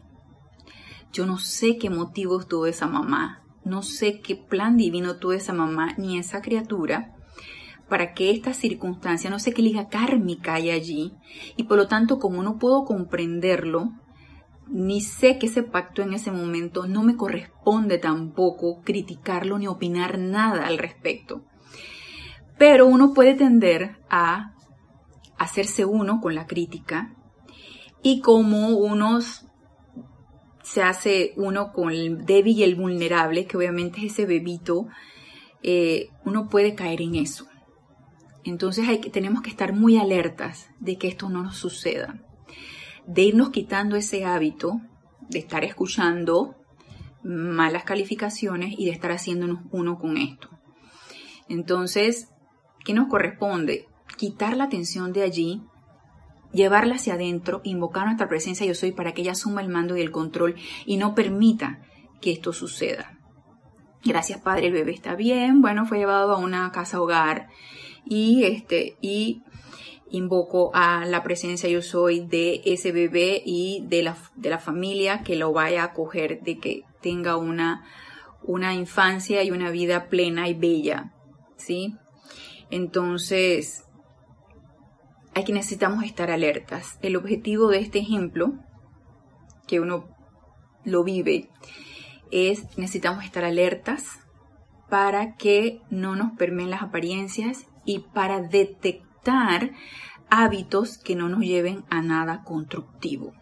Yo 1.15 1.25
no 1.25 1.37
sé 1.37 1.77
qué 1.77 1.89
motivos 1.89 2.45
tuvo 2.45 2.65
esa 2.65 2.87
mamá, 2.87 3.41
no 3.63 3.83
sé 3.83 4.19
qué 4.19 4.35
plan 4.35 4.75
divino 4.75 5.15
tuvo 5.15 5.31
esa 5.31 5.53
mamá 5.53 5.93
ni 5.97 6.19
esa 6.19 6.41
criatura 6.41 7.15
para 7.87 8.13
que 8.13 8.31
esta 8.31 8.53
circunstancia, 8.53 9.29
no 9.29 9.39
sé 9.39 9.53
qué 9.53 9.61
liga 9.61 9.87
kármica 9.87 10.55
hay 10.55 10.71
allí, 10.71 11.13
y 11.55 11.63
por 11.63 11.77
lo 11.77 11.87
tanto 11.87 12.19
como 12.19 12.43
no 12.43 12.57
puedo 12.57 12.83
comprenderlo, 12.83 13.93
ni 14.67 14.99
sé 14.99 15.39
que 15.39 15.45
ese 15.45 15.63
pacto 15.63 16.01
en 16.01 16.11
ese 16.11 16.31
momento 16.33 16.85
no 16.85 17.01
me 17.01 17.15
corresponde 17.15 17.97
tampoco 17.97 18.81
criticarlo 18.81 19.57
ni 19.57 19.67
opinar 19.67 20.19
nada 20.19 20.67
al 20.67 20.77
respecto. 20.77 21.45
Pero 22.57 22.87
uno 22.87 23.13
puede 23.13 23.35
tender 23.35 23.99
a 24.09 24.53
hacerse 25.37 25.85
uno 25.85 26.19
con 26.19 26.35
la 26.35 26.45
crítica 26.45 27.15
y 28.03 28.19
como 28.19 28.67
unos 28.71 29.44
se 30.65 30.81
hace 30.81 31.33
uno 31.37 31.71
con 31.71 31.91
el 31.91 32.25
débil 32.25 32.57
y 32.57 32.63
el 32.63 32.75
vulnerable, 32.75 33.45
que 33.45 33.55
obviamente 33.55 33.99
es 33.99 34.13
ese 34.13 34.25
bebito, 34.25 34.87
eh, 35.63 36.09
uno 36.25 36.49
puede 36.49 36.75
caer 36.75 37.01
en 37.01 37.15
eso. 37.15 37.47
Entonces 38.43 38.87
hay 38.87 38.99
que, 38.99 39.09
tenemos 39.09 39.41
que 39.41 39.49
estar 39.49 39.73
muy 39.73 39.97
alertas 39.97 40.67
de 40.79 40.97
que 40.97 41.07
esto 41.07 41.29
no 41.29 41.43
nos 41.43 41.57
suceda, 41.57 42.21
de 43.07 43.21
irnos 43.21 43.51
quitando 43.51 43.95
ese 43.95 44.25
hábito 44.25 44.81
de 45.29 45.39
estar 45.39 45.63
escuchando 45.63 46.55
malas 47.23 47.83
calificaciones 47.83 48.75
y 48.77 48.85
de 48.85 48.91
estar 48.91 49.11
haciéndonos 49.11 49.61
uno 49.71 49.97
con 49.97 50.17
esto. 50.17 50.49
Entonces, 51.47 52.29
¿Qué 52.85 52.93
nos 52.93 53.07
corresponde? 53.07 53.87
Quitar 54.15 54.55
la 54.55 54.65
atención 54.65 55.11
de 55.11 55.23
allí, 55.23 55.63
llevarla 56.55 56.95
hacia 56.95 57.15
adentro, 57.15 57.61
invocar 57.63 58.05
nuestra 58.05 58.29
presencia 58.29 58.65
yo 58.65 58.73
soy 58.73 58.91
para 58.91 59.13
que 59.13 59.21
ella 59.21 59.33
asuma 59.33 59.61
el 59.61 59.69
mando 59.69 59.95
y 59.97 60.01
el 60.01 60.11
control 60.11 60.55
y 60.85 60.97
no 60.97 61.13
permita 61.13 61.81
que 62.21 62.31
esto 62.31 62.53
suceda. 62.53 63.19
Gracias 64.03 64.41
Padre, 64.41 64.67
el 64.67 64.73
bebé 64.73 64.93
está 64.93 65.15
bien, 65.15 65.61
bueno, 65.61 65.85
fue 65.85 65.97
llevado 65.97 66.33
a 66.33 66.37
una 66.37 66.71
casa 66.71 67.01
hogar 67.01 67.49
y 68.05 68.43
este 68.43 68.97
y 69.01 69.43
invoco 70.09 70.71
a 70.73 71.05
la 71.05 71.23
presencia 71.23 71.67
yo 71.69 71.81
soy 71.81 72.21
de 72.21 72.61
ese 72.65 72.91
bebé 72.91 73.41
y 73.45 73.83
de 73.87 74.03
la, 74.03 74.17
de 74.35 74.49
la 74.49 74.59
familia 74.59 75.23
que 75.23 75.35
lo 75.35 75.51
vaya 75.51 75.81
a 75.81 75.85
acoger, 75.87 76.41
de 76.41 76.59
que 76.59 76.83
tenga 77.01 77.35
una, 77.37 77.83
una 78.43 78.73
infancia 78.73 79.43
y 79.43 79.51
una 79.51 79.71
vida 79.71 80.07
plena 80.07 80.47
y 80.47 80.53
bella, 80.53 81.13
¿sí? 81.57 81.95
Entonces, 82.69 83.84
aquí 85.35 85.51
necesitamos 85.51 86.03
estar 86.03 86.31
alertas. 86.31 86.97
El 87.01 87.15
objetivo 87.15 87.67
de 87.67 87.79
este 87.79 87.99
ejemplo, 87.99 88.53
que 89.67 89.79
uno 89.79 90.07
lo 90.83 91.03
vive, 91.03 91.49
es 92.31 92.77
necesitamos 92.77 93.23
estar 93.25 93.43
alertas 93.43 94.19
para 94.89 95.35
que 95.35 95.81
no 95.89 96.15
nos 96.15 96.31
permeen 96.37 96.69
las 96.69 96.81
apariencias 96.81 97.65
y 97.85 97.99
para 97.99 98.39
detectar 98.41 99.71
hábitos 100.29 100.97
que 100.97 101.15
no 101.15 101.29
nos 101.29 101.41
lleven 101.41 101.83
a 101.89 102.01
nada 102.01 102.43
constructivo. 102.43 103.33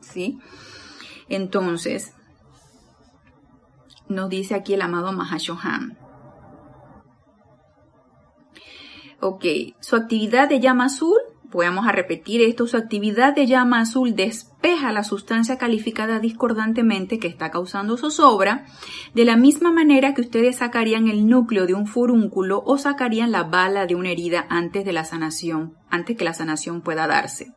¿Sí? 0.00 0.40
Entonces, 1.28 2.14
nos 4.08 4.28
dice 4.28 4.54
aquí 4.54 4.74
el 4.74 4.82
amado 4.82 5.12
Mahashohan, 5.12 5.96
Ok, 9.24 9.44
su 9.78 9.94
actividad 9.94 10.48
de 10.48 10.58
llama 10.58 10.86
azul, 10.86 11.16
vamos 11.52 11.86
a 11.86 11.92
repetir 11.92 12.42
esto, 12.42 12.66
su 12.66 12.76
actividad 12.76 13.36
de 13.36 13.46
llama 13.46 13.78
azul 13.78 14.16
despeja 14.16 14.90
la 14.90 15.04
sustancia 15.04 15.58
calificada 15.58 16.18
discordantemente 16.18 17.20
que 17.20 17.28
está 17.28 17.52
causando 17.52 17.96
zozobra, 17.96 18.66
de 19.14 19.24
la 19.24 19.36
misma 19.36 19.70
manera 19.70 20.12
que 20.12 20.22
ustedes 20.22 20.56
sacarían 20.56 21.06
el 21.06 21.28
núcleo 21.28 21.66
de 21.66 21.74
un 21.74 21.86
furúnculo 21.86 22.64
o 22.66 22.78
sacarían 22.78 23.30
la 23.30 23.44
bala 23.44 23.86
de 23.86 23.94
una 23.94 24.10
herida 24.10 24.44
antes 24.48 24.84
de 24.84 24.92
la 24.92 25.04
sanación, 25.04 25.74
antes 25.88 26.16
que 26.16 26.24
la 26.24 26.34
sanación 26.34 26.80
pueda 26.80 27.06
darse. 27.06 27.52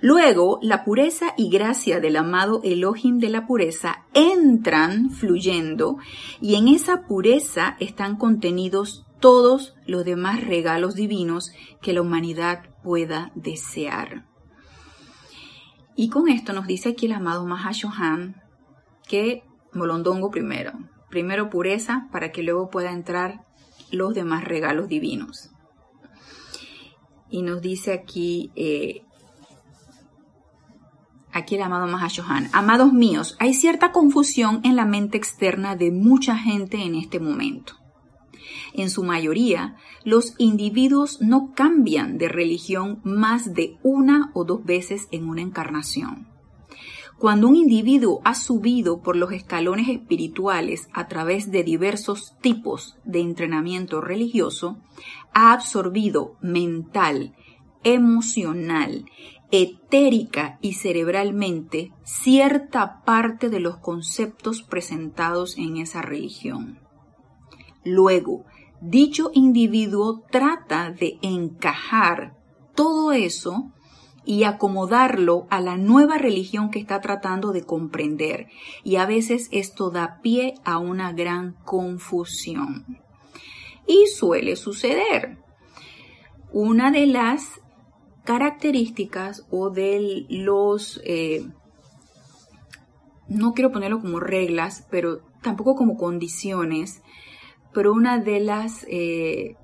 Luego, 0.00 0.60
la 0.62 0.84
pureza 0.84 1.34
y 1.36 1.50
gracia 1.50 1.98
del 1.98 2.14
amado 2.18 2.60
Elohim 2.62 3.18
de 3.18 3.30
la 3.30 3.48
pureza 3.48 4.04
entran 4.14 5.10
fluyendo 5.10 5.96
y 6.40 6.54
en 6.54 6.68
esa 6.68 7.02
pureza 7.08 7.76
están 7.80 8.16
contenidos 8.16 9.04
todos 9.20 9.74
los 9.86 10.04
demás 10.04 10.44
regalos 10.44 10.94
divinos 10.94 11.52
que 11.80 11.92
la 11.92 12.02
humanidad 12.02 12.64
pueda 12.82 13.30
desear. 13.34 14.26
Y 15.94 16.08
con 16.08 16.28
esto 16.28 16.52
nos 16.52 16.66
dice 16.66 16.90
aquí 16.90 17.06
el 17.06 17.12
amado 17.12 17.46
Mahashohan 17.46 18.42
que 19.06 19.44
Molondongo 19.72 20.30
primero, 20.30 20.72
primero 21.10 21.50
pureza 21.50 22.08
para 22.10 22.32
que 22.32 22.42
luego 22.42 22.70
pueda 22.70 22.90
entrar 22.92 23.44
los 23.90 24.14
demás 24.14 24.44
regalos 24.44 24.88
divinos. 24.88 25.50
Y 27.28 27.42
nos 27.42 27.60
dice 27.60 27.92
aquí, 27.92 28.50
eh, 28.56 29.02
aquí 31.32 31.56
el 31.56 31.62
amado 31.62 31.86
Mahashohan, 31.86 32.48
amados 32.52 32.92
míos, 32.92 33.36
hay 33.38 33.54
cierta 33.54 33.92
confusión 33.92 34.60
en 34.64 34.76
la 34.76 34.84
mente 34.84 35.16
externa 35.16 35.76
de 35.76 35.92
mucha 35.92 36.36
gente 36.36 36.82
en 36.82 36.94
este 36.96 37.20
momento. 37.20 37.79
En 38.80 38.88
su 38.88 39.04
mayoría, 39.04 39.76
los 40.04 40.32
individuos 40.38 41.20
no 41.20 41.52
cambian 41.54 42.16
de 42.16 42.28
religión 42.28 43.02
más 43.04 43.52
de 43.52 43.76
una 43.82 44.30
o 44.32 44.44
dos 44.44 44.64
veces 44.64 45.06
en 45.10 45.28
una 45.28 45.42
encarnación. 45.42 46.28
Cuando 47.18 47.46
un 47.48 47.56
individuo 47.56 48.22
ha 48.24 48.34
subido 48.34 49.02
por 49.02 49.16
los 49.16 49.32
escalones 49.32 49.90
espirituales 49.90 50.88
a 50.94 51.08
través 51.08 51.50
de 51.50 51.62
diversos 51.62 52.38
tipos 52.40 52.96
de 53.04 53.20
entrenamiento 53.20 54.00
religioso, 54.00 54.78
ha 55.34 55.52
absorbido 55.52 56.38
mental, 56.40 57.34
emocional, 57.84 59.04
etérica 59.50 60.58
y 60.62 60.72
cerebralmente 60.72 61.92
cierta 62.02 63.02
parte 63.04 63.50
de 63.50 63.60
los 63.60 63.76
conceptos 63.76 64.62
presentados 64.62 65.58
en 65.58 65.76
esa 65.76 66.00
religión. 66.00 66.78
Luego, 67.84 68.44
dicho 68.80 69.30
individuo 69.34 70.22
trata 70.30 70.90
de 70.90 71.18
encajar 71.22 72.36
todo 72.74 73.12
eso 73.12 73.72
y 74.24 74.44
acomodarlo 74.44 75.46
a 75.50 75.60
la 75.60 75.76
nueva 75.76 76.18
religión 76.18 76.70
que 76.70 76.78
está 76.78 77.00
tratando 77.00 77.52
de 77.52 77.64
comprender. 77.64 78.48
Y 78.84 78.96
a 78.96 79.06
veces 79.06 79.48
esto 79.50 79.90
da 79.90 80.20
pie 80.22 80.54
a 80.64 80.78
una 80.78 81.12
gran 81.12 81.54
confusión. 81.64 82.98
Y 83.86 84.06
suele 84.06 84.56
suceder. 84.56 85.38
Una 86.52 86.90
de 86.90 87.06
las 87.06 87.60
características 88.24 89.46
o 89.50 89.70
de 89.70 90.26
los, 90.28 91.00
eh, 91.04 91.46
no 93.28 93.52
quiero 93.52 93.72
ponerlo 93.72 94.00
como 94.00 94.20
reglas, 94.20 94.86
pero 94.90 95.22
tampoco 95.42 95.74
como 95.74 95.96
condiciones, 95.96 97.02
pero 97.72 97.92
una 97.92 98.18
de 98.18 98.40
las 98.40 98.86
eh, 98.88 99.56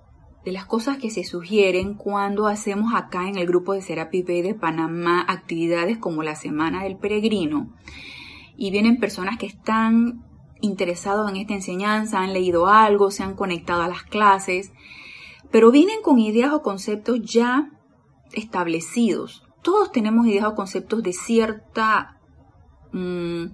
de 0.47 0.53
las 0.53 0.65
cosas 0.65 0.99
que 0.99 1.11
se 1.11 1.25
sugieren 1.25 1.95
cuando 1.95 2.47
hacemos 2.47 2.95
acá 2.95 3.29
en 3.29 3.37
el 3.37 3.49
grupo 3.49 3.73
de 3.73 3.83
Serapis 3.83 4.25
Bay 4.25 4.43
de 4.43 4.55
Panamá 4.55 5.25
actividades 5.27 5.99
como 5.99 6.23
la 6.23 6.37
Semana 6.37 6.85
del 6.85 6.97
Peregrino. 6.97 7.75
Y 8.57 8.71
vienen 8.71 9.01
personas 9.01 9.39
que 9.39 9.47
están 9.47 10.25
interesados 10.61 11.29
en 11.29 11.37
esta 11.37 11.55
enseñanza, 11.55 12.21
han 12.21 12.33
leído 12.33 12.69
algo, 12.69 13.11
se 13.11 13.25
han 13.25 13.35
conectado 13.35 13.83
a 13.83 13.89
las 13.89 14.05
clases, 14.05 14.73
pero 15.51 15.73
vienen 15.73 16.01
con 16.01 16.21
ideas 16.21 16.53
o 16.53 16.63
conceptos 16.63 17.21
ya 17.23 17.73
establecidos. 18.33 19.43
Todos 19.63 19.91
tenemos 19.91 20.29
ideas 20.29 20.47
o 20.47 20.55
conceptos 20.55 21.03
de 21.03 21.13
cierta, 21.13 22.21
mm, 22.93 23.47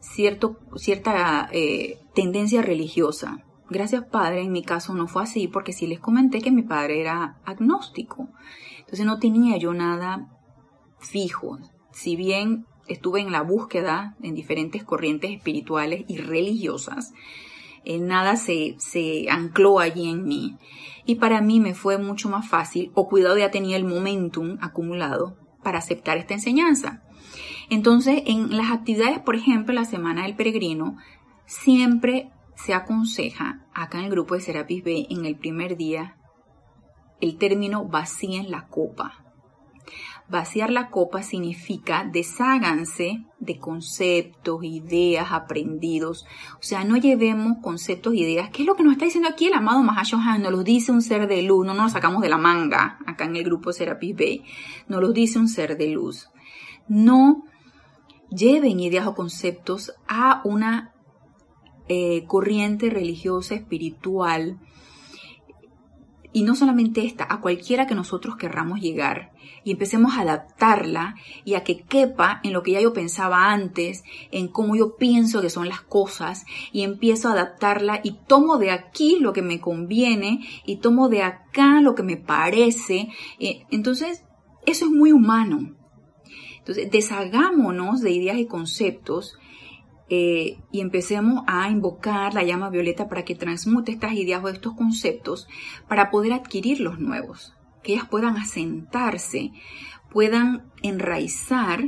cierto, 0.00 0.58
cierta 0.76 1.48
eh, 1.52 2.00
tendencia 2.14 2.60
religiosa. 2.60 3.44
Gracias 3.70 4.04
Padre, 4.04 4.42
en 4.42 4.52
mi 4.52 4.62
caso 4.62 4.94
no 4.94 5.08
fue 5.08 5.22
así 5.22 5.46
porque 5.46 5.72
sí 5.72 5.86
les 5.86 6.00
comenté 6.00 6.40
que 6.40 6.50
mi 6.50 6.62
padre 6.62 7.00
era 7.00 7.38
agnóstico. 7.44 8.28
Entonces 8.80 9.04
no 9.04 9.18
tenía 9.18 9.58
yo 9.58 9.74
nada 9.74 10.28
fijo. 10.98 11.58
Si 11.92 12.16
bien 12.16 12.66
estuve 12.86 13.20
en 13.20 13.30
la 13.30 13.42
búsqueda 13.42 14.16
en 14.22 14.34
diferentes 14.34 14.84
corrientes 14.84 15.30
espirituales 15.30 16.04
y 16.08 16.16
religiosas, 16.18 17.12
eh, 17.84 17.98
nada 17.98 18.36
se, 18.36 18.76
se 18.78 19.30
ancló 19.30 19.78
allí 19.78 20.08
en 20.08 20.24
mí. 20.24 20.56
Y 21.04 21.16
para 21.16 21.40
mí 21.40 21.60
me 21.60 21.74
fue 21.74 21.98
mucho 21.98 22.28
más 22.28 22.48
fácil, 22.48 22.90
o 22.94 23.08
cuidado 23.08 23.38
ya 23.38 23.50
tenía 23.50 23.76
el 23.76 23.84
momentum 23.84 24.58
acumulado 24.60 25.36
para 25.62 25.78
aceptar 25.78 26.18
esta 26.18 26.34
enseñanza. 26.34 27.02
Entonces, 27.70 28.22
en 28.26 28.56
las 28.56 28.70
actividades, 28.70 29.18
por 29.18 29.36
ejemplo, 29.36 29.74
la 29.74 29.84
Semana 29.84 30.22
del 30.22 30.36
Peregrino, 30.36 30.96
siempre 31.46 32.30
se 32.64 32.74
aconseja 32.74 33.64
acá 33.72 33.98
en 33.98 34.04
el 34.04 34.10
grupo 34.10 34.34
de 34.34 34.40
Serapis 34.40 34.82
B 34.82 35.06
en 35.10 35.24
el 35.24 35.36
primer 35.36 35.76
día 35.76 36.16
el 37.20 37.36
término 37.36 37.84
vacíen 37.84 38.50
la 38.50 38.68
copa. 38.68 39.24
Vaciar 40.28 40.70
la 40.70 40.90
copa 40.90 41.22
significa 41.22 42.04
desháganse 42.04 43.24
de 43.40 43.58
conceptos, 43.58 44.62
ideas 44.62 45.32
aprendidos. 45.32 46.26
O 46.54 46.62
sea, 46.62 46.84
no 46.84 46.96
llevemos 46.98 47.58
conceptos, 47.62 48.14
ideas. 48.14 48.50
¿Qué 48.50 48.62
es 48.62 48.66
lo 48.66 48.74
que 48.74 48.82
nos 48.82 48.92
está 48.92 49.06
diciendo 49.06 49.30
aquí 49.30 49.46
el 49.46 49.54
amado 49.54 49.82
Mahashohan? 49.82 50.42
Nos 50.42 50.52
lo 50.52 50.62
dice 50.62 50.92
un 50.92 51.00
ser 51.00 51.28
de 51.28 51.42
luz. 51.42 51.64
No 51.64 51.72
nos 51.72 51.84
lo 51.84 51.88
sacamos 51.88 52.20
de 52.20 52.28
la 52.28 52.36
manga 52.36 52.98
acá 53.06 53.24
en 53.24 53.36
el 53.36 53.44
grupo 53.44 53.72
Serapis 53.72 54.14
Bay. 54.14 54.44
Nos 54.86 55.00
lo 55.00 55.12
dice 55.12 55.38
un 55.38 55.48
ser 55.48 55.78
de 55.78 55.88
luz. 55.88 56.28
No 56.88 57.44
lleven 58.28 58.80
ideas 58.80 59.06
o 59.06 59.14
conceptos 59.14 59.94
a 60.06 60.42
una 60.44 60.92
eh, 61.88 62.24
corriente 62.26 62.90
religiosa, 62.90 63.54
espiritual, 63.54 64.58
y 66.32 66.42
no 66.42 66.54
solamente 66.54 67.04
esta, 67.04 67.26
a 67.28 67.40
cualquiera 67.40 67.86
que 67.86 67.94
nosotros 67.94 68.36
querramos 68.36 68.80
llegar 68.80 69.32
y 69.64 69.72
empecemos 69.72 70.14
a 70.14 70.20
adaptarla 70.20 71.14
y 71.44 71.54
a 71.54 71.64
que 71.64 71.80
quepa 71.80 72.40
en 72.44 72.52
lo 72.52 72.62
que 72.62 72.72
ya 72.72 72.80
yo 72.80 72.92
pensaba 72.92 73.50
antes, 73.50 74.04
en 74.30 74.48
cómo 74.48 74.76
yo 74.76 74.96
pienso 74.96 75.40
que 75.40 75.50
son 75.50 75.68
las 75.68 75.80
cosas 75.80 76.44
y 76.70 76.82
empiezo 76.82 77.28
a 77.28 77.32
adaptarla 77.32 78.00
y 78.04 78.12
tomo 78.26 78.58
de 78.58 78.70
aquí 78.70 79.18
lo 79.20 79.32
que 79.32 79.42
me 79.42 79.58
conviene 79.58 80.40
y 80.66 80.76
tomo 80.76 81.08
de 81.08 81.22
acá 81.22 81.80
lo 81.80 81.94
que 81.94 82.02
me 82.02 82.16
parece. 82.16 83.08
Eh, 83.38 83.64
entonces, 83.70 84.24
eso 84.66 84.84
es 84.84 84.90
muy 84.90 85.12
humano. 85.12 85.74
Entonces, 86.58 86.90
deshagámonos 86.90 88.02
de 88.02 88.10
ideas 88.10 88.38
y 88.38 88.46
conceptos 88.46 89.38
eh, 90.10 90.58
y 90.72 90.80
empecemos 90.80 91.44
a 91.46 91.68
invocar 91.70 92.34
la 92.34 92.42
llama 92.42 92.70
violeta 92.70 93.08
para 93.08 93.24
que 93.24 93.34
transmute 93.34 93.92
estas 93.92 94.12
ideas 94.12 94.42
o 94.42 94.48
estos 94.48 94.74
conceptos 94.74 95.48
para 95.86 96.10
poder 96.10 96.32
adquirir 96.32 96.80
los 96.80 96.98
nuevos, 96.98 97.54
que 97.82 97.92
ellas 97.92 98.08
puedan 98.08 98.36
asentarse, 98.36 99.52
puedan 100.10 100.70
enraizar 100.82 101.84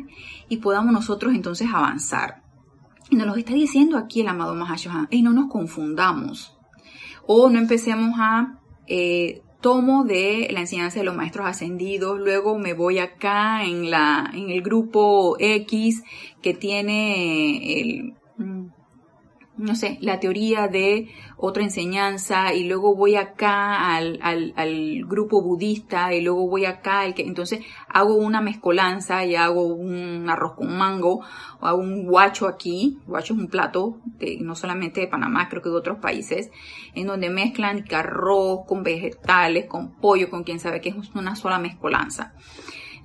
y 0.48 0.58
podamos 0.58 0.92
nosotros 0.92 1.34
entonces 1.34 1.68
avanzar. 1.72 2.42
Nos 3.10 3.26
lo 3.26 3.34
está 3.34 3.54
diciendo 3.54 3.96
aquí 3.96 4.20
el 4.20 4.28
amado 4.28 4.54
Mahashohan, 4.54 5.08
y 5.10 5.22
no 5.22 5.32
nos 5.32 5.50
confundamos 5.50 6.56
o 7.26 7.48
no 7.48 7.58
empecemos 7.58 8.14
a 8.18 8.60
eh, 8.86 9.42
tomo 9.60 10.04
de 10.04 10.48
la 10.50 10.60
enseñanza 10.60 10.98
de 10.98 11.04
los 11.04 11.14
maestros 11.14 11.46
ascendidos, 11.46 12.18
luego 12.18 12.58
me 12.58 12.74
voy 12.74 12.98
acá 12.98 13.64
en 13.64 13.90
la, 13.90 14.30
en 14.32 14.50
el 14.50 14.62
grupo 14.62 15.36
X 15.38 16.02
que 16.42 16.54
tiene 16.54 17.80
el, 17.80 18.14
no 19.60 19.74
sé, 19.74 19.98
la 20.00 20.18
teoría 20.20 20.68
de 20.68 21.08
otra 21.36 21.62
enseñanza 21.62 22.54
y 22.54 22.64
luego 22.64 22.94
voy 22.96 23.16
acá 23.16 23.94
al, 23.94 24.18
al, 24.22 24.52
al, 24.56 25.04
grupo 25.06 25.42
budista 25.42 26.14
y 26.14 26.22
luego 26.22 26.48
voy 26.48 26.64
acá, 26.64 27.04
el 27.04 27.14
que, 27.14 27.22
entonces 27.22 27.60
hago 27.88 28.16
una 28.16 28.40
mezcolanza 28.40 29.24
y 29.24 29.36
hago 29.36 29.64
un 29.64 30.28
arroz 30.28 30.54
con 30.54 30.76
mango 30.76 31.20
o 31.60 31.66
hago 31.66 31.78
un 31.78 32.06
guacho 32.06 32.48
aquí, 32.48 32.98
guacho 33.06 33.34
es 33.34 33.40
un 33.40 33.48
plato 33.48 33.98
no 34.40 34.54
solamente 34.54 35.00
de 35.00 35.08
Panamá, 35.08 35.48
creo 35.48 35.62
que 35.62 35.68
de 35.68 35.76
otros 35.76 35.98
países, 35.98 36.50
en 36.94 37.06
donde 37.06 37.30
mezclan 37.30 37.84
arroz 37.92 38.60
con 38.66 38.82
vegetales, 38.82 39.66
con 39.66 39.96
pollo, 39.96 40.30
con 40.30 40.42
quien 40.42 40.58
sabe 40.58 40.80
que 40.80 40.90
es 40.90 40.96
una 41.14 41.36
sola 41.36 41.58
mezcolanza. 41.58 42.34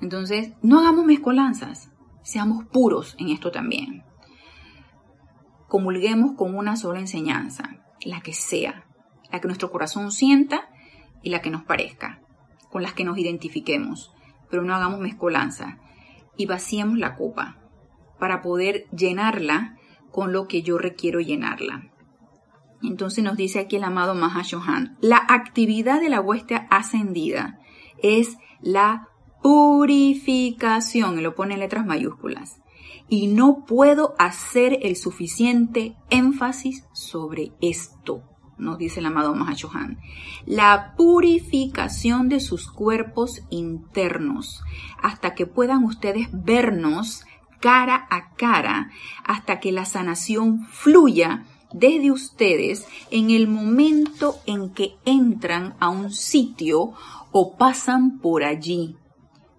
Entonces, 0.02 0.54
no 0.62 0.80
hagamos 0.80 1.06
mezcolanzas, 1.06 1.92
seamos 2.24 2.66
puros 2.66 3.16
en 3.20 3.30
esto 3.30 3.52
también 3.52 4.04
comulguemos 5.76 6.38
con 6.38 6.56
una 6.56 6.78
sola 6.78 7.02
enseñanza, 7.02 7.76
la 8.06 8.22
que 8.22 8.32
sea, 8.32 8.86
la 9.30 9.42
que 9.42 9.48
nuestro 9.50 9.72
corazón 9.72 10.10
sienta 10.10 10.70
y 11.22 11.32
la 11.32 11.42
que 11.42 11.50
nos 11.50 11.66
parezca, 11.66 12.22
con 12.72 12.82
las 12.82 12.94
que 12.94 13.04
nos 13.04 13.18
identifiquemos, 13.18 14.14
pero 14.50 14.64
no 14.64 14.74
hagamos 14.74 15.02
mezcolanza 15.02 15.80
y 16.38 16.46
vaciemos 16.46 16.98
la 16.98 17.18
copa 17.18 17.58
para 18.18 18.42
poder 18.42 18.86
llenarla 18.92 19.76
con 20.12 20.32
lo 20.32 20.48
que 20.48 20.62
yo 20.62 20.78
requiero 20.78 21.20
llenarla. 21.20 21.92
Entonces 22.82 23.22
nos 23.22 23.36
dice 23.36 23.60
aquí 23.60 23.76
el 23.76 23.84
amado 23.84 24.16
Mahashohan, 24.16 24.96
la 25.02 25.26
actividad 25.28 26.00
de 26.00 26.08
la 26.08 26.22
hueste 26.22 26.66
ascendida 26.70 27.60
es 28.02 28.38
la 28.62 29.10
purificación, 29.44 31.20
y 31.20 31.22
lo 31.22 31.36
pone 31.36 31.56
en 31.56 31.60
letras 31.60 31.86
mayúsculas 31.86 32.62
y 33.10 33.28
no 33.28 33.66
puedo 33.66 34.16
hacer 34.18 34.80
el 34.82 34.96
suficiente 34.96 35.96
énfasis 36.10 36.86
sobre 36.94 37.52
esto, 37.62 38.24
nos 38.58 38.78
dice 38.78 39.00
el 39.00 39.06
amado 39.06 39.36
Mahachohan. 39.36 40.00
La 40.46 40.94
purificación 40.96 42.30
de 42.30 42.40
sus 42.40 42.70
cuerpos 42.72 43.44
internos, 43.50 44.64
hasta 45.02 45.36
que 45.36 45.46
puedan 45.46 45.84
ustedes 45.84 46.30
vernos 46.32 47.26
cara 47.60 48.08
a 48.10 48.34
cara, 48.36 48.92
hasta 49.24 49.60
que 49.60 49.72
la 49.72 49.86
sanación 49.86 50.66
fluya 50.68 51.46
desde 51.74 52.12
ustedes 52.12 52.88
en 53.12 53.32
el 53.32 53.48
momento 53.48 54.36
en 54.46 54.70
que 54.70 54.96
entran 55.04 55.76
a 55.80 55.90
un 55.90 56.12
sitio 56.12 56.94
o 57.32 57.58
pasan 57.58 58.20
por 58.20 58.44
allí, 58.44 58.96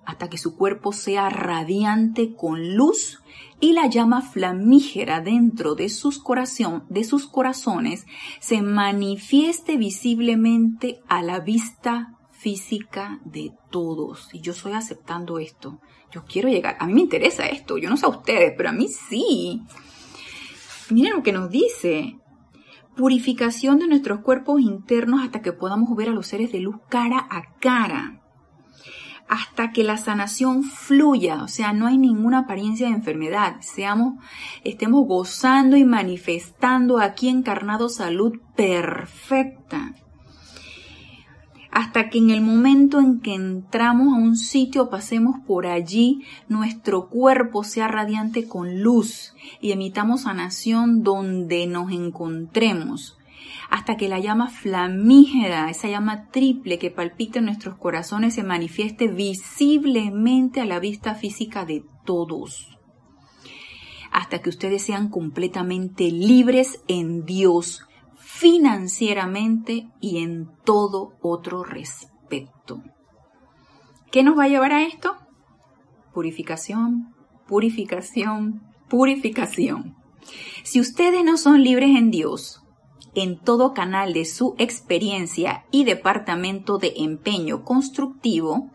hasta 0.07 0.31
que 0.31 0.39
su 0.39 0.57
cuerpo 0.57 0.93
sea 0.93 1.29
radiante 1.29 2.35
con 2.35 2.77
luz 2.77 3.21
y 3.61 3.73
la 3.73 3.89
llama 3.89 4.23
flamígera 4.23 5.21
dentro 5.21 5.75
de 5.75 5.89
sus, 5.89 6.19
corazones 6.21 8.07
se 8.41 8.63
manifieste 8.63 9.77
visiblemente 9.77 11.01
a 11.09 11.23
la 11.23 11.41
vista 11.41 12.15
física 12.31 13.21
de 13.25 13.53
todos. 13.71 14.29
Y 14.33 14.41
yo 14.41 14.53
estoy 14.53 14.73
aceptando 14.73 15.39
esto. 15.39 15.81
Yo 16.13 16.25
quiero 16.25 16.49
llegar. 16.49 16.77
A 16.79 16.87
mí 16.87 16.95
me 16.95 17.01
interesa 17.01 17.47
esto. 17.47 17.79
Yo 17.79 17.91
no 17.91 17.97
sé 17.97 18.07
a 18.07 18.11
ustedes, 18.11 18.55
pero 18.57 18.69
a 18.69 18.73
mí 18.73 18.89
sí. 18.89 19.63
Miren 20.91 21.15
lo 21.15 21.23
que 21.23 21.33
nos 21.33 21.51
dice. 21.51 22.19
Purificación 22.95 23.79
de 23.79 23.89
nuestros 23.89 24.21
cuerpos 24.21 24.61
internos 24.61 25.23
hasta 25.23 25.43
que 25.43 25.53
podamos 25.53 25.95
ver 25.97 26.11
a 26.11 26.13
los 26.13 26.27
seres 26.27 26.53
de 26.53 26.61
luz 26.61 26.77
cara 26.89 27.27
a 27.31 27.55
cara 27.59 28.23
hasta 29.29 29.73
que 29.73 29.83
la 29.83 29.97
sanación 29.97 30.63
fluya, 30.63 31.43
o 31.43 31.49
sea, 31.49 31.73
no 31.73 31.87
hay 31.87 31.99
ninguna 31.99 32.41
apariencia 32.41 32.87
de 32.89 32.95
enfermedad, 32.95 33.57
seamos, 33.61 34.15
estemos 34.63 35.07
gozando 35.07 35.77
y 35.77 35.85
manifestando 35.85 36.99
aquí 36.99 37.29
encarnado 37.29 37.89
salud 37.89 38.39
perfecta. 38.55 39.95
hasta 41.73 42.09
que 42.09 42.17
en 42.17 42.31
el 42.31 42.41
momento 42.41 43.01
en 43.01 43.21
que 43.21 43.35
entramos 43.35 44.15
a 44.15 44.17
un 44.17 44.37
sitio, 44.37 44.89
pasemos 44.89 45.41
por 45.47 45.67
allí, 45.67 46.23
nuestro 46.49 47.11
cuerpo 47.11 47.65
sea 47.65 47.87
radiante 47.87 48.49
con 48.49 48.81
luz 48.81 49.35
y 49.61 49.73
emitamos 49.73 50.23
sanación 50.23 51.03
donde 51.03 51.67
nos 51.67 51.93
encontremos, 51.93 53.19
hasta 53.71 53.97
que 53.97 54.09
la 54.09 54.19
llama 54.21 54.49
flamígera, 54.49 55.71
esa 55.71 55.89
llama 55.89 56.29
triple 56.31 56.79
que 56.79 56.91
palpita 56.91 57.39
en 57.39 57.47
nuestros 57.47 57.77
corazones, 57.77 58.35
se 58.35 58.45
manifieste 58.45 59.09
visiblemente 59.09 60.61
a 60.61 60.67
la 60.67 60.79
vista 60.79 61.15
física 61.15 61.65
de 61.65 61.85
todos, 62.05 62.79
hasta 64.13 64.41
que 64.41 64.51
ustedes 64.51 64.83
sean 64.83 65.09
completamente 65.09 66.11
libres 66.11 66.81
en 66.89 67.25
Dios, 67.25 67.83
financieramente 68.17 69.89
y 70.01 70.19
en 70.19 70.49
todo 70.65 71.13
otro 71.23 71.65
respecto. 71.65 72.83
¿Qué 74.11 74.23
nos 74.23 74.39
va 74.39 74.45
a 74.45 74.49
llevar 74.49 74.73
a 74.73 74.85
esto? 74.85 75.17
Purificación, 76.13 77.15
purificación, 77.47 78.63
purificación. 78.89 79.97
Si 80.65 80.81
ustedes 80.81 81.25
no 81.25 81.37
son 81.37 81.63
libres 81.63 81.97
en 81.97 82.11
Dios, 82.11 82.63
en 83.17 83.39
todo 83.39 83.73
canal 83.73 84.13
de 84.13 84.27
su 84.27 84.55
experiencia 84.59 85.65
y 85.71 85.85
departamento 85.85 86.77
de 86.77 86.93
empeño 86.97 87.65
constructivo, 87.65 88.71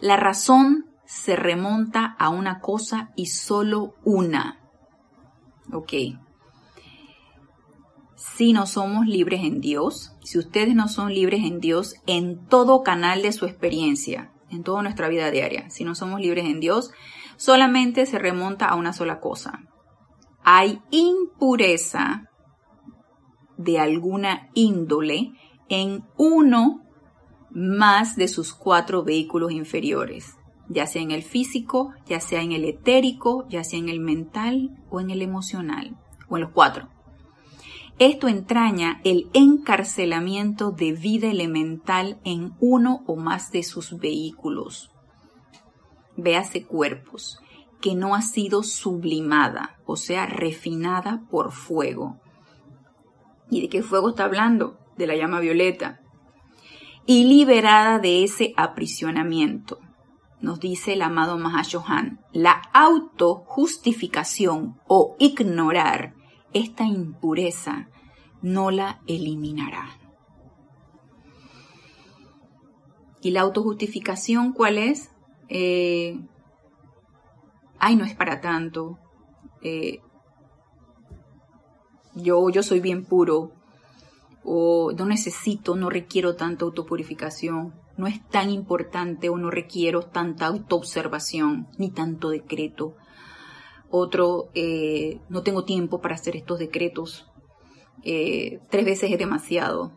la 0.00 0.16
razón 0.16 0.86
se 1.06 1.36
remonta 1.36 2.16
a 2.18 2.28
una 2.28 2.58
cosa 2.60 3.12
y 3.14 3.26
solo 3.26 3.94
una. 4.04 4.60
Ok, 5.72 5.92
si 8.16 8.52
no 8.52 8.66
somos 8.66 9.06
libres 9.06 9.44
en 9.44 9.60
Dios, 9.60 10.16
si 10.24 10.38
ustedes 10.38 10.74
no 10.74 10.88
son 10.88 11.14
libres 11.14 11.44
en 11.44 11.60
Dios 11.60 11.94
en 12.06 12.44
todo 12.46 12.82
canal 12.82 13.22
de 13.22 13.30
su 13.30 13.46
experiencia, 13.46 14.32
en 14.50 14.64
toda 14.64 14.82
nuestra 14.82 15.08
vida 15.08 15.30
diaria, 15.30 15.70
si 15.70 15.84
no 15.84 15.94
somos 15.94 16.20
libres 16.20 16.46
en 16.46 16.58
Dios, 16.58 16.90
solamente 17.36 18.04
se 18.04 18.18
remonta 18.18 18.66
a 18.66 18.74
una 18.74 18.92
sola 18.92 19.20
cosa. 19.20 19.60
Hay 20.42 20.80
impureza 20.90 22.30
de 23.56 23.78
alguna 23.78 24.50
índole 24.54 25.32
en 25.68 26.04
uno 26.16 26.82
más 27.50 28.16
de 28.16 28.28
sus 28.28 28.52
cuatro 28.52 29.02
vehículos 29.02 29.52
inferiores, 29.52 30.36
ya 30.68 30.86
sea 30.86 31.02
en 31.02 31.10
el 31.10 31.22
físico, 31.22 31.92
ya 32.06 32.20
sea 32.20 32.42
en 32.42 32.52
el 32.52 32.64
etérico, 32.64 33.46
ya 33.48 33.64
sea 33.64 33.78
en 33.78 33.88
el 33.88 34.00
mental 34.00 34.70
o 34.90 35.00
en 35.00 35.10
el 35.10 35.22
emocional, 35.22 35.96
o 36.28 36.36
en 36.36 36.42
los 36.42 36.52
cuatro. 36.52 36.88
Esto 37.98 38.28
entraña 38.28 39.00
el 39.04 39.30
encarcelamiento 39.32 40.70
de 40.70 40.92
vida 40.92 41.28
elemental 41.28 42.20
en 42.24 42.52
uno 42.60 43.02
o 43.06 43.16
más 43.16 43.50
de 43.52 43.62
sus 43.62 43.96
vehículos. 43.96 44.90
Véase 46.14 46.64
cuerpos, 46.64 47.38
que 47.80 47.94
no 47.94 48.14
ha 48.14 48.20
sido 48.20 48.62
sublimada, 48.62 49.78
o 49.86 49.96
sea, 49.96 50.26
refinada 50.26 51.22
por 51.30 51.52
fuego. 51.52 52.20
¿Y 53.50 53.62
de 53.62 53.68
qué 53.68 53.82
fuego 53.82 54.10
está 54.10 54.24
hablando? 54.24 54.78
De 54.96 55.06
la 55.06 55.16
llama 55.16 55.40
violeta. 55.40 56.00
Y 57.06 57.24
liberada 57.24 57.98
de 57.98 58.24
ese 58.24 58.52
aprisionamiento. 58.56 59.78
Nos 60.40 60.60
dice 60.60 60.94
el 60.94 61.02
amado 61.02 61.38
Mahashohan, 61.38 62.20
la 62.32 62.62
autojustificación 62.72 64.80
o 64.86 65.16
ignorar 65.18 66.14
esta 66.52 66.84
impureza 66.84 67.88
no 68.42 68.70
la 68.70 69.00
eliminará. 69.06 69.88
¿Y 73.22 73.30
la 73.30 73.40
autojustificación 73.40 74.52
cuál 74.52 74.78
es? 74.78 75.10
Eh, 75.48 76.20
ay, 77.78 77.96
no 77.96 78.04
es 78.04 78.14
para 78.14 78.40
tanto. 78.40 78.98
Eh, 79.62 80.00
yo, 82.16 82.50
yo 82.50 82.62
soy 82.62 82.80
bien 82.80 83.04
puro. 83.04 83.52
O 84.48 84.92
no 84.92 85.06
necesito, 85.06 85.76
no 85.76 85.90
requiero 85.90 86.36
tanta 86.36 86.64
autopurificación. 86.64 87.74
No 87.96 88.06
es 88.06 88.26
tan 88.28 88.50
importante 88.50 89.28
o 89.28 89.36
no 89.36 89.50
requiero 89.50 90.02
tanta 90.02 90.46
autoobservación 90.46 91.68
ni 91.78 91.90
tanto 91.90 92.30
decreto 92.30 92.96
otro, 93.90 94.50
eh, 94.54 95.20
no 95.28 95.42
tengo 95.42 95.64
tiempo 95.64 96.00
para 96.00 96.14
hacer 96.14 96.36
estos 96.36 96.58
decretos, 96.58 97.26
eh, 98.02 98.60
tres 98.70 98.84
veces 98.84 99.10
es 99.10 99.18
demasiado. 99.18 99.92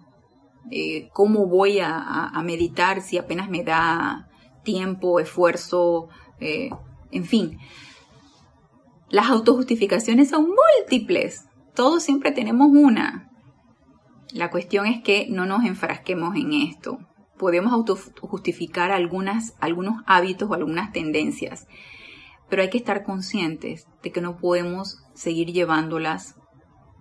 Eh, 0.71 1.09
¿Cómo 1.13 1.47
voy 1.47 1.79
a, 1.79 2.31
meditar 2.43 3.01
si 3.01 3.17
apenas 3.17 3.49
me 3.49 3.63
da 3.63 4.29
tiempo, 4.63 5.19
esfuerzo, 5.19 6.09
en 6.39 7.25
fin? 7.25 7.57
Las 9.09 9.29
autojustificaciones 9.29 10.29
son 10.29 10.49
múltiples, 10.49 11.47
todos 11.75 12.03
siempre 12.03 12.31
tenemos 12.31 12.69
una. 12.71 13.29
La 14.31 14.51
cuestión 14.51 14.85
es 14.85 15.01
que 15.01 15.27
no 15.29 15.45
nos 15.45 15.63
enfrasquemos 15.63 16.35
en 16.35 16.53
esto. 16.53 16.99
Podemos 17.37 17.73
autojustificar 17.73 18.91
algunas, 18.91 19.55
algunos 19.59 20.03
hábitos 20.05 20.49
o 20.49 20.53
algunas 20.53 20.91
tendencias, 20.91 21.67
pero 22.49 22.61
hay 22.61 22.69
que 22.69 22.77
estar 22.77 23.03
conscientes 23.03 23.87
de 24.03 24.11
que 24.11 24.21
no 24.21 24.37
podemos 24.37 25.03
seguir 25.13 25.51
llevándolas 25.51 26.35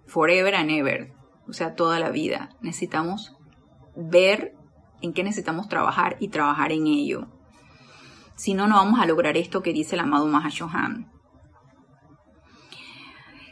forever 0.06 0.54
and 0.54 0.70
ever, 0.70 1.12
o 1.48 1.52
sea, 1.52 1.74
toda 1.74 1.98
la 1.98 2.10
vida. 2.10 2.50
Necesitamos 2.60 3.36
ver 3.96 4.54
en 5.02 5.12
qué 5.12 5.24
necesitamos 5.24 5.68
trabajar 5.68 6.16
y 6.20 6.28
trabajar 6.28 6.72
en 6.72 6.86
ello. 6.86 7.28
Si 8.36 8.54
no, 8.54 8.68
no 8.68 8.76
vamos 8.76 9.00
a 9.00 9.06
lograr 9.06 9.36
esto 9.36 9.62
que 9.62 9.72
dice 9.72 9.96
el 9.96 10.00
amado 10.00 10.26
Mahashohan. 10.26 11.10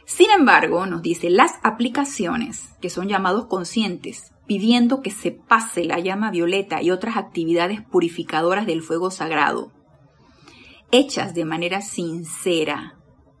Sin 0.07 0.31
embargo, 0.31 0.85
nos 0.85 1.01
dice 1.01 1.29
las 1.29 1.55
aplicaciones, 1.63 2.69
que 2.79 2.89
son 2.89 3.09
llamados 3.09 3.47
conscientes, 3.47 4.31
pidiendo 4.47 5.01
que 5.01 5.11
se 5.11 5.31
pase 5.31 5.83
la 5.83 5.99
llama 5.99 6.31
violeta 6.31 6.81
y 6.81 6.91
otras 6.91 7.17
actividades 7.17 7.81
purificadoras 7.81 8.65
del 8.65 8.81
fuego 8.81 9.11
sagrado, 9.11 9.73
hechas 10.91 11.33
de 11.33 11.43
manera 11.43 11.81
sincera, 11.81 12.97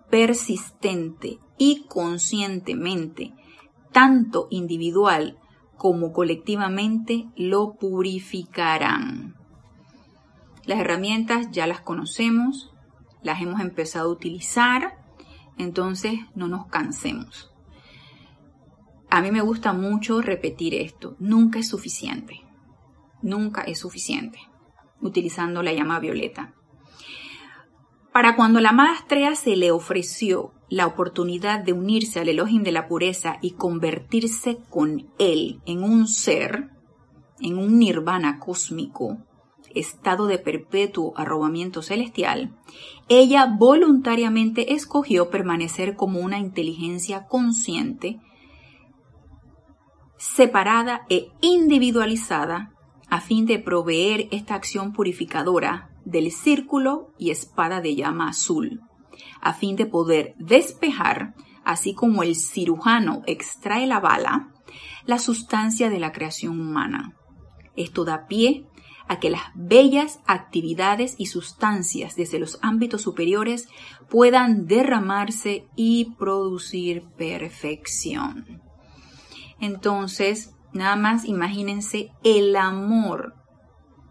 persistente 0.09 1.39
y 1.57 1.85
conscientemente, 1.87 3.33
tanto 3.93 4.47
individual 4.49 5.39
como 5.77 6.11
colectivamente, 6.11 7.27
lo 7.37 7.75
purificarán. 7.75 9.35
Las 10.65 10.79
herramientas 10.79 11.47
ya 11.49 11.65
las 11.65 11.79
conocemos, 11.79 12.73
las 13.23 13.41
hemos 13.41 13.61
empezado 13.61 14.09
a 14.09 14.13
utilizar, 14.13 15.06
entonces 15.57 16.19
no 16.35 16.47
nos 16.47 16.67
cansemos. 16.67 17.51
A 19.09 19.21
mí 19.21 19.31
me 19.31 19.41
gusta 19.41 19.73
mucho 19.73 20.21
repetir 20.21 20.75
esto, 20.75 21.15
nunca 21.19 21.59
es 21.59 21.69
suficiente, 21.69 22.41
nunca 23.21 23.61
es 23.61 23.79
suficiente, 23.79 24.39
utilizando 25.01 25.63
la 25.63 25.73
llama 25.73 25.99
violeta. 25.99 26.53
Para 28.11 28.35
cuando 28.35 28.59
la 28.59 28.69
amada 28.69 28.95
se 29.35 29.55
le 29.55 29.71
ofreció 29.71 30.53
la 30.69 30.87
oportunidad 30.87 31.63
de 31.63 31.73
unirse 31.73 32.19
al 32.19 32.29
Elohim 32.29 32.63
de 32.63 32.71
la 32.71 32.87
pureza 32.87 33.37
y 33.41 33.51
convertirse 33.51 34.57
con 34.69 35.09
él 35.19 35.61
en 35.65 35.83
un 35.83 36.07
ser, 36.07 36.71
en 37.39 37.57
un 37.57 37.77
nirvana 37.77 38.39
cósmico, 38.39 39.19
estado 39.79 40.27
de 40.27 40.37
perpetuo 40.37 41.13
arrobamiento 41.15 41.81
celestial, 41.81 42.55
ella 43.09 43.45
voluntariamente 43.57 44.73
escogió 44.73 45.29
permanecer 45.29 45.95
como 45.95 46.19
una 46.19 46.39
inteligencia 46.39 47.25
consciente, 47.25 48.19
separada 50.17 51.01
e 51.09 51.27
individualizada, 51.41 52.71
a 53.09 53.21
fin 53.21 53.45
de 53.45 53.59
proveer 53.59 54.27
esta 54.31 54.55
acción 54.55 54.91
purificadora 54.91 55.89
del 56.03 56.31
círculo 56.31 57.13
y 57.17 57.31
espada 57.31 57.81
de 57.81 57.95
llama 57.95 58.29
azul, 58.29 58.81
a 59.41 59.53
fin 59.53 59.75
de 59.75 59.85
poder 59.85 60.35
despejar, 60.37 61.33
así 61.63 61.93
como 61.93 62.23
el 62.23 62.35
cirujano 62.35 63.21
extrae 63.25 63.87
la 63.87 63.99
bala, 63.99 64.51
la 65.05 65.19
sustancia 65.19 65.89
de 65.89 65.99
la 65.99 66.11
creación 66.11 66.59
humana. 66.59 67.13
Esto 67.75 68.03
da 68.03 68.27
pie 68.27 68.65
a 69.07 69.19
que 69.19 69.29
las 69.29 69.43
bellas 69.55 70.19
actividades 70.25 71.15
y 71.17 71.27
sustancias 71.27 72.15
desde 72.15 72.39
los 72.39 72.59
ámbitos 72.61 73.01
superiores 73.01 73.67
puedan 74.09 74.67
derramarse 74.67 75.67
y 75.75 76.15
producir 76.17 77.03
perfección. 77.17 78.61
Entonces, 79.59 80.55
nada 80.73 80.95
más 80.95 81.25
imagínense 81.25 82.11
el 82.23 82.55
amor 82.55 83.33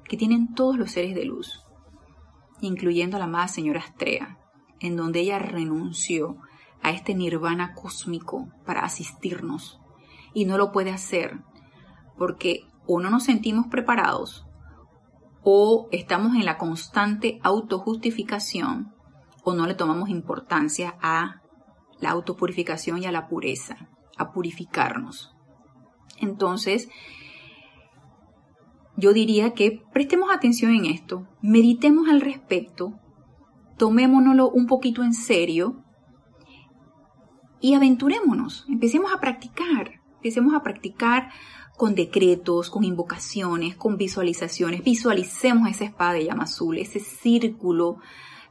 que 0.05 0.16
tienen 0.16 0.55
todos 0.55 0.78
los 0.78 0.92
seres 0.92 1.14
de 1.14 1.24
luz 1.24 1.66
incluyendo 2.61 3.16
a 3.16 3.18
la 3.18 3.26
amada 3.26 3.49
señora 3.49 3.80
Astrea, 3.80 4.38
en 4.80 4.97
donde 4.97 5.20
ella 5.20 5.38
renunció 5.38 6.36
a 6.82 6.90
este 6.90 7.14
nirvana 7.14 7.74
cósmico 7.74 8.49
para 8.64 8.82
asistirnos. 8.82 9.80
Y 10.32 10.44
no 10.44 10.59
lo 10.59 10.72
puede 10.72 10.90
hacer 10.90 11.38
porque 12.18 12.66
o 12.86 13.01
no 13.01 13.11
nos 13.11 13.24
sentimos 13.24 13.66
preparados 13.66 14.45
o 15.49 15.88
estamos 15.92 16.34
en 16.34 16.44
la 16.44 16.59
constante 16.59 17.38
autojustificación 17.44 18.92
o 19.44 19.55
no 19.55 19.68
le 19.68 19.74
tomamos 19.74 20.09
importancia 20.09 20.97
a 21.01 21.40
la 22.01 22.11
autopurificación 22.11 23.01
y 23.01 23.07
a 23.07 23.12
la 23.12 23.28
pureza, 23.28 23.88
a 24.18 24.32
purificarnos. 24.32 25.36
Entonces, 26.18 26.88
yo 28.97 29.12
diría 29.12 29.55
que 29.55 29.84
prestemos 29.92 30.32
atención 30.34 30.74
en 30.74 30.86
esto, 30.86 31.28
meditemos 31.42 32.09
al 32.09 32.22
respecto, 32.22 32.99
tomémonoslo 33.78 34.51
un 34.51 34.66
poquito 34.66 35.05
en 35.05 35.12
serio 35.12 35.84
y 37.61 37.74
aventurémonos, 37.74 38.66
empecemos 38.68 39.14
a 39.14 39.20
practicar, 39.20 40.01
empecemos 40.16 40.55
a 40.55 40.64
practicar 40.64 41.30
con 41.77 41.95
decretos, 41.95 42.70
con 42.70 42.85
invocaciones, 42.85 43.77
con 43.77 43.97
visualizaciones. 43.97 44.83
Visualicemos 44.83 45.68
esa 45.68 45.85
espada 45.85 46.14
de 46.14 46.24
llama 46.24 46.45
azul, 46.45 46.79
ese 46.79 47.01
círculo 47.01 47.99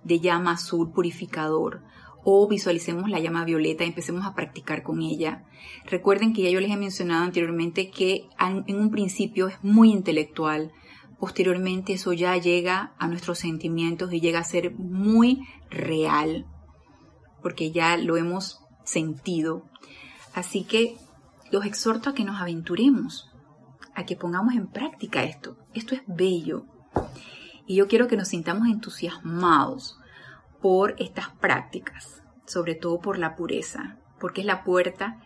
de 0.04 0.20
llama 0.20 0.52
azul 0.52 0.92
purificador. 0.92 1.82
O 2.24 2.48
visualicemos 2.48 3.10
la 3.10 3.20
llama 3.20 3.46
violeta 3.46 3.84
y 3.84 3.88
empecemos 3.88 4.26
a 4.26 4.34
practicar 4.34 4.84
con 4.84 5.02
ella. 5.02 5.46
Recuerden 5.86 6.34
que 6.34 6.42
ya 6.44 6.50
yo 6.50 6.60
les 6.60 6.72
he 6.72 6.78
mencionado 6.78 7.24
anteriormente 7.24 7.90
que 7.90 8.28
en 8.40 8.80
un 8.80 8.90
principio 8.90 9.48
es 9.48 9.64
muy 9.64 9.92
intelectual. 9.92 10.72
Posteriormente 11.20 11.94
eso 11.94 12.14
ya 12.14 12.36
llega 12.38 12.94
a 12.98 13.08
nuestros 13.08 13.40
sentimientos 13.40 14.12
y 14.12 14.22
llega 14.22 14.40
a 14.40 14.44
ser 14.44 14.72
muy 14.74 15.42
real. 15.70 16.46
Porque 17.42 17.72
ya 17.72 17.96
lo 17.98 18.18
hemos 18.18 18.60
sentido. 18.84 19.64
Así 20.34 20.64
que 20.64 20.98
los 21.56 21.66
exhorto 21.66 22.10
a 22.10 22.14
que 22.14 22.26
nos 22.26 22.42
aventuremos, 22.42 23.32
a 23.96 24.06
que 24.06 24.16
pongamos 24.16 24.54
en 24.54 24.68
práctica 24.68 25.24
esto. 25.24 25.58
Esto 25.74 25.96
es 25.96 26.02
bello. 26.06 26.66
Y 27.66 27.76
yo 27.76 27.88
quiero 27.88 28.08
que 28.08 28.18
nos 28.18 28.28
sintamos 28.28 28.68
entusiasmados 28.68 29.98
por 30.62 30.96
estas 31.00 31.30
prácticas, 31.30 32.22
sobre 32.46 32.76
todo 32.76 33.00
por 33.00 33.18
la 33.18 33.36
pureza, 33.36 34.00
porque 34.20 34.42
es 34.42 34.48
la 34.48 34.64
puerta 34.64 35.22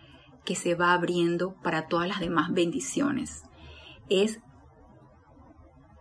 que 0.45 0.55
se 0.55 0.75
va 0.75 0.93
abriendo 0.93 1.55
para 1.63 1.87
todas 1.87 2.07
las 2.07 2.19
demás 2.19 2.51
bendiciones. 2.51 3.43
Es 4.09 4.39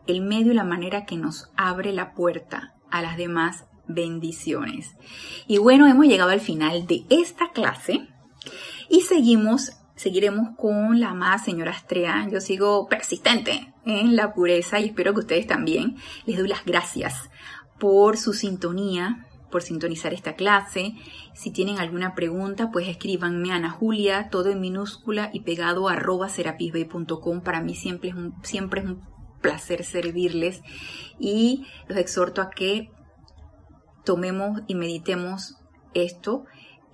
el 0.06 0.20
medio 0.20 0.52
y 0.52 0.54
la 0.54 0.64
manera 0.64 1.04
que 1.04 1.16
nos 1.16 1.50
abre 1.56 1.92
la 1.92 2.14
puerta 2.14 2.74
a 2.90 3.02
las 3.02 3.16
demás 3.16 3.66
bendiciones. 3.86 4.96
Y 5.46 5.58
bueno, 5.58 5.86
hemos 5.86 6.06
llegado 6.06 6.30
al 6.30 6.40
final 6.40 6.86
de 6.86 7.04
esta 7.08 7.50
clase 7.52 8.08
y 8.88 9.02
seguimos 9.02 9.77
seguiremos 9.98 10.56
con 10.56 11.00
la 11.00 11.10
amada 11.10 11.38
señora 11.38 11.72
Astrea. 11.72 12.28
Yo 12.30 12.40
sigo 12.40 12.86
persistente 12.86 13.74
en 13.84 14.14
la 14.16 14.32
pureza 14.32 14.78
y 14.78 14.86
espero 14.86 15.12
que 15.12 15.20
ustedes 15.20 15.46
también. 15.46 15.96
Les 16.24 16.38
doy 16.38 16.48
las 16.48 16.64
gracias 16.64 17.30
por 17.80 18.16
su 18.16 18.32
sintonía, 18.32 19.26
por 19.50 19.62
sintonizar 19.62 20.14
esta 20.14 20.34
clase. 20.34 20.94
Si 21.34 21.50
tienen 21.50 21.78
alguna 21.78 22.14
pregunta, 22.14 22.70
pues 22.70 22.88
escríbanme 22.88 23.50
a 23.50 23.56
Ana 23.56 23.70
Julia, 23.70 24.28
todo 24.30 24.50
en 24.50 24.60
minúscula 24.60 25.30
y 25.32 25.40
pegado 25.40 25.88
a 25.88 25.94
arroba 25.94 26.28
serapisbay.com. 26.28 27.40
Para 27.42 27.60
mí 27.60 27.74
siempre 27.74 28.10
es, 28.10 28.14
un, 28.14 28.34
siempre 28.44 28.82
es 28.82 28.86
un 28.86 29.02
placer 29.42 29.84
servirles 29.84 30.62
y 31.18 31.66
los 31.88 31.98
exhorto 31.98 32.40
a 32.40 32.50
que 32.50 32.90
tomemos 34.04 34.60
y 34.68 34.76
meditemos 34.76 35.56
esto 35.92 36.44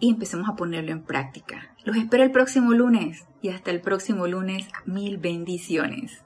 y 0.01 0.09
empecemos 0.09 0.49
a 0.49 0.57
ponerlo 0.57 0.91
en 0.93 1.05
práctica. 1.05 1.74
Los 1.85 1.97
espero 1.97 2.25
el 2.25 2.33
próximo 2.33 2.73
lunes 2.73 3.27
y 3.43 3.51
hasta 3.51 3.71
el 3.71 3.83
próximo 3.83 4.27
lunes, 4.27 4.67
mil 4.87 5.19
bendiciones. 5.19 6.24